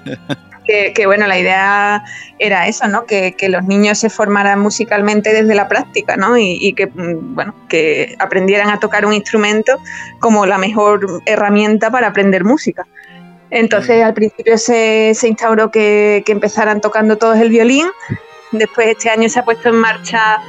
ya. 0.05 0.37
Que, 0.65 0.93
que, 0.93 1.05
bueno, 1.05 1.27
la 1.27 1.37
idea 1.39 2.03
era 2.39 2.67
eso, 2.67 2.87
¿no? 2.87 3.05
Que, 3.05 3.33
que 3.33 3.49
los 3.49 3.63
niños 3.63 3.99
se 3.99 4.09
formaran 4.09 4.59
musicalmente 4.59 5.33
desde 5.33 5.55
la 5.55 5.67
práctica, 5.67 6.17
¿no? 6.17 6.37
Y, 6.37 6.57
y 6.59 6.73
que, 6.73 6.87
mm, 6.87 7.35
bueno, 7.35 7.55
que 7.69 8.15
aprendieran 8.19 8.69
a 8.69 8.79
tocar 8.79 9.05
un 9.05 9.13
instrumento 9.13 9.79
como 10.19 10.45
la 10.45 10.57
mejor 10.57 11.21
herramienta 11.25 11.91
para 11.91 12.07
aprender 12.07 12.43
música. 12.43 12.87
Entonces, 13.49 14.03
al 14.03 14.13
principio 14.13 14.57
se, 14.57 15.11
se 15.13 15.27
instauró 15.27 15.71
que, 15.71 16.23
que 16.25 16.31
empezaran 16.31 16.79
tocando 16.79 17.17
todos 17.17 17.37
el 17.37 17.49
violín. 17.49 17.87
Después, 18.51 18.87
este 18.87 19.09
año 19.09 19.27
se 19.27 19.39
ha 19.39 19.45
puesto 19.45 19.69
en 19.69 19.75
marcha 19.75 20.41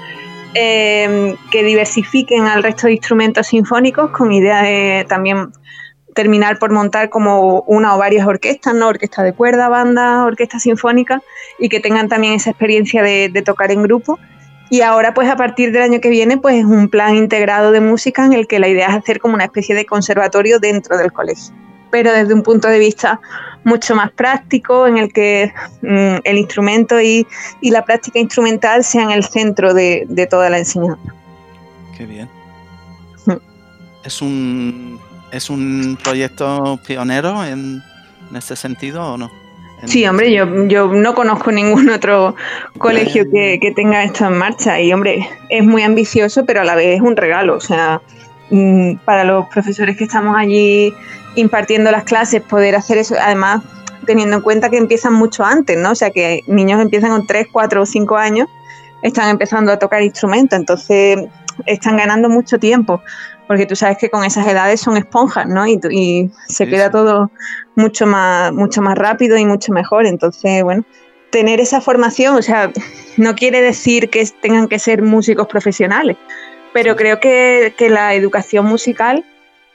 eh, 0.55 1.35
que 1.51 1.65
diversifiquen 1.65 2.47
al 2.47 2.63
resto 2.63 2.87
de 2.87 2.95
instrumentos 2.95 3.47
sinfónicos 3.47 4.11
con 4.11 4.33
idea 4.33 4.63
de 4.63 5.07
también 5.09 5.51
terminar 6.15 6.59
por 6.59 6.71
montar 6.71 7.09
como 7.09 7.61
una 7.63 7.95
o 7.95 7.99
varias 7.99 8.27
orquestas, 8.27 8.75
¿no? 8.75 8.89
Orquesta 8.89 9.23
de 9.23 9.33
cuerda, 9.33 9.69
banda, 9.69 10.25
orquesta 10.25 10.59
sinfónica, 10.59 11.23
y 11.59 11.69
que 11.69 11.81
tengan 11.81 12.09
también 12.09 12.35
esa 12.35 12.51
experiencia 12.51 13.03
de, 13.03 13.29
de 13.29 13.43
tocar 13.43 13.71
en 13.71 13.83
grupo. 13.83 14.19
Y 14.73 14.81
ahora, 14.81 15.13
pues 15.13 15.29
a 15.29 15.37
partir 15.37 15.71
del 15.71 15.83
año 15.83 16.01
que 16.01 16.09
viene, 16.09 16.39
pues 16.39 16.57
es 16.57 16.65
un 16.65 16.89
plan 16.89 17.15
integrado 17.15 17.73
de 17.73 17.81
música 17.81 18.25
en 18.25 18.33
el 18.33 18.47
que 18.47 18.59
la 18.59 18.69
idea 18.69 18.89
es 18.89 18.95
hacer 18.95 19.21
como 19.21 19.35
una 19.35 19.45
especie 19.45 19.75
de 19.75 19.85
conservatorio 19.85 20.59
dentro 20.61 20.97
del 20.97 21.13
colegio, 21.13 21.55
pero 21.91 22.11
desde 22.11 22.33
un 22.33 22.43
punto 22.43 22.69
de 22.69 22.79
vista 22.79 23.21
mucho 23.65 23.95
más 23.95 24.11
práctico, 24.13 24.87
en 24.87 24.97
el 24.97 25.13
que 25.13 25.53
mm, 25.83 26.23
el 26.25 26.39
instrumento 26.39 26.99
y, 27.03 27.27
la 27.61 27.85
práctica 27.85 28.19
instrumental 28.19 28.83
sean 28.83 29.11
el 29.11 29.25
centro 29.25 29.75
de, 29.75 30.07
toda 30.31 30.49
la 30.49 30.59
enseñanza. 30.59 31.15
Qué 31.95 32.07
bien. 32.07 32.31
¿Es 34.05 34.23
un, 34.23 34.99
¿Es 35.33 35.51
un 35.51 35.99
proyecto 36.03 36.79
pionero 36.87 37.45
en, 37.45 37.83
en 38.31 38.37
ese 38.37 38.55
sentido 38.55 39.15
o 39.15 39.19
no? 39.19 39.31
Sí, 39.85 40.07
hombre, 40.07 40.33
yo, 40.33 40.67
yo 40.67 40.87
no 40.93 41.15
conozco 41.15 41.51
ningún 41.51 41.89
otro 41.91 42.37
colegio 42.79 43.25
que, 43.31 43.73
tenga 43.75 44.05
esto 44.05 44.27
en 44.27 44.39
marcha 44.39 44.81
y, 44.81 44.93
hombre, 44.93 45.29
es 45.49 45.65
muy 45.65 45.83
ambicioso, 45.83 46.45
pero 46.45 46.61
a 46.61 46.65
la 46.65 46.77
vez 46.77 46.97
es 46.97 47.01
un 47.01 47.17
regalo. 47.17 47.57
O 47.57 47.61
sea, 47.61 48.01
mm, 48.51 48.97
para 49.05 49.25
los 49.25 49.47
profesores 49.49 49.97
que 49.97 50.05
estamos 50.05 50.37
allí 50.37 50.95
impartiendo 51.35 51.91
las 51.91 52.05
clases, 52.05 52.43
poder 52.43 52.77
hacer 52.77 52.99
eso, 52.99 53.17
además 53.21 53.63
teniendo 54.07 54.37
en 54.37 54.43
cuenta 54.43 54.69
que 54.69 54.77
empiezan 54.77 55.15
mucho 55.15 55.45
antes, 55.45 55.77
¿no? 55.79 55.93
O 55.93 55.95
sea, 55.95 56.11
que 56.11 56.43
niños 56.47 56.81
empiezan 56.81 57.11
con 57.11 57.27
3, 57.27 57.49
4 57.51 57.83
o 57.83 57.87
5 57.87 58.17
años, 58.17 58.49
están 59.03 59.31
empezando 59.31 59.73
a 59.73 59.79
tocar 59.79 60.03
instrumentos, 60.03 60.59
entonces 60.59 61.19
están 61.67 61.97
ganando 61.97 62.29
mucho 62.29 62.59
tiempo 62.59 63.03
porque 63.53 63.67
tú 63.67 63.77
sabes 63.77 63.99
que 63.99 64.09
con 64.09 64.25
esas 64.25 64.47
edades 64.47 64.81
son 64.81 64.97
esponjas, 64.97 65.47
¿no? 65.47 65.67
Y, 65.67 66.31
se 66.49 66.67
queda 66.67 66.91
todo 66.91 67.31
mucho 67.77 68.07
más, 68.07 68.51
mucho 68.51 68.81
más 68.81 68.97
rápido 68.97 69.37
y 69.37 69.45
mucho 69.45 69.75
mejor. 69.75 70.07
Entonces, 70.07 70.63
bueno, 70.63 70.87
tener 71.29 71.61
esa 71.61 71.83
formación, 71.83 72.35
o 72.37 72.41
sea, 72.41 72.73
no 73.19 73.35
quiere 73.35 73.61
decir 73.61 74.09
que 74.09 74.27
tengan 74.41 74.69
que 74.69 74.79
ser 74.79 75.03
músicos 75.03 75.49
profesionales, 75.49 76.17
pero 76.73 76.97
creo 76.97 77.21
que, 77.21 77.75
la 77.91 78.15
educación 78.15 78.65
musical 78.65 79.23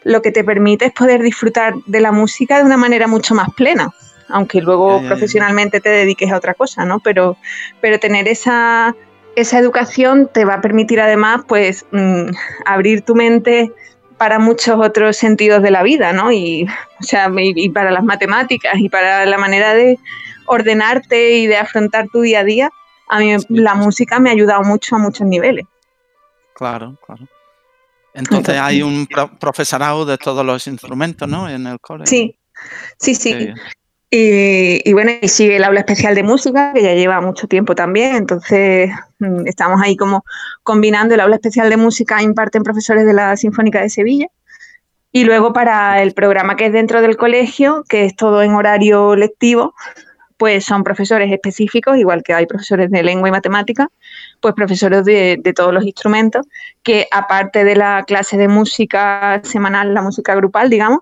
lo 0.03 0.23
que 0.23 0.31
te 0.31 0.43
permite 0.43 0.85
es 0.85 0.93
poder 0.93 1.21
disfrutar 1.21 1.75
de 1.85 2.01
la 2.01 2.11
música 2.11 2.57
de 2.57 2.63
una 2.63 2.77
manera 2.77 3.05
mucho 3.05 3.35
más 3.35 3.49
plena, 3.55 3.91
aunque 4.27 4.59
luego 4.59 5.03
profesionalmente 5.05 5.81
te 5.81 5.89
dediques 5.89 6.31
a 6.31 6.37
otra 6.37 6.55
cosa, 6.55 6.83
¿no? 6.83 6.99
Pero, 6.99 7.37
pero 7.79 7.99
tener 7.99 8.27
esa 8.27 8.95
esa 9.37 9.59
educación 9.59 10.27
te 10.33 10.45
va 10.45 10.55
a 10.55 10.61
permitir 10.61 10.99
además 10.99 11.41
pues 11.47 11.85
mm, 11.91 12.31
abrir 12.65 13.03
tu 13.03 13.13
mente 13.13 13.71
para 14.17 14.39
muchos 14.39 14.79
otros 14.83 15.15
sentidos 15.15 15.61
de 15.61 15.69
la 15.69 15.83
vida, 15.83 16.11
¿no? 16.11 16.31
Y, 16.31 16.65
o 16.99 17.03
sea, 17.03 17.31
y, 17.37 17.69
para 17.69 17.91
las 17.91 18.03
matemáticas 18.03 18.73
y 18.79 18.89
para 18.89 19.27
la 19.27 19.37
manera 19.37 19.75
de 19.75 19.99
ordenarte 20.47 21.33
y 21.37 21.45
de 21.45 21.55
afrontar 21.55 22.07
tu 22.11 22.21
día 22.21 22.39
a 22.39 22.43
día. 22.43 22.71
A 23.09 23.19
mí 23.19 23.35
la 23.49 23.75
música 23.75 24.19
me 24.19 24.31
ha 24.31 24.33
ayudado 24.33 24.63
mucho 24.63 24.95
a 24.95 24.99
muchos 24.99 25.27
niveles. 25.27 25.65
Claro, 26.55 26.97
claro. 27.05 27.27
Entonces 28.15 28.57
hay 28.57 28.81
un 28.81 29.07
profesorado 29.39 30.03
de 30.03 30.17
todos 30.17 30.43
los 30.43 30.65
instrumentos, 30.65 31.29
¿no? 31.29 31.47
En 31.47 31.67
el 31.67 31.79
colegio. 31.79 32.09
Sí, 32.09 32.39
sí, 32.97 33.13
sí. 33.13 33.53
Y, 34.09 34.93
bueno, 34.93 35.11
y 35.21 35.27
sigue 35.27 35.57
el 35.57 35.65
aula 35.65 35.81
especial 35.81 36.15
de 36.15 36.23
música, 36.23 36.71
que 36.73 36.81
ya 36.81 36.93
lleva 36.93 37.19
mucho 37.19 37.47
tiempo 37.47 37.75
también, 37.75 38.15
entonces 38.15 38.89
mm, 39.19 39.47
estamos 39.47 39.81
ahí 39.83 39.97
como 39.97 40.23
combinando 40.63 41.13
el 41.13 41.19
aula 41.19 41.35
especial 41.35 41.69
de 41.69 41.75
música, 41.75 42.21
imparten 42.21 42.63
profesores 42.63 43.05
de 43.05 43.13
la 43.13 43.35
Sinfónica 43.35 43.81
de 43.81 43.89
Sevilla, 43.89 44.27
y 45.11 45.25
luego 45.25 45.51
para 45.51 46.01
el 46.01 46.13
programa 46.13 46.55
que 46.55 46.67
es 46.67 46.73
dentro 46.73 47.01
del 47.01 47.17
colegio, 47.17 47.83
que 47.89 48.05
es 48.05 48.15
todo 48.15 48.43
en 48.43 48.53
horario 48.53 49.15
lectivo, 49.17 49.73
pues 50.37 50.63
son 50.63 50.83
profesores 50.83 51.31
específicos, 51.31 51.97
igual 51.97 52.23
que 52.23 52.33
hay 52.33 52.45
profesores 52.45 52.89
de 52.91 53.03
lengua 53.03 53.27
y 53.27 53.31
matemática, 53.31 53.89
pues 54.39 54.53
profesores 54.53 55.03
de, 55.03 55.37
de, 55.41 55.53
todos 55.53 55.73
los 55.73 55.83
instrumentos, 55.83 56.45
que 56.83 57.07
aparte 57.11 57.63
de 57.63 57.75
la 57.75 58.03
clase 58.05 58.37
de 58.37 58.47
música 58.47 59.41
semanal, 59.43 59.93
la 59.93 60.01
música 60.01 60.35
grupal, 60.35 60.69
digamos, 60.69 60.99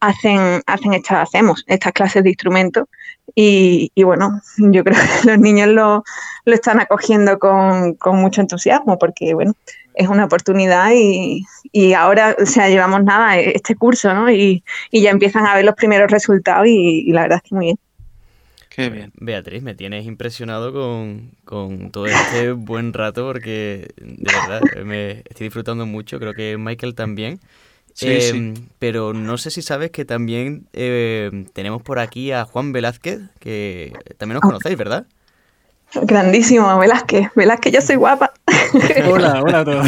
hacen, 0.00 0.62
hacen 0.66 0.94
estas, 0.94 1.28
hacemos 1.28 1.64
estas 1.66 1.92
clases 1.92 2.22
de 2.22 2.30
instrumentos 2.30 2.86
y, 3.34 3.90
bueno, 4.02 4.40
yo 4.56 4.82
creo 4.84 4.96
que 5.22 5.28
los 5.28 5.38
niños 5.38 5.68
lo, 5.68 6.04
están 6.46 6.80
acogiendo 6.80 7.38
con, 7.38 7.96
mucho 8.16 8.40
entusiasmo 8.40 8.98
porque 8.98 9.34
bueno, 9.34 9.54
es 9.94 10.08
una 10.08 10.24
oportunidad 10.24 10.90
y, 10.92 11.44
ahora, 11.94 12.36
o 12.40 12.46
sea, 12.46 12.68
llevamos 12.68 13.04
nada, 13.04 13.38
este 13.38 13.76
curso, 13.76 14.12
¿no? 14.14 14.30
Y, 14.30 14.64
ya 14.92 15.10
empiezan 15.10 15.46
a 15.46 15.54
ver 15.54 15.64
los 15.64 15.74
primeros 15.74 16.10
resultados 16.10 16.66
y, 16.66 17.12
la 17.12 17.22
verdad 17.22 17.40
es 17.42 17.48
que 17.48 17.54
muy 17.54 17.64
bien. 17.66 17.78
Qué 18.70 18.90
bien. 18.90 19.12
Beatriz, 19.16 19.60
me 19.62 19.74
tienes 19.74 20.06
impresionado 20.06 20.72
con, 20.72 21.32
con 21.44 21.90
todo 21.90 22.06
este 22.06 22.52
buen 22.52 22.92
rato 22.92 23.26
porque 23.26 23.88
de 23.96 24.32
verdad 24.32 24.84
me 24.84 25.22
estoy 25.28 25.46
disfrutando 25.46 25.84
mucho, 25.84 26.20
creo 26.20 26.32
que 26.32 26.56
Michael 26.58 26.94
también. 26.94 27.40
Em, 28.00 28.54
pero 28.78 29.12
no 29.12 29.38
sé 29.38 29.50
si 29.50 29.62
sabes 29.62 29.90
que 29.90 30.04
también 30.04 30.66
em, 30.72 31.46
tenemos 31.46 31.82
por 31.82 31.98
aquí 31.98 32.32
a 32.32 32.44
Juan 32.44 32.72
Velázquez, 32.72 33.20
que 33.40 33.92
también 34.18 34.36
os 34.36 34.42
conocéis, 34.42 34.76
¿verdad? 34.76 35.06
Grandísimo, 35.94 36.78
Velázquez. 36.78 37.28
Velázquez, 37.34 37.72
yo 37.72 37.80
soy 37.80 37.96
guapa. 37.96 38.32
Hola, 39.08 39.42
hola 39.42 39.60
a 39.60 39.64
todos. 39.64 39.86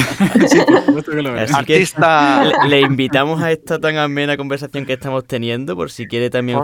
le, 2.68 2.80
invitamos 2.80 3.42
a 3.42 3.52
esta 3.52 3.78
tan 3.78 3.96
amena 3.96 4.36
conversación 4.36 4.86
que 4.86 4.94
estamos 4.94 5.24
teniendo 5.26 5.76
por 5.76 5.90
si 5.90 6.06
quiere 6.06 6.30
también 6.30 6.58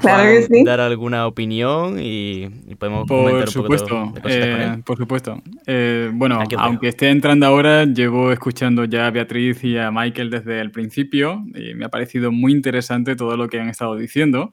dar 0.64 0.80
alguna 0.80 1.26
opinión 1.26 1.98
y, 2.00 2.48
podemos 2.78 3.06
por 3.06 3.18
comentar 3.18 3.48
un 3.48 3.52
supuesto, 3.52 4.12
poco 4.14 4.28
eh, 4.28 4.78
Por 4.84 4.96
supuesto. 4.96 5.42
Eh, 5.66 6.10
bueno, 6.12 6.40
aunque 6.58 6.88
esté 6.88 7.10
entrando 7.10 7.46
ahora, 7.46 7.84
llevo 7.84 8.32
escuchando 8.32 8.84
ya 8.84 9.06
a 9.06 9.10
Beatriz 9.10 9.62
y 9.64 9.78
a 9.78 9.90
Michael 9.90 10.30
desde 10.30 10.60
el 10.60 10.70
principio 10.70 11.42
y 11.54 11.74
me 11.74 11.86
ha 11.86 11.88
parecido 11.88 12.32
muy 12.32 12.52
interesante 12.52 13.16
todo 13.16 13.36
lo 13.36 13.48
que 13.48 13.60
han 13.60 13.68
estado 13.68 13.96
diciendo. 13.96 14.52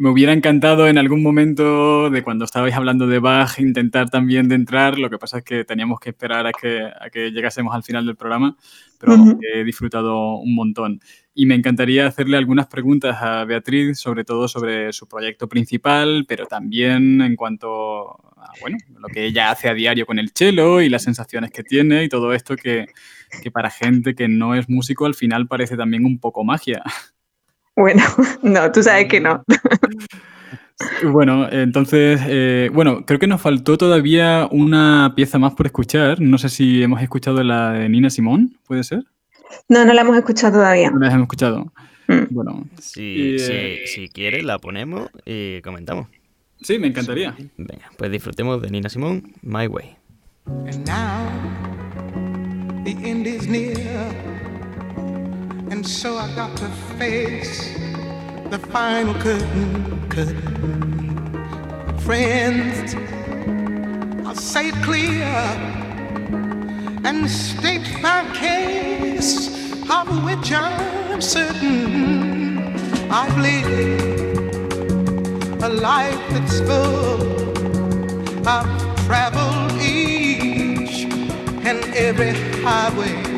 Me 0.00 0.10
hubiera 0.10 0.32
encantado 0.32 0.86
en 0.86 0.96
algún 0.96 1.24
momento 1.24 2.08
de 2.08 2.22
cuando 2.22 2.44
estabais 2.44 2.72
hablando 2.76 3.08
de 3.08 3.18
Bach 3.18 3.58
intentar 3.58 4.08
también 4.08 4.48
de 4.48 4.54
entrar, 4.54 4.96
lo 4.96 5.10
que 5.10 5.18
pasa 5.18 5.38
es 5.38 5.44
que 5.44 5.64
teníamos 5.64 5.98
que 5.98 6.10
esperar 6.10 6.46
a 6.46 6.52
que, 6.52 6.84
a 6.84 7.10
que 7.10 7.32
llegásemos 7.32 7.74
al 7.74 7.82
final 7.82 8.06
del 8.06 8.14
programa, 8.14 8.56
pero 9.00 9.16
he 9.42 9.64
disfrutado 9.64 10.36
un 10.36 10.54
montón. 10.54 11.00
Y 11.34 11.46
me 11.46 11.56
encantaría 11.56 12.06
hacerle 12.06 12.36
algunas 12.36 12.68
preguntas 12.68 13.16
a 13.20 13.44
Beatriz, 13.44 13.98
sobre 13.98 14.22
todo 14.22 14.46
sobre 14.46 14.92
su 14.92 15.08
proyecto 15.08 15.48
principal, 15.48 16.26
pero 16.28 16.46
también 16.46 17.20
en 17.20 17.34
cuanto 17.34 18.12
a 18.36 18.52
bueno, 18.60 18.78
lo 19.00 19.08
que 19.08 19.26
ella 19.26 19.50
hace 19.50 19.68
a 19.68 19.74
diario 19.74 20.06
con 20.06 20.20
el 20.20 20.30
cello 20.32 20.80
y 20.80 20.88
las 20.88 21.02
sensaciones 21.02 21.50
que 21.50 21.64
tiene 21.64 22.04
y 22.04 22.08
todo 22.08 22.32
esto 22.32 22.54
que, 22.54 22.86
que 23.42 23.50
para 23.50 23.68
gente 23.68 24.14
que 24.14 24.28
no 24.28 24.54
es 24.54 24.68
músico 24.68 25.06
al 25.06 25.16
final 25.16 25.48
parece 25.48 25.76
también 25.76 26.04
un 26.04 26.20
poco 26.20 26.44
magia. 26.44 26.84
Bueno, 27.78 28.02
no, 28.42 28.72
tú 28.72 28.82
sabes 28.82 29.06
que 29.06 29.20
no. 29.20 29.44
Bueno, 31.04 31.48
entonces, 31.50 32.20
eh, 32.26 32.70
bueno, 32.72 33.04
creo 33.06 33.20
que 33.20 33.28
nos 33.28 33.40
faltó 33.40 33.78
todavía 33.78 34.48
una 34.50 35.12
pieza 35.14 35.38
más 35.38 35.54
por 35.54 35.66
escuchar. 35.66 36.20
No 36.20 36.38
sé 36.38 36.48
si 36.48 36.82
hemos 36.82 37.00
escuchado 37.02 37.40
la 37.44 37.72
de 37.72 37.88
Nina 37.88 38.10
Simón, 38.10 38.56
¿puede 38.66 38.82
ser? 38.82 39.04
No, 39.68 39.84
no 39.84 39.92
la 39.92 40.00
hemos 40.00 40.16
escuchado 40.16 40.54
todavía. 40.54 40.90
No 40.90 40.98
la 40.98 41.06
hemos 41.06 41.22
escuchado. 41.22 41.72
Mm. 42.08 42.22
Bueno. 42.30 42.66
Si, 42.80 43.36
eh, 43.38 43.84
si, 43.86 44.08
quieres, 44.08 44.42
la 44.42 44.58
ponemos 44.58 45.08
y 45.24 45.62
comentamos. 45.62 46.08
Sí, 46.60 46.80
me 46.80 46.88
encantaría. 46.88 47.36
Venga, 47.56 47.92
pues 47.96 48.10
disfrutemos 48.10 48.60
de 48.60 48.70
Nina 48.70 48.88
Simón, 48.88 49.34
My 49.42 49.68
Way. 49.68 49.96
And 50.66 50.84
now, 50.84 51.28
the 52.84 52.90
end 53.08 53.26
is 53.26 53.46
near. 53.46 54.47
And 55.70 55.86
so 55.86 56.16
I 56.16 56.34
got 56.34 56.56
to 56.56 56.68
face 56.98 57.74
the 58.48 58.58
final 58.58 59.12
curtain, 59.14 60.08
curtain. 60.08 61.98
Friends, 61.98 62.94
I'll 64.26 64.34
say 64.34 64.68
it 64.68 64.74
clear 64.82 65.26
and 67.04 67.30
state 67.30 68.00
my 68.00 68.24
case, 68.34 69.48
of 69.90 70.24
which 70.24 70.52
I'm 70.52 71.20
certain 71.20 72.74
I've 73.10 73.36
lived 73.36 74.52
a 75.62 75.68
life 75.68 76.28
that's 76.30 76.60
full. 76.60 78.48
I've 78.48 79.04
traveled 79.04 79.72
each 79.82 81.04
and 81.66 81.84
every 81.94 82.32
highway 82.62 83.37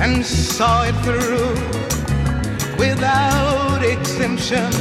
and 0.00 0.24
saw 0.24 0.84
it 0.84 0.94
through 1.04 1.54
without 2.78 3.82
exemption. 3.84 4.72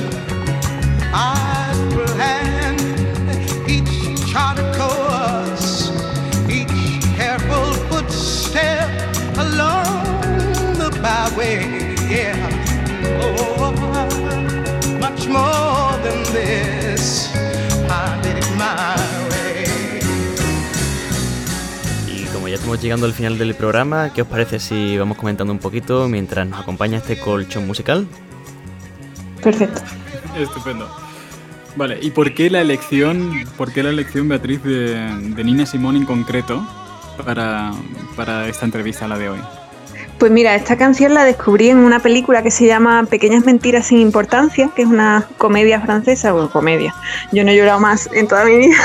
I 1.11 1.73
planned 1.91 2.79
each 3.69 4.31
charted 4.31 4.73
course, 4.75 5.91
each 6.49 7.03
careful 7.17 7.73
footstep 7.89 8.89
along 9.37 10.03
the 10.81 10.89
byway. 11.01 11.97
Yeah, 12.09 12.39
oh, 13.21 13.73
much 15.01 15.27
more 15.27 15.91
than 16.05 16.23
this. 16.31 17.27
I 17.89 18.19
did 18.23 18.37
it 18.37 18.57
my 18.57 19.08
estamos 22.69 22.83
llegando 22.83 23.05
al 23.07 23.13
final 23.13 23.37
del 23.39 23.55
programa, 23.55 24.13
¿qué 24.13 24.21
os 24.21 24.27
parece 24.27 24.59
si 24.59 24.95
vamos 24.95 25.17
comentando 25.17 25.51
un 25.51 25.57
poquito 25.57 26.07
mientras 26.07 26.45
nos 26.47 26.59
acompaña 26.59 26.99
este 26.99 27.19
colchón 27.19 27.65
musical? 27.65 28.07
Perfecto. 29.41 29.81
Estupendo. 30.37 30.87
Vale, 31.75 31.97
¿y 31.99 32.11
por 32.11 32.31
qué 32.35 32.47
la 32.51 32.61
elección, 32.61 33.43
por 33.57 33.73
qué 33.73 33.81
la 33.81 33.89
elección, 33.89 34.29
Beatriz, 34.29 34.61
de, 34.61 34.93
de 34.93 35.43
Nina 35.43 35.65
Simón 35.65 35.95
en 35.95 36.05
concreto 36.05 36.63
para, 37.25 37.71
para 38.15 38.47
esta 38.47 38.65
entrevista, 38.65 39.07
la 39.07 39.17
de 39.17 39.29
hoy? 39.29 39.39
Pues 40.19 40.33
mira, 40.33 40.53
esta 40.53 40.75
canción 40.75 41.13
la 41.13 41.23
descubrí 41.23 41.69
en 41.69 41.77
una 41.77 42.01
película 42.01 42.43
que 42.43 42.51
se 42.51 42.67
llama 42.67 43.05
Pequeñas 43.09 43.45
Mentiras 43.45 43.87
sin 43.87 43.99
Importancia, 43.99 44.69
que 44.75 44.81
es 44.81 44.87
una 44.89 45.25
comedia 45.37 45.79
francesa, 45.79 46.35
o 46.35 46.49
comedia. 46.49 46.93
Yo 47.31 47.45
no 47.45 47.51
he 47.51 47.55
llorado 47.55 47.79
más 47.79 48.09
en 48.11 48.27
toda 48.27 48.43
mi 48.43 48.57
vida. 48.57 48.75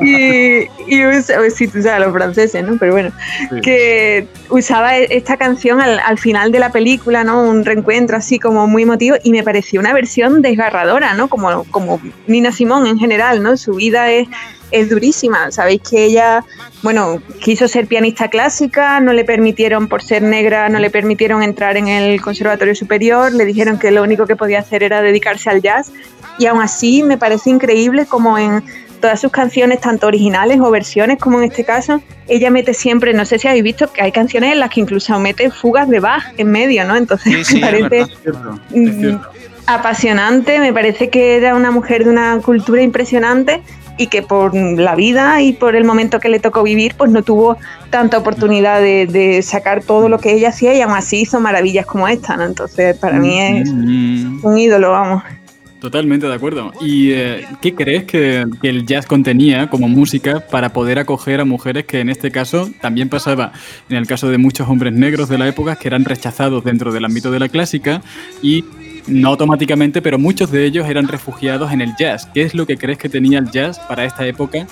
y, 0.00 0.64
y 0.88 1.22
si 1.54 1.68
tú 1.68 1.80
sabes 1.80 2.04
los 2.04 2.12
franceses, 2.12 2.64
¿no? 2.64 2.76
Pero 2.76 2.90
bueno, 2.92 3.12
que 3.62 4.26
usaba 4.50 4.98
e-, 4.98 5.16
esta 5.16 5.36
canción 5.36 5.80
al, 5.80 6.18
final 6.18 6.50
de 6.50 6.58
la 6.58 6.72
película, 6.72 7.22
¿no? 7.22 7.42
Un 7.44 7.64
reencuentro 7.64 8.16
así 8.16 8.40
como 8.40 8.66
muy 8.66 8.82
emotivo 8.82 9.16
y 9.22 9.30
me 9.30 9.44
pareció 9.44 9.78
una 9.78 9.92
versión 9.92 10.42
desgarradora, 10.42 11.14
¿no? 11.14 11.28
Como, 11.28 11.62
como 11.70 12.00
Nina 12.26 12.50
Simón 12.50 12.88
en 12.88 12.98
general, 12.98 13.44
¿no? 13.44 13.56
Su 13.56 13.74
vida 13.74 14.10
es 14.10 14.26
es 14.70 14.90
durísima. 14.90 15.50
Sabéis 15.50 15.82
que 15.82 16.04
ella, 16.04 16.44
bueno, 16.82 17.20
quiso 17.40 17.68
ser 17.68 17.86
pianista 17.86 18.28
clásica, 18.28 19.00
no 19.00 19.12
le 19.12 19.24
permitieron, 19.24 19.88
por 19.88 20.02
ser 20.02 20.22
negra, 20.22 20.68
no 20.68 20.78
le 20.78 20.90
permitieron 20.90 21.42
entrar 21.42 21.76
en 21.76 21.88
el 21.88 22.20
Conservatorio 22.20 22.74
Superior, 22.74 23.32
le 23.32 23.44
dijeron 23.44 23.78
que 23.78 23.90
lo 23.90 24.02
único 24.02 24.26
que 24.26 24.36
podía 24.36 24.60
hacer 24.60 24.82
era 24.82 25.02
dedicarse 25.02 25.50
al 25.50 25.62
jazz. 25.62 25.92
Y 26.38 26.46
aún 26.46 26.60
así 26.60 27.02
me 27.02 27.16
parece 27.16 27.50
increíble 27.50 28.06
como 28.06 28.36
en 28.38 28.64
todas 29.04 29.20
sus 29.20 29.30
canciones, 29.30 29.82
tanto 29.82 30.06
originales 30.06 30.58
o 30.60 30.70
versiones, 30.70 31.18
como 31.18 31.38
en 31.38 31.44
este 31.44 31.62
caso, 31.62 32.02
ella 32.26 32.50
mete 32.50 32.72
siempre, 32.72 33.12
no 33.12 33.26
sé 33.26 33.38
si 33.38 33.46
habéis 33.46 33.62
visto 33.62 33.92
que 33.92 34.00
hay 34.00 34.12
canciones 34.12 34.52
en 34.52 34.60
las 34.60 34.70
que 34.70 34.80
incluso 34.80 35.18
mete 35.18 35.50
fugas 35.50 35.90
de 35.90 36.00
Bach 36.00 36.24
en 36.38 36.50
medio, 36.50 36.86
¿no? 36.86 36.96
Entonces 36.96 37.52
me 37.52 37.60
parece 37.60 38.06
mm, 38.70 39.16
apasionante, 39.66 40.58
me 40.58 40.72
parece 40.72 41.10
que 41.10 41.36
era 41.36 41.54
una 41.54 41.70
mujer 41.70 42.04
de 42.04 42.10
una 42.10 42.38
cultura 42.38 42.80
impresionante 42.80 43.62
y 43.96 44.08
que 44.08 44.22
por 44.22 44.54
la 44.54 44.94
vida 44.94 45.42
y 45.42 45.52
por 45.52 45.76
el 45.76 45.84
momento 45.84 46.20
que 46.20 46.28
le 46.28 46.40
tocó 46.40 46.62
vivir, 46.62 46.94
pues 46.96 47.10
no 47.10 47.22
tuvo 47.22 47.56
tanta 47.90 48.18
oportunidad 48.18 48.80
de, 48.80 49.40
sacar 49.42 49.82
todo 49.82 50.08
lo 50.08 50.18
que 50.18 50.32
ella 50.32 50.48
hacía 50.48 50.74
y 50.74 50.80
aún 50.80 50.94
así 50.94 51.22
hizo 51.22 51.40
maravillas 51.40 51.86
como 51.86 52.08
esta, 52.08 52.36
¿no? 52.36 52.44
Entonces, 52.44 52.96
para 52.96 53.18
mí 53.18 53.38
es 53.40 53.70
mm. 53.72 54.40
un 54.42 54.58
ídolo, 54.58 54.92
vamos. 54.92 55.22
Totalmente 55.84 56.26
de 56.26 56.34
acuerdo. 56.34 56.72
¿Y 56.80 57.12
eh, 57.12 57.46
qué 57.60 57.74
crees 57.74 58.04
que, 58.04 58.46
que, 58.62 58.70
el 58.70 58.86
jazz 58.86 59.04
contenía 59.04 59.68
como 59.68 59.86
música 59.86 60.40
para 60.40 60.72
poder 60.72 60.98
acoger 60.98 61.40
a 61.40 61.44
mujeres 61.44 61.84
que 61.84 62.00
en 62.00 62.08
este 62.08 62.30
caso 62.30 62.70
también 62.80 63.10
pasaba 63.10 63.52
en 63.90 63.98
el 63.98 64.06
caso 64.06 64.30
de 64.30 64.38
muchos 64.38 64.66
hombres 64.66 64.94
negros 64.94 65.28
de 65.28 65.36
la 65.36 65.46
época 65.46 65.76
que 65.76 65.88
eran 65.88 66.06
rechazados 66.06 66.64
dentro 66.64 66.90
del 66.90 67.04
ámbito 67.04 67.30
de 67.30 67.38
la 67.38 67.50
clásica 67.50 68.00
y 68.40 68.64
no 69.06 69.28
automáticamente, 69.28 70.00
pero 70.02 70.18
muchos 70.18 70.50
de 70.50 70.64
ellos 70.64 70.88
eran 70.88 71.08
refugiados 71.08 71.72
en 71.72 71.80
el 71.80 71.94
jazz. 71.96 72.28
¿Qué 72.32 72.42
es 72.42 72.54
lo 72.54 72.66
que 72.66 72.76
crees 72.76 72.98
que 72.98 73.08
tenía 73.08 73.38
el 73.38 73.50
jazz 73.50 73.78
para 73.78 74.04
esta 74.04 74.26
época 74.26 74.66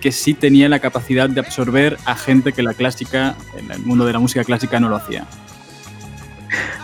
que 0.00 0.12
sí 0.12 0.34
tenía 0.34 0.68
la 0.68 0.78
capacidad 0.78 1.28
de 1.28 1.40
absorber 1.40 1.96
a 2.04 2.14
gente 2.14 2.52
que 2.52 2.62
la 2.62 2.74
clásica, 2.74 3.34
en 3.56 3.70
el 3.70 3.80
mundo 3.80 4.04
de 4.04 4.12
la 4.12 4.18
música 4.18 4.44
clásica, 4.44 4.78
no 4.78 4.88
lo 4.88 4.96
hacía? 4.96 5.24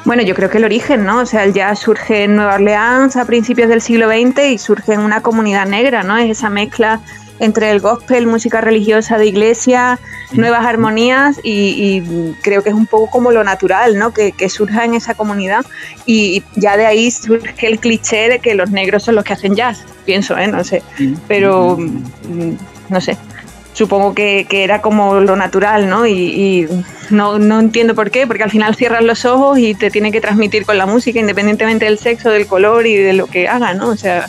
Bueno, 0.04 0.22
yo 0.22 0.34
creo 0.34 0.50
que 0.50 0.58
el 0.58 0.64
origen, 0.64 1.04
¿no? 1.04 1.20
O 1.20 1.26
sea, 1.26 1.44
el 1.44 1.54
jazz 1.54 1.78
surge 1.78 2.24
en 2.24 2.36
Nueva 2.36 2.56
Orleans 2.56 3.16
a 3.16 3.24
principios 3.24 3.68
del 3.68 3.80
siglo 3.80 4.08
XX 4.08 4.50
y 4.50 4.58
surge 4.58 4.92
en 4.92 5.00
una 5.00 5.22
comunidad 5.22 5.66
negra, 5.66 6.02
¿no? 6.02 6.16
Es 6.18 6.30
esa 6.30 6.50
mezcla 6.50 7.00
entre 7.40 7.70
el 7.70 7.80
gospel, 7.80 8.26
música 8.26 8.60
religiosa 8.60 9.18
de 9.18 9.26
iglesia, 9.26 9.98
nuevas 10.32 10.64
armonías 10.64 11.40
y, 11.42 12.02
creo 12.42 12.62
que 12.62 12.70
es 12.70 12.74
un 12.74 12.86
poco 12.86 13.10
como 13.10 13.32
lo 13.32 13.44
natural, 13.44 13.98
¿no? 13.98 14.12
Que, 14.12 14.32
surja 14.48 14.84
en 14.84 14.94
esa 14.94 15.14
comunidad 15.14 15.64
y 16.06 16.42
ya 16.54 16.76
de 16.76 16.86
ahí 16.86 17.10
surge 17.10 17.66
el 17.66 17.78
cliché 17.78 18.28
de 18.28 18.38
que 18.38 18.54
los 18.54 18.70
negros 18.70 19.02
son 19.02 19.14
los 19.14 19.24
que 19.24 19.32
hacen 19.32 19.56
jazz, 19.56 19.84
pienso, 20.04 20.36
¿eh? 20.36 20.46
No 20.46 20.62
sé, 20.62 20.82
pero 21.26 21.76
mm, 21.78 22.56
no 22.88 23.00
sé. 23.00 23.16
Supongo 23.72 24.14
que, 24.14 24.46
era 24.50 24.80
como 24.80 25.16
lo 25.16 25.34
natural, 25.34 25.88
¿no? 25.88 26.06
Y, 26.06 26.68
no, 27.10 27.40
no, 27.40 27.58
entiendo 27.58 27.96
por 27.96 28.12
qué, 28.12 28.24
porque 28.24 28.44
al 28.44 28.50
final 28.50 28.76
cierras 28.76 29.02
los 29.02 29.24
ojos 29.24 29.58
y 29.58 29.74
te 29.74 29.90
tiene 29.90 30.12
que 30.12 30.20
transmitir 30.20 30.64
con 30.64 30.78
la 30.78 30.86
música, 30.86 31.18
independientemente 31.18 31.86
del 31.86 31.98
sexo, 31.98 32.30
del 32.30 32.46
color 32.46 32.86
y 32.86 32.94
de 32.94 33.14
lo 33.14 33.26
que 33.26 33.48
haga, 33.48 33.74
¿no? 33.74 33.88
O 33.88 33.96
sea. 33.96 34.28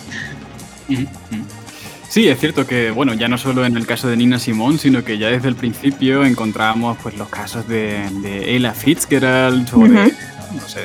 Sí, 2.16 2.30
es 2.30 2.39
cierto 2.39 2.66
que, 2.66 2.91
bueno, 2.91 3.13
ya 3.13 3.28
no 3.28 3.38
solo 3.38 3.66
en 3.66 3.76
el 3.76 3.86
caso 3.86 4.07
de 4.07 4.16
Nina 4.16 4.39
Simone, 4.39 4.78
sino 4.78 5.03
que 5.03 5.18
ya 5.18 5.28
desde 5.28 5.49
el 5.49 5.55
principio 5.57 6.24
encontramos 6.24 6.97
pues 7.03 7.18
los 7.18 7.28
casos 7.28 7.68
de, 7.68 8.05
Ella 8.55 8.74
Fitzgerald 8.74 9.68
o 9.74 9.80
de, 9.82 10.13
no 10.53 10.66
sé, 10.66 10.80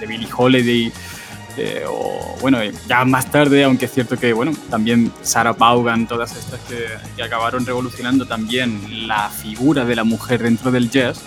de, 0.00 0.04
Billie 0.04 0.26
Holiday, 0.36 0.92
eh, 1.58 1.84
o 1.88 2.36
bueno, 2.40 2.58
ya 2.88 3.04
más 3.04 3.30
tarde, 3.30 3.62
aunque 3.62 3.84
es 3.84 3.92
cierto 3.92 4.16
que, 4.16 4.32
bueno, 4.32 4.50
también 4.68 5.12
Sarah 5.22 5.52
Vaughan, 5.52 6.08
todas 6.08 6.34
estas 6.34 6.58
que, 6.62 7.22
acabaron 7.22 7.64
revolucionando 7.64 8.26
también 8.26 9.06
la 9.06 9.30
figura 9.30 9.84
de 9.84 9.94
la 9.94 10.02
mujer 10.02 10.42
dentro 10.42 10.72
del 10.72 10.90
jazz, 10.90 11.20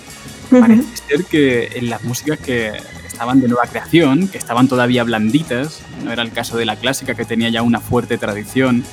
parece 0.52 0.84
ser 1.08 1.24
que 1.24 1.70
en 1.76 1.90
las 1.90 2.04
músicas 2.04 2.38
que 2.38 2.74
estaban 3.08 3.40
de 3.40 3.48
nueva 3.48 3.66
creación, 3.68 4.28
que 4.28 4.40
estaban 4.40 4.68
todavía 4.68 5.06
blanditas, 5.06 5.84
no 6.04 6.12
era 6.12 6.22
el 6.22 6.34
caso 6.34 6.58
de 6.58 6.66
la 6.66 6.76
clásica 6.76 7.16
que 7.16 7.24
tenía 7.24 7.48
ya 7.48 7.62
una 7.62 7.80
fuerte 7.80 8.18
tradición, 8.18 8.84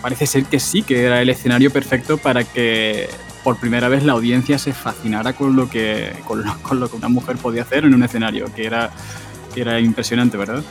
parece 0.00 0.26
ser 0.26 0.44
que 0.44 0.60
sí, 0.60 0.82
que 0.82 1.04
era 1.04 1.20
el 1.20 1.28
escenario 1.28 1.70
perfecto 1.70 2.18
para 2.18 2.44
que 2.44 3.08
por 3.42 3.56
primera 3.56 3.88
vez 3.88 4.04
la 4.04 4.12
audiencia 4.12 4.58
se 4.58 4.72
fascinara 4.72 5.32
con 5.32 5.56
lo 5.56 5.68
que, 5.68 6.12
con 6.26 6.44
lo, 6.80 6.90
que 6.90 6.96
una 6.96 7.08
mujer 7.08 7.36
podía 7.36 7.62
hacer 7.62 7.84
en 7.84 7.94
un 7.94 8.02
escenario, 8.02 8.46
que 8.54 8.66
era, 8.66 8.90
que 9.54 9.62
era 9.62 9.80
impresionante, 9.80 10.36
¿verdad? 10.36 10.62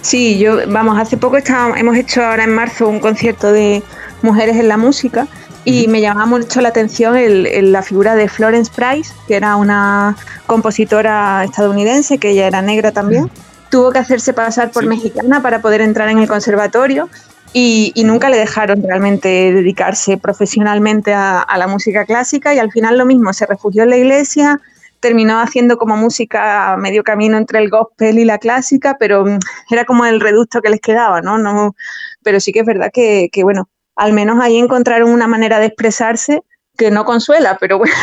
Sí, 0.00 0.38
yo, 0.38 0.58
vamos, 0.68 0.98
hace 0.98 1.16
poco 1.16 1.38
hemos 1.76 1.96
hecho 1.96 2.24
ahora 2.24 2.44
en 2.44 2.54
marzo 2.54 2.88
un 2.88 3.00
concierto 3.00 3.52
de 3.52 3.82
mujeres 4.22 4.56
en 4.56 4.68
la 4.68 4.76
música 4.76 5.26
y 5.64 5.86
me 5.88 6.00
llamaba 6.00 6.26
mucho 6.26 6.60
la 6.60 6.70
atención 6.70 7.14
la 7.72 7.82
figura 7.82 8.14
de 8.14 8.28
Florence 8.28 8.70
Price, 8.74 9.12
que 9.26 9.34
era 9.34 9.56
una 9.56 10.16
compositora 10.46 11.44
estadounidense, 11.44 12.18
que 12.18 12.30
ella 12.30 12.46
era 12.46 12.62
negra 12.62 12.92
también. 12.92 13.30
Tuvo 13.70 13.92
que 13.92 13.98
hacerse 13.98 14.32
pasar 14.32 14.70
por 14.70 14.86
mexicana 14.86 15.42
para 15.42 15.60
poder 15.60 15.82
entrar 15.82 16.08
en 16.08 16.18
el 16.18 16.28
conservatorio 16.28 17.10
y, 17.52 17.92
nunca 18.04 18.28
le 18.28 18.36
dejaron 18.36 18.82
realmente 18.82 19.28
dedicarse 19.28 20.18
profesionalmente 20.18 21.14
a, 21.14 21.46
la 21.56 21.66
música 21.66 22.04
clásica 22.04 22.54
y 22.54 22.58
al 22.58 22.70
final 22.70 22.98
lo 22.98 23.06
mismo, 23.06 23.32
se 23.32 23.46
refugió 23.46 23.82
en 23.82 23.90
la 23.90 23.96
iglesia, 23.96 24.60
terminó 25.00 25.40
haciendo 25.40 25.78
como 25.78 25.96
música 25.96 26.76
medio 26.78 27.04
camino 27.04 27.38
entre 27.38 27.60
el 27.60 27.70
gospel 27.70 28.18
y 28.18 28.24
la 28.24 28.38
clásica, 28.38 28.96
pero 28.98 29.24
mm, 29.24 29.38
era 29.70 29.84
como 29.84 30.04
el 30.04 30.20
reducto 30.20 30.60
que 30.60 30.70
les 30.70 30.80
quedaba, 30.80 31.20
¿no? 31.20 31.38
no 31.38 31.74
pero 32.22 32.40
sí 32.40 32.52
que 32.52 32.60
es 32.60 32.66
verdad 32.66 32.90
que, 32.92 33.28
que 33.32 33.44
bueno, 33.44 33.68
al 33.96 34.12
menos 34.12 34.38
ahí 34.40 34.58
encontraron 34.58 35.10
una 35.10 35.26
manera 35.26 35.58
de 35.58 35.66
expresarse 35.66 36.42
que 36.78 36.90
no 36.90 37.04
consuela, 37.04 37.58
pero 37.60 37.76
bueno, 37.78 37.96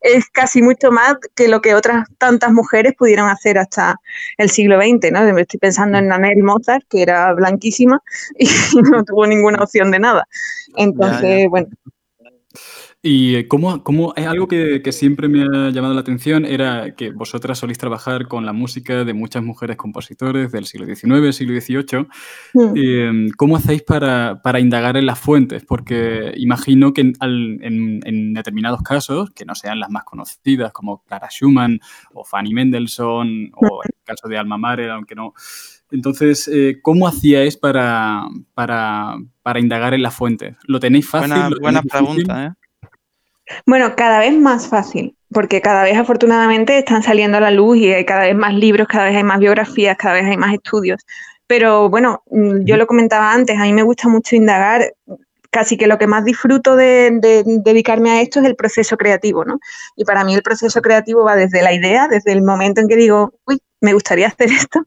es 0.00 0.30
casi 0.30 0.62
mucho 0.62 0.90
más 0.90 1.16
que 1.34 1.48
lo 1.48 1.60
que 1.60 1.74
otras 1.74 2.08
tantas 2.16 2.52
mujeres 2.52 2.94
pudieron 2.96 3.28
hacer 3.28 3.58
hasta 3.58 4.00
el 4.38 4.48
siglo 4.48 4.80
XX, 4.80 5.12
¿no? 5.12 5.38
Estoy 5.38 5.58
pensando 5.58 5.98
en 5.98 6.10
Annette 6.10 6.42
Mozart, 6.42 6.84
que 6.88 7.02
era 7.02 7.34
blanquísima 7.34 8.02
y 8.38 8.48
no 8.90 9.04
tuvo 9.04 9.26
ninguna 9.26 9.62
opción 9.62 9.90
de 9.90 9.98
nada. 9.98 10.26
Entonces, 10.76 11.48
bueno, 11.50 11.68
y 13.00 13.36
eh, 13.36 13.46
cómo, 13.46 13.84
cómo 13.84 14.12
es 14.16 14.26
algo 14.26 14.48
que, 14.48 14.82
que, 14.82 14.90
siempre 14.90 15.28
me 15.28 15.42
ha 15.42 15.70
llamado 15.70 15.94
la 15.94 16.00
atención 16.00 16.44
era 16.44 16.96
que 16.96 17.12
vosotras 17.12 17.58
solís 17.58 17.78
trabajar 17.78 18.26
con 18.26 18.44
la 18.44 18.52
música 18.52 19.04
de 19.04 19.14
muchas 19.14 19.44
mujeres 19.44 19.76
compositores 19.76 20.50
del 20.50 20.66
siglo 20.66 20.86
XIX, 20.86 21.34
siglo 21.36 21.60
XVIII. 21.60 22.08
Mm. 22.54 22.76
Em, 22.76 23.28
¿Cómo 23.36 23.56
hacéis 23.56 23.82
para, 23.82 24.40
para, 24.42 24.58
indagar 24.58 24.96
en 24.96 25.06
las 25.06 25.20
fuentes? 25.20 25.64
Porque 25.64 26.32
imagino 26.36 26.92
que 26.92 27.02
en, 27.02 27.14
en, 27.62 28.32
determinados 28.34 28.82
casos, 28.82 29.30
que 29.30 29.44
no 29.44 29.54
sean 29.54 29.78
las 29.78 29.90
más 29.90 30.02
conocidas, 30.02 30.72
como 30.72 31.04
Clara 31.04 31.28
Schumann 31.30 31.78
o 32.14 32.24
Fanny 32.24 32.52
Mendelssohn, 32.52 33.52
o 33.54 33.82
el 33.84 33.90
caso 34.02 34.26
de 34.26 34.38
Alma 34.38 34.58
Mahler, 34.58 34.90
aunque 34.90 35.14
no 35.14 35.34
entonces, 35.90 36.48
eh, 36.52 36.80
¿cómo 36.82 37.08
hacíais 37.08 37.56
para, 37.56 38.26
para, 38.54 39.16
para 39.42 39.60
indagar 39.60 39.94
en 39.94 40.02
las 40.02 40.14
fuentes? 40.14 40.56
¿Lo 40.64 40.80
tenéis 40.80 41.08
fácil? 41.08 41.30
Buena, 41.30 41.50
buena 41.60 41.82
pregunta, 41.82 42.44
¿eh? 42.44 42.50
Bueno, 43.66 43.94
cada 43.96 44.18
vez 44.18 44.34
más 44.34 44.68
fácil, 44.68 45.16
porque 45.32 45.60
cada 45.60 45.82
vez 45.82 45.96
afortunadamente 45.96 46.78
están 46.78 47.02
saliendo 47.02 47.38
a 47.38 47.40
la 47.40 47.50
luz 47.50 47.78
y 47.78 47.92
hay 47.92 48.04
cada 48.04 48.22
vez 48.22 48.36
más 48.36 48.54
libros, 48.54 48.88
cada 48.88 49.06
vez 49.06 49.16
hay 49.16 49.24
más 49.24 49.38
biografías, 49.38 49.96
cada 49.96 50.14
vez 50.14 50.24
hay 50.24 50.36
más 50.36 50.54
estudios. 50.54 51.04
Pero 51.46 51.88
bueno, 51.88 52.22
mm, 52.30 52.64
yo 52.64 52.76
lo 52.76 52.86
comentaba 52.86 53.32
antes, 53.32 53.58
a 53.58 53.62
mí 53.62 53.72
me 53.72 53.82
gusta 53.82 54.08
mucho 54.08 54.36
indagar 54.36 54.92
casi 55.50 55.76
que 55.76 55.86
lo 55.86 55.98
que 55.98 56.06
más 56.06 56.24
disfruto 56.24 56.76
de, 56.76 57.44
dedicarme 57.64 58.10
a 58.10 58.20
esto 58.20 58.40
es 58.40 58.46
el 58.46 58.56
proceso 58.56 58.96
creativo, 58.96 59.44
¿no? 59.44 59.58
Y 59.96 60.04
para 60.04 60.24
mí 60.24 60.34
el 60.34 60.42
proceso 60.42 60.82
creativo 60.82 61.24
va 61.24 61.36
desde 61.36 61.62
la 61.62 61.72
idea, 61.72 62.08
desde 62.08 62.32
el 62.32 62.42
momento 62.42 62.80
en 62.80 62.88
que 62.88 62.96
digo, 62.96 63.32
uy, 63.46 63.58
me 63.80 63.92
gustaría 63.92 64.28
hacer 64.28 64.48
esto, 64.52 64.82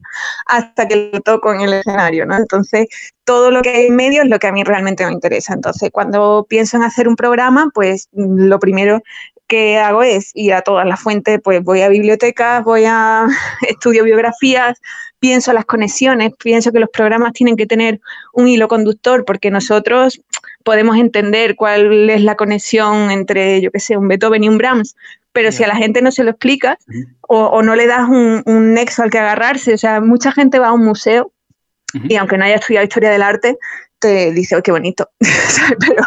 hasta 0.46 0.86
que 0.88 1.10
lo 1.12 1.20
toco 1.20 1.52
en 1.52 1.62
el 1.62 1.74
escenario, 1.74 2.26
¿no? 2.26 2.36
Entonces, 2.36 2.86
todo 3.24 3.50
lo 3.50 3.62
que 3.62 3.70
hay 3.70 3.86
en 3.86 3.96
medio 3.96 4.22
es 4.22 4.28
lo 4.28 4.38
que 4.38 4.48
a 4.48 4.52
mí 4.52 4.64
realmente 4.64 5.06
me 5.06 5.12
interesa. 5.12 5.54
Entonces, 5.54 5.90
cuando 5.92 6.46
pienso 6.48 6.76
en 6.76 6.82
hacer 6.82 7.08
un 7.08 7.16
programa, 7.16 7.70
pues 7.72 8.08
lo 8.12 8.58
primero 8.58 9.02
que 9.46 9.78
hago 9.78 10.02
es 10.02 10.30
ir 10.34 10.54
a 10.54 10.62
todas 10.62 10.86
las 10.86 11.00
fuentes, 11.00 11.38
pues 11.42 11.62
voy 11.62 11.82
a 11.82 11.88
bibliotecas, 11.88 12.64
voy 12.64 12.84
a 12.86 13.26
estudio 13.68 14.04
biografías, 14.04 14.80
pienso 15.18 15.52
las 15.52 15.66
conexiones, 15.66 16.32
pienso 16.42 16.72
que 16.72 16.80
los 16.80 16.88
programas 16.90 17.32
tienen 17.32 17.56
que 17.56 17.66
tener 17.66 18.00
un 18.32 18.48
hilo 18.48 18.66
conductor, 18.66 19.24
porque 19.24 19.50
nosotros 19.50 20.20
podemos 20.64 20.96
entender 20.96 21.56
cuál 21.56 22.10
es 22.10 22.22
la 22.22 22.36
conexión 22.36 23.10
entre, 23.10 23.60
yo 23.60 23.70
qué 23.70 23.80
sé, 23.80 23.96
un 23.96 24.08
Beethoven 24.08 24.44
y 24.44 24.48
un 24.48 24.58
Brahms, 24.58 24.96
pero 25.32 25.50
si 25.50 25.64
a 25.64 25.68
la 25.68 25.76
gente 25.76 26.02
no 26.02 26.12
se 26.12 26.24
lo 26.24 26.30
explicas 26.30 26.76
o, 27.20 27.62
no 27.62 27.74
le 27.74 27.86
das 27.86 28.08
un, 28.08 28.74
nexo 28.74 29.02
al 29.02 29.10
que 29.10 29.18
agarrarse, 29.18 29.74
o 29.74 29.78
sea, 29.78 30.00
mucha 30.00 30.32
gente 30.32 30.58
va 30.58 30.68
a 30.68 30.72
un 30.72 30.84
museo 30.84 31.32
y 31.94 32.16
aunque 32.16 32.38
no 32.38 32.44
haya 32.44 32.56
estudiado 32.56 32.84
historia 32.84 33.10
del 33.10 33.22
arte, 33.22 33.58
te 33.98 34.32
dice, 34.32 34.56
oh, 34.56 34.62
qué 34.62 34.72
bonito, 34.72 35.08
pero 35.78 36.02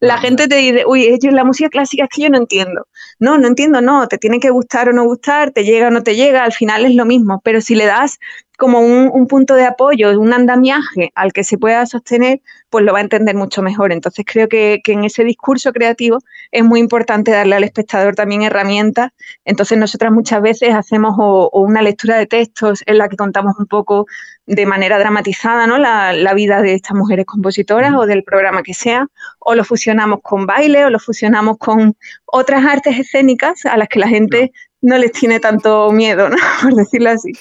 la 0.00 0.18
gente 0.18 0.48
te 0.48 0.56
dice, 0.56 0.84
uy, 0.86 1.18
la 1.22 1.44
música 1.44 1.70
clásica 1.70 2.04
es 2.04 2.10
que 2.14 2.22
yo 2.22 2.28
no 2.28 2.36
entiendo. 2.36 2.86
No, 3.18 3.38
no 3.38 3.48
entiendo, 3.48 3.80
no, 3.80 4.06
te 4.06 4.18
tiene 4.18 4.38
que 4.38 4.50
gustar 4.50 4.90
o 4.90 4.92
no 4.92 5.04
gustar, 5.04 5.50
te 5.50 5.64
llega 5.64 5.88
o 5.88 5.90
no 5.90 6.02
te 6.02 6.14
llega, 6.14 6.44
al 6.44 6.52
final 6.52 6.84
es 6.84 6.94
lo 6.94 7.06
mismo, 7.06 7.40
pero 7.42 7.60
si 7.62 7.74
le 7.74 7.86
das 7.86 8.18
como 8.58 8.80
un, 8.80 9.28
punto 9.28 9.54
de 9.54 9.64
apoyo, 9.64 10.18
un 10.18 10.32
andamiaje 10.32 11.12
al 11.14 11.32
que 11.32 11.44
se 11.44 11.58
pueda 11.58 11.86
sostener, 11.86 12.40
pues 12.70 12.84
lo 12.84 12.92
va 12.92 12.98
a 12.98 13.02
entender 13.02 13.36
mucho 13.36 13.62
mejor. 13.62 13.92
Entonces 13.92 14.24
creo 14.26 14.48
que, 14.48 14.80
en 14.84 15.04
ese 15.04 15.22
discurso 15.22 15.72
creativo 15.72 16.18
es 16.50 16.64
muy 16.64 16.80
importante 16.80 17.30
darle 17.30 17.54
al 17.54 17.62
espectador 17.62 18.16
también 18.16 18.42
herramientas. 18.42 19.12
Entonces 19.44 19.78
nosotras 19.78 20.10
muchas 20.10 20.42
veces 20.42 20.74
hacemos 20.74 21.14
o, 21.18 21.50
una 21.52 21.82
lectura 21.82 22.18
de 22.18 22.26
textos 22.26 22.82
en 22.86 22.98
la 22.98 23.08
que 23.08 23.16
contamos 23.16 23.54
un 23.60 23.66
poco 23.66 24.06
de 24.46 24.66
manera 24.66 24.98
dramatizada 24.98 25.68
¿no? 25.68 25.78
la, 25.78 26.12
la 26.12 26.34
vida 26.34 26.60
de 26.60 26.74
estas 26.74 26.96
mujeres 26.96 27.26
compositoras 27.26 27.94
o 27.94 28.06
del 28.06 28.24
programa 28.24 28.64
que 28.64 28.74
sea, 28.74 29.06
o 29.38 29.54
lo 29.54 29.62
fusionamos 29.62 30.18
con 30.20 30.46
baile 30.46 30.84
o 30.84 30.90
lo 30.90 30.98
fusionamos 30.98 31.58
con 31.58 31.96
otras 32.26 32.64
artes 32.66 32.98
escénicas 32.98 33.66
a 33.66 33.76
las 33.76 33.86
que 33.86 34.00
la 34.00 34.08
gente 34.08 34.50
no 34.80 34.98
les 34.98 35.12
tiene 35.12 35.40
tanto 35.40 35.90
miedo, 35.92 36.28
¿no? 36.28 36.36
por 36.62 36.74
decirlo 36.74 37.10
así. 37.10 37.32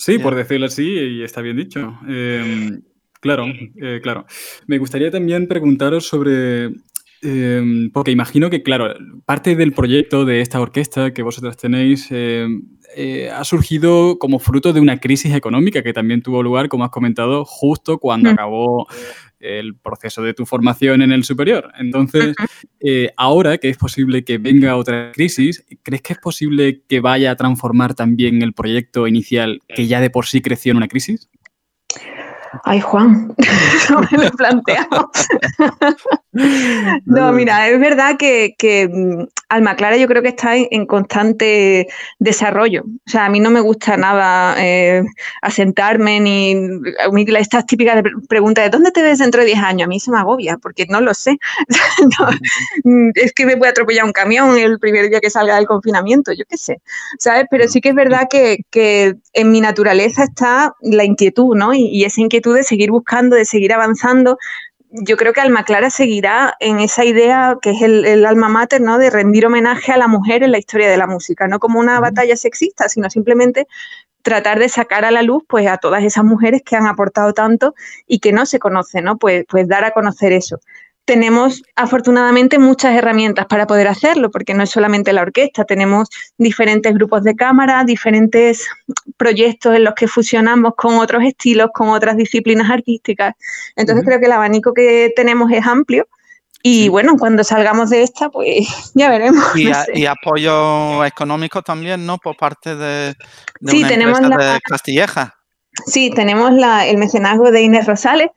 Sí, 0.00 0.18
por 0.18 0.34
decirlo 0.34 0.64
así, 0.64 0.88
y 0.88 1.22
está 1.22 1.42
bien 1.42 1.58
dicho. 1.58 1.98
Em, 2.08 2.80
claro, 3.20 3.44
eh, 3.82 4.00
claro. 4.02 4.24
Me 4.66 4.78
gustaría 4.78 5.10
también 5.10 5.46
preguntaros 5.46 6.06
sobre, 6.06 6.70
em, 7.20 7.90
porque 7.92 8.10
imagino 8.10 8.48
que, 8.48 8.62
claro, 8.62 8.94
parte 9.26 9.56
del 9.56 9.74
proyecto 9.74 10.24
de 10.24 10.40
esta 10.40 10.58
orquesta 10.58 11.12
que 11.12 11.22
vosotras 11.22 11.58
tenéis 11.58 12.06
em, 12.12 12.62
eh, 12.96 13.28
ha 13.30 13.44
surgido 13.44 14.18
como 14.18 14.38
fruto 14.38 14.72
de 14.72 14.80
una 14.80 14.96
crisis 14.96 15.34
económica 15.34 15.82
que 15.82 15.92
también 15.92 16.22
tuvo 16.22 16.42
lugar, 16.42 16.70
como 16.70 16.84
has 16.84 16.90
comentado, 16.90 17.44
justo 17.44 17.98
cuando 17.98 18.30
acabó 18.30 18.86
el 19.40 19.74
proceso 19.74 20.22
de 20.22 20.34
tu 20.34 20.46
formación 20.46 21.02
en 21.02 21.12
el 21.12 21.24
superior. 21.24 21.72
Entonces, 21.78 22.34
eh, 22.80 23.10
ahora 23.16 23.58
que 23.58 23.70
es 23.70 23.76
posible 23.76 24.22
que 24.24 24.38
venga 24.38 24.76
otra 24.76 25.12
crisis, 25.12 25.64
¿crees 25.82 26.02
que 26.02 26.12
es 26.12 26.18
posible 26.18 26.82
que 26.88 27.00
vaya 27.00 27.30
a 27.30 27.36
transformar 27.36 27.94
también 27.94 28.42
el 28.42 28.52
proyecto 28.52 29.06
inicial 29.06 29.60
que 29.68 29.86
ya 29.86 30.00
de 30.00 30.10
por 30.10 30.26
sí 30.26 30.40
creció 30.40 30.70
en 30.70 30.76
una 30.76 30.88
crisis? 30.88 31.28
Ay, 32.64 32.80
Juan, 32.80 33.34
no 33.90 34.00
me 34.00 34.24
lo 34.24 34.30
planteado. 34.32 35.10
no, 37.04 37.32
mira, 37.32 37.68
es 37.68 37.78
verdad 37.78 38.16
que, 38.18 38.54
que, 38.58 38.88
mm, 38.88 39.24
Alma 39.50 39.74
Clara 39.76 39.96
yo 39.96 40.06
creo 40.06 40.22
que 40.22 40.28
está 40.28 40.56
en, 40.56 40.86
constante 40.86 41.88
desarrollo. 42.18 42.84
O 42.84 43.10
sea, 43.10 43.26
a 43.26 43.28
mí 43.28 43.40
no 43.40 43.50
me 43.50 43.60
gusta 43.60 43.96
nada 43.96 44.54
eh, 44.58 45.02
asentarme 45.42 46.20
ni 46.20 46.56
estas 47.36 47.66
típicas 47.66 48.02
preguntas 48.28 48.64
de 48.64 48.70
¿dónde 48.70 48.92
te 48.92 49.02
ves 49.02 49.18
dentro 49.18 49.40
de 49.40 49.48
10 49.48 49.58
años? 49.58 49.86
A 49.86 49.88
mí 49.88 49.98
se 49.98 50.12
me 50.12 50.18
agobia 50.18 50.56
porque 50.56 50.86
no 50.88 51.00
lo 51.00 51.14
sé. 51.14 51.38
Mm, 52.84 53.10
es 53.14 53.32
que 53.32 53.46
me 53.46 53.56
puede 53.56 53.70
atropellar 53.70 54.04
un 54.04 54.12
camión 54.12 54.56
el 54.56 54.78
primer 54.78 55.08
día 55.08 55.20
que 55.20 55.30
salga 55.30 55.56
del 55.56 55.66
confinamiento, 55.66 56.32
yo 56.32 56.44
qué 56.48 56.56
sé. 56.56 56.80
¿Sabes? 57.18 57.44
Pero 57.50 57.68
sí 57.68 57.80
que 57.80 57.90
es 57.90 57.94
verdad 57.94 58.28
que, 58.30 58.64
que 58.70 59.16
en 59.32 59.50
mi 59.50 59.60
naturaleza 59.60 60.24
está 60.24 60.74
la 60.80 61.04
inquietud, 61.04 61.56
¿no? 61.56 61.74
Y, 61.74 61.88
y 61.88 62.04
esa 62.04 62.20
inquietud 62.20 62.39
de 62.40 62.62
seguir 62.62 62.90
buscando, 62.90 63.36
de 63.36 63.44
seguir 63.44 63.72
avanzando. 63.72 64.38
Yo 64.90 65.16
creo 65.16 65.32
que 65.32 65.40
Alma 65.40 65.64
Clara 65.64 65.90
seguirá 65.90 66.56
en 66.58 66.80
esa 66.80 67.04
idea 67.04 67.56
que 67.62 67.70
es 67.70 67.82
el, 67.82 68.26
alma 68.26 68.48
mater, 68.48 68.80
¿no? 68.80 68.98
De 68.98 69.10
rendir 69.10 69.46
homenaje 69.46 69.92
a 69.92 69.96
la 69.96 70.08
mujer 70.08 70.42
en 70.42 70.50
la 70.50 70.58
historia 70.58 70.90
de 70.90 70.96
la 70.96 71.06
música, 71.06 71.46
no 71.46 71.60
como 71.60 71.78
una 71.78 72.00
batalla 72.00 72.36
sexista, 72.36 72.88
sino 72.88 73.08
simplemente 73.08 73.68
tratar 74.22 74.58
de 74.58 74.68
sacar 74.68 75.04
a 75.04 75.10
la 75.10 75.22
luz 75.22 75.44
pues 75.48 75.66
a 75.66 75.78
todas 75.78 76.02
esas 76.02 76.24
mujeres 76.24 76.62
que 76.64 76.76
han 76.76 76.86
aportado 76.86 77.32
tanto 77.32 77.74
y 78.06 78.18
que 78.18 78.32
no 78.32 78.46
se 78.46 78.58
conocen, 78.58 79.04
¿no? 79.04 79.16
Pues, 79.16 79.44
pues 79.48 79.68
dar 79.68 79.84
a 79.84 79.92
conocer 79.92 80.32
eso 80.32 80.60
tenemos 81.10 81.64
afortunadamente 81.74 82.60
muchas 82.60 82.94
herramientas 82.94 83.46
para 83.46 83.66
poder 83.66 83.88
hacerlo, 83.88 84.30
porque 84.30 84.54
no 84.54 84.62
es 84.62 84.70
solamente 84.70 85.12
la 85.12 85.22
orquesta, 85.22 85.64
tenemos 85.64 86.08
diferentes 86.38 86.94
grupos 86.94 87.24
de 87.24 87.34
cámara, 87.34 87.82
diferentes 87.82 88.68
proyectos 89.16 89.74
en 89.74 89.82
los 89.82 89.94
que 89.94 90.06
fusionamos 90.06 90.74
con 90.76 90.98
otros 90.98 91.24
estilos, 91.24 91.70
con 91.74 91.88
otras 91.88 92.16
disciplinas 92.16 92.70
artísticas. 92.70 93.34
Entonces 93.74 94.04
creo 94.04 94.20
que 94.20 94.26
el 94.26 94.32
abanico 94.32 94.72
que 94.72 95.12
tenemos 95.16 95.50
es 95.50 95.66
amplio. 95.66 96.06
Y 96.62 96.88
bueno, 96.90 97.16
cuando 97.18 97.42
salgamos 97.42 97.90
de 97.90 98.04
esta, 98.04 98.30
pues 98.30 98.68
ya 98.94 99.10
veremos. 99.10 99.44
Y, 99.56 100.06
apoyo 100.06 101.04
económico 101.04 101.60
también, 101.60 102.06
¿no? 102.06 102.18
Por 102.18 102.36
parte 102.36 102.76
de, 102.76 103.16
de 103.58 103.72
sí, 103.72 103.82
tenemos 103.82 104.20
la... 104.20 104.36
de 104.36 104.60
Castilleja. 104.60 105.39
Sí, 105.86 106.10
tenemos 106.10 106.50
el 106.50 106.96
mecenazgo 106.98 107.50
de 107.50 107.62
Inés 107.62 107.86
Rosales, 107.86 108.28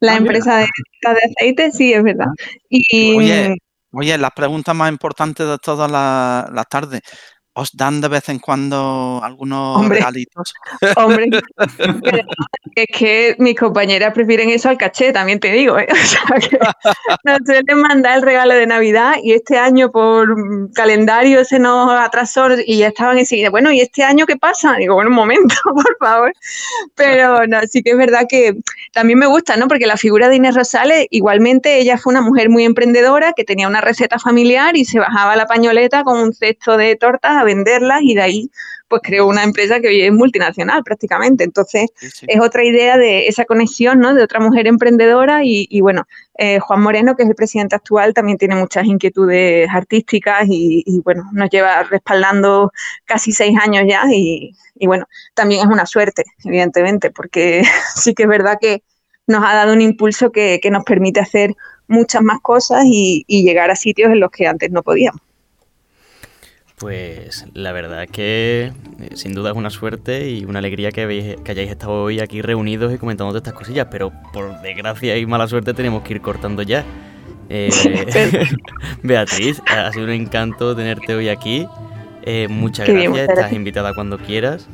la 0.00 0.12
ah, 0.12 0.16
empresa 0.16 0.56
de, 0.58 0.66
de, 1.02 1.34
aceite, 1.36 1.72
sí, 1.72 1.92
es 1.92 2.02
verdad. 2.02 2.28
Y, 2.68 3.14
oye, 3.14 3.56
oye, 3.92 4.18
la 4.18 4.30
pregunta 4.30 4.74
más 4.74 4.90
importante 4.90 5.44
de 5.44 5.58
toda 5.58 5.88
la, 5.88 6.48
la 6.52 6.64
tarde. 6.64 7.00
¿Os 7.58 7.76
dan 7.76 8.00
de 8.00 8.06
vez 8.06 8.28
en 8.28 8.38
cuando 8.38 9.20
algunos 9.20 9.88
regalitos? 9.88 10.54
Hombre, 10.96 11.28
es 12.76 12.86
que 12.96 13.34
mis 13.40 13.58
compañeras 13.58 14.14
prefieren 14.14 14.50
eso 14.50 14.68
al 14.68 14.78
caché, 14.78 15.12
también 15.12 15.40
te 15.40 15.50
digo. 15.50 15.76
¿eh? 15.76 15.88
nos 17.24 17.38
suelen 17.44 17.80
mandar 17.80 18.18
el 18.18 18.22
regalo 18.22 18.54
de 18.54 18.64
Navidad 18.64 19.14
y 19.20 19.32
este 19.32 19.58
año 19.58 19.90
por 19.90 20.72
calendario 20.72 21.44
se 21.44 21.58
nos 21.58 21.90
atrasó 21.90 22.46
y 22.64 22.78
ya 22.78 22.88
estaban 22.88 23.18
enseguida, 23.18 23.50
bueno, 23.50 23.72
¿y 23.72 23.80
este 23.80 24.04
año 24.04 24.24
qué 24.24 24.36
pasa? 24.36 24.76
Digo, 24.78 24.94
bueno, 24.94 25.10
un 25.10 25.16
momento, 25.16 25.56
por 25.64 25.96
favor. 25.98 26.32
Pero 26.94 27.44
no, 27.48 27.60
sí 27.62 27.82
que 27.82 27.90
es 27.90 27.96
verdad 27.96 28.26
que 28.28 28.54
también 28.92 29.18
me 29.18 29.26
gusta, 29.26 29.56
¿no? 29.56 29.66
Porque 29.66 29.86
la 29.88 29.96
figura 29.96 30.28
de 30.28 30.36
Inés 30.36 30.54
Rosales, 30.54 31.08
igualmente, 31.10 31.80
ella 31.80 31.98
fue 31.98 32.12
una 32.12 32.20
mujer 32.20 32.50
muy 32.50 32.64
emprendedora 32.64 33.32
que 33.32 33.42
tenía 33.42 33.66
una 33.66 33.80
receta 33.80 34.20
familiar 34.20 34.76
y 34.76 34.84
se 34.84 35.00
bajaba 35.00 35.34
la 35.34 35.46
pañoleta 35.46 36.04
con 36.04 36.20
un 36.20 36.32
cesto 36.32 36.76
de 36.76 36.94
tortas 36.94 37.47
venderlas 37.48 38.02
y 38.02 38.14
de 38.14 38.20
ahí 38.20 38.50
pues 38.88 39.02
creó 39.04 39.26
una 39.26 39.44
empresa 39.44 39.80
que 39.80 39.88
hoy 39.88 40.00
es 40.02 40.12
multinacional 40.12 40.82
prácticamente. 40.82 41.44
Entonces 41.44 41.90
es 42.26 42.40
otra 42.40 42.64
idea 42.64 42.96
de 42.96 43.28
esa 43.28 43.44
conexión 43.44 44.00
¿no? 44.00 44.14
de 44.14 44.22
otra 44.22 44.40
mujer 44.40 44.66
emprendedora 44.66 45.40
y, 45.44 45.80
bueno, 45.80 46.06
eh, 46.38 46.58
Juan 46.58 46.82
Moreno, 46.82 47.14
que 47.14 47.22
es 47.22 47.28
el 47.28 47.34
presidente 47.34 47.76
actual, 47.76 48.14
también 48.14 48.38
tiene 48.38 48.56
muchas 48.56 48.86
inquietudes 48.86 49.68
artísticas 49.72 50.46
y, 50.48 51.00
bueno, 51.04 51.24
nos 51.32 51.50
lleva 51.50 51.82
respaldando 51.84 52.72
casi 53.04 53.32
seis 53.32 53.56
años 53.60 53.84
ya 53.88 54.04
y, 54.10 54.54
bueno, 54.86 55.06
también 55.34 55.60
es 55.60 55.66
una 55.66 55.86
suerte, 55.86 56.24
evidentemente, 56.44 57.10
porque 57.10 57.62
sí 57.94 58.14
que 58.14 58.24
es 58.24 58.28
verdad 58.28 58.58
que 58.60 58.82
nos 59.26 59.44
ha 59.44 59.54
dado 59.54 59.74
un 59.74 59.82
impulso 59.82 60.32
que, 60.32 60.60
nos 60.70 60.84
permite 60.84 61.20
hacer 61.20 61.54
muchas 61.86 62.22
más 62.22 62.40
cosas 62.40 62.84
y 62.86 63.24
llegar 63.28 63.70
a 63.70 63.76
sitios 63.76 64.10
en 64.10 64.20
los 64.20 64.30
que 64.30 64.46
antes 64.46 64.70
no 64.70 64.82
podíamos. 64.82 65.20
Pues 66.78 67.44
la 67.54 67.72
verdad 67.72 68.04
es 68.04 68.10
que 68.10 68.72
eh, 69.00 69.10
sin 69.14 69.34
duda 69.34 69.50
es 69.50 69.56
una 69.56 69.70
suerte 69.70 70.30
y 70.30 70.44
una 70.44 70.60
alegría 70.60 70.92
que, 70.92 71.36
hayáis 71.46 71.70
estado 71.70 72.04
hoy 72.04 72.20
aquí 72.20 72.40
reunidos 72.40 72.94
y 72.94 72.98
comentando 72.98 73.36
estas 73.36 73.54
cosillas, 73.54 73.88
pero 73.90 74.12
por 74.32 74.60
desgracia 74.60 75.16
y 75.16 75.26
mala 75.26 75.48
suerte 75.48 75.74
tenemos 75.74 76.02
que 76.02 76.14
ir 76.14 76.20
cortando 76.20 76.62
ya. 76.62 76.84
Eh, 77.48 77.70
Beatriz, 79.02 79.60
ha 79.66 79.90
sido 79.92 80.04
un 80.04 80.12
encanto 80.12 80.76
tenerte 80.76 81.14
hoy 81.14 81.28
aquí. 81.28 81.66
Eh, 82.22 82.46
muchas 82.48 82.86
gracias, 82.86 83.28
estás 83.28 83.52
invitada 83.52 83.94
cuando 83.94 84.18
quieras. 84.18 84.68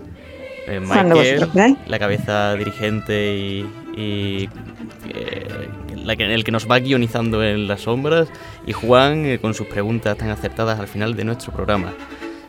Michael, 0.67 1.77
la 1.87 1.99
cabeza 1.99 2.55
dirigente 2.55 3.65
y, 3.97 4.49
la 6.05 6.17
que, 6.17 6.33
el 6.33 6.45
que 6.45 6.53
nos 6.53 6.71
va 6.71 6.79
guionizando 6.79 7.43
en 7.43 7.67
las 7.67 7.83
sombras, 7.83 8.29
y 8.67 8.73
Juan 8.73 9.27
eh, 9.27 9.39
con 9.39 9.55
sus 9.55 9.67
preguntas 9.67 10.17
tan 10.17 10.31
acertadas 10.31 10.79
al 10.79 10.87
final 10.87 11.17
de 11.17 11.25
nuestro 11.25 11.53
programa. 11.53 11.93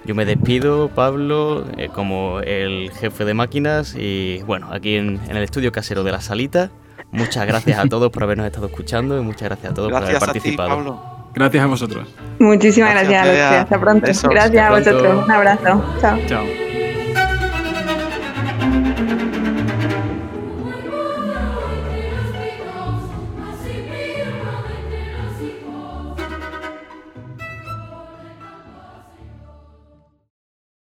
Yo 0.05 0.13
me 0.13 0.25
despido, 0.25 0.89
Pablo, 0.89 1.65
eh, 1.77 1.89
como 1.91 2.39
el 2.41 2.91
jefe 2.91 3.25
de 3.25 3.33
máquinas, 3.33 3.95
y 3.97 4.43
bueno, 4.45 4.69
aquí 4.71 4.95
en, 4.95 5.19
en 5.27 5.37
el 5.37 5.43
estudio 5.43 5.71
casero 5.71 6.03
de 6.03 6.11
la 6.11 6.21
salita. 6.21 6.69
Muchas 7.11 7.47
gracias 7.47 7.79
a 7.79 7.87
todos 7.87 8.11
por 8.11 8.23
habernos 8.23 8.45
estado 8.45 8.67
escuchando 8.67 9.17
y 9.17 9.21
muchas 9.21 9.49
gracias 9.49 9.71
a 9.71 9.73
todos 9.75 9.89
gracias 9.89 10.19
por 10.19 10.29
haber 10.29 10.33
participado. 10.33 10.71
A 10.71 10.75
ti, 10.75 10.83
Pablo. 10.83 11.15
Gracias 11.33 11.63
a 11.63 11.67
vosotros. 11.67 12.07
Muchísimas 12.39 12.91
gracias, 12.91 13.25
gracias 13.25 13.51
a 13.51 13.61
Hasta 13.61 13.79
pronto. 13.79 14.07
Besos. 14.07 14.29
Gracias 14.29 14.63
Hasta 14.63 14.67
a 14.67 14.79
vosotros. 14.79 15.01
Pronto. 15.01 15.25
Un 15.25 15.31
abrazo. 15.31 15.83
Chao. 16.01 16.19
Chao. 16.27 16.45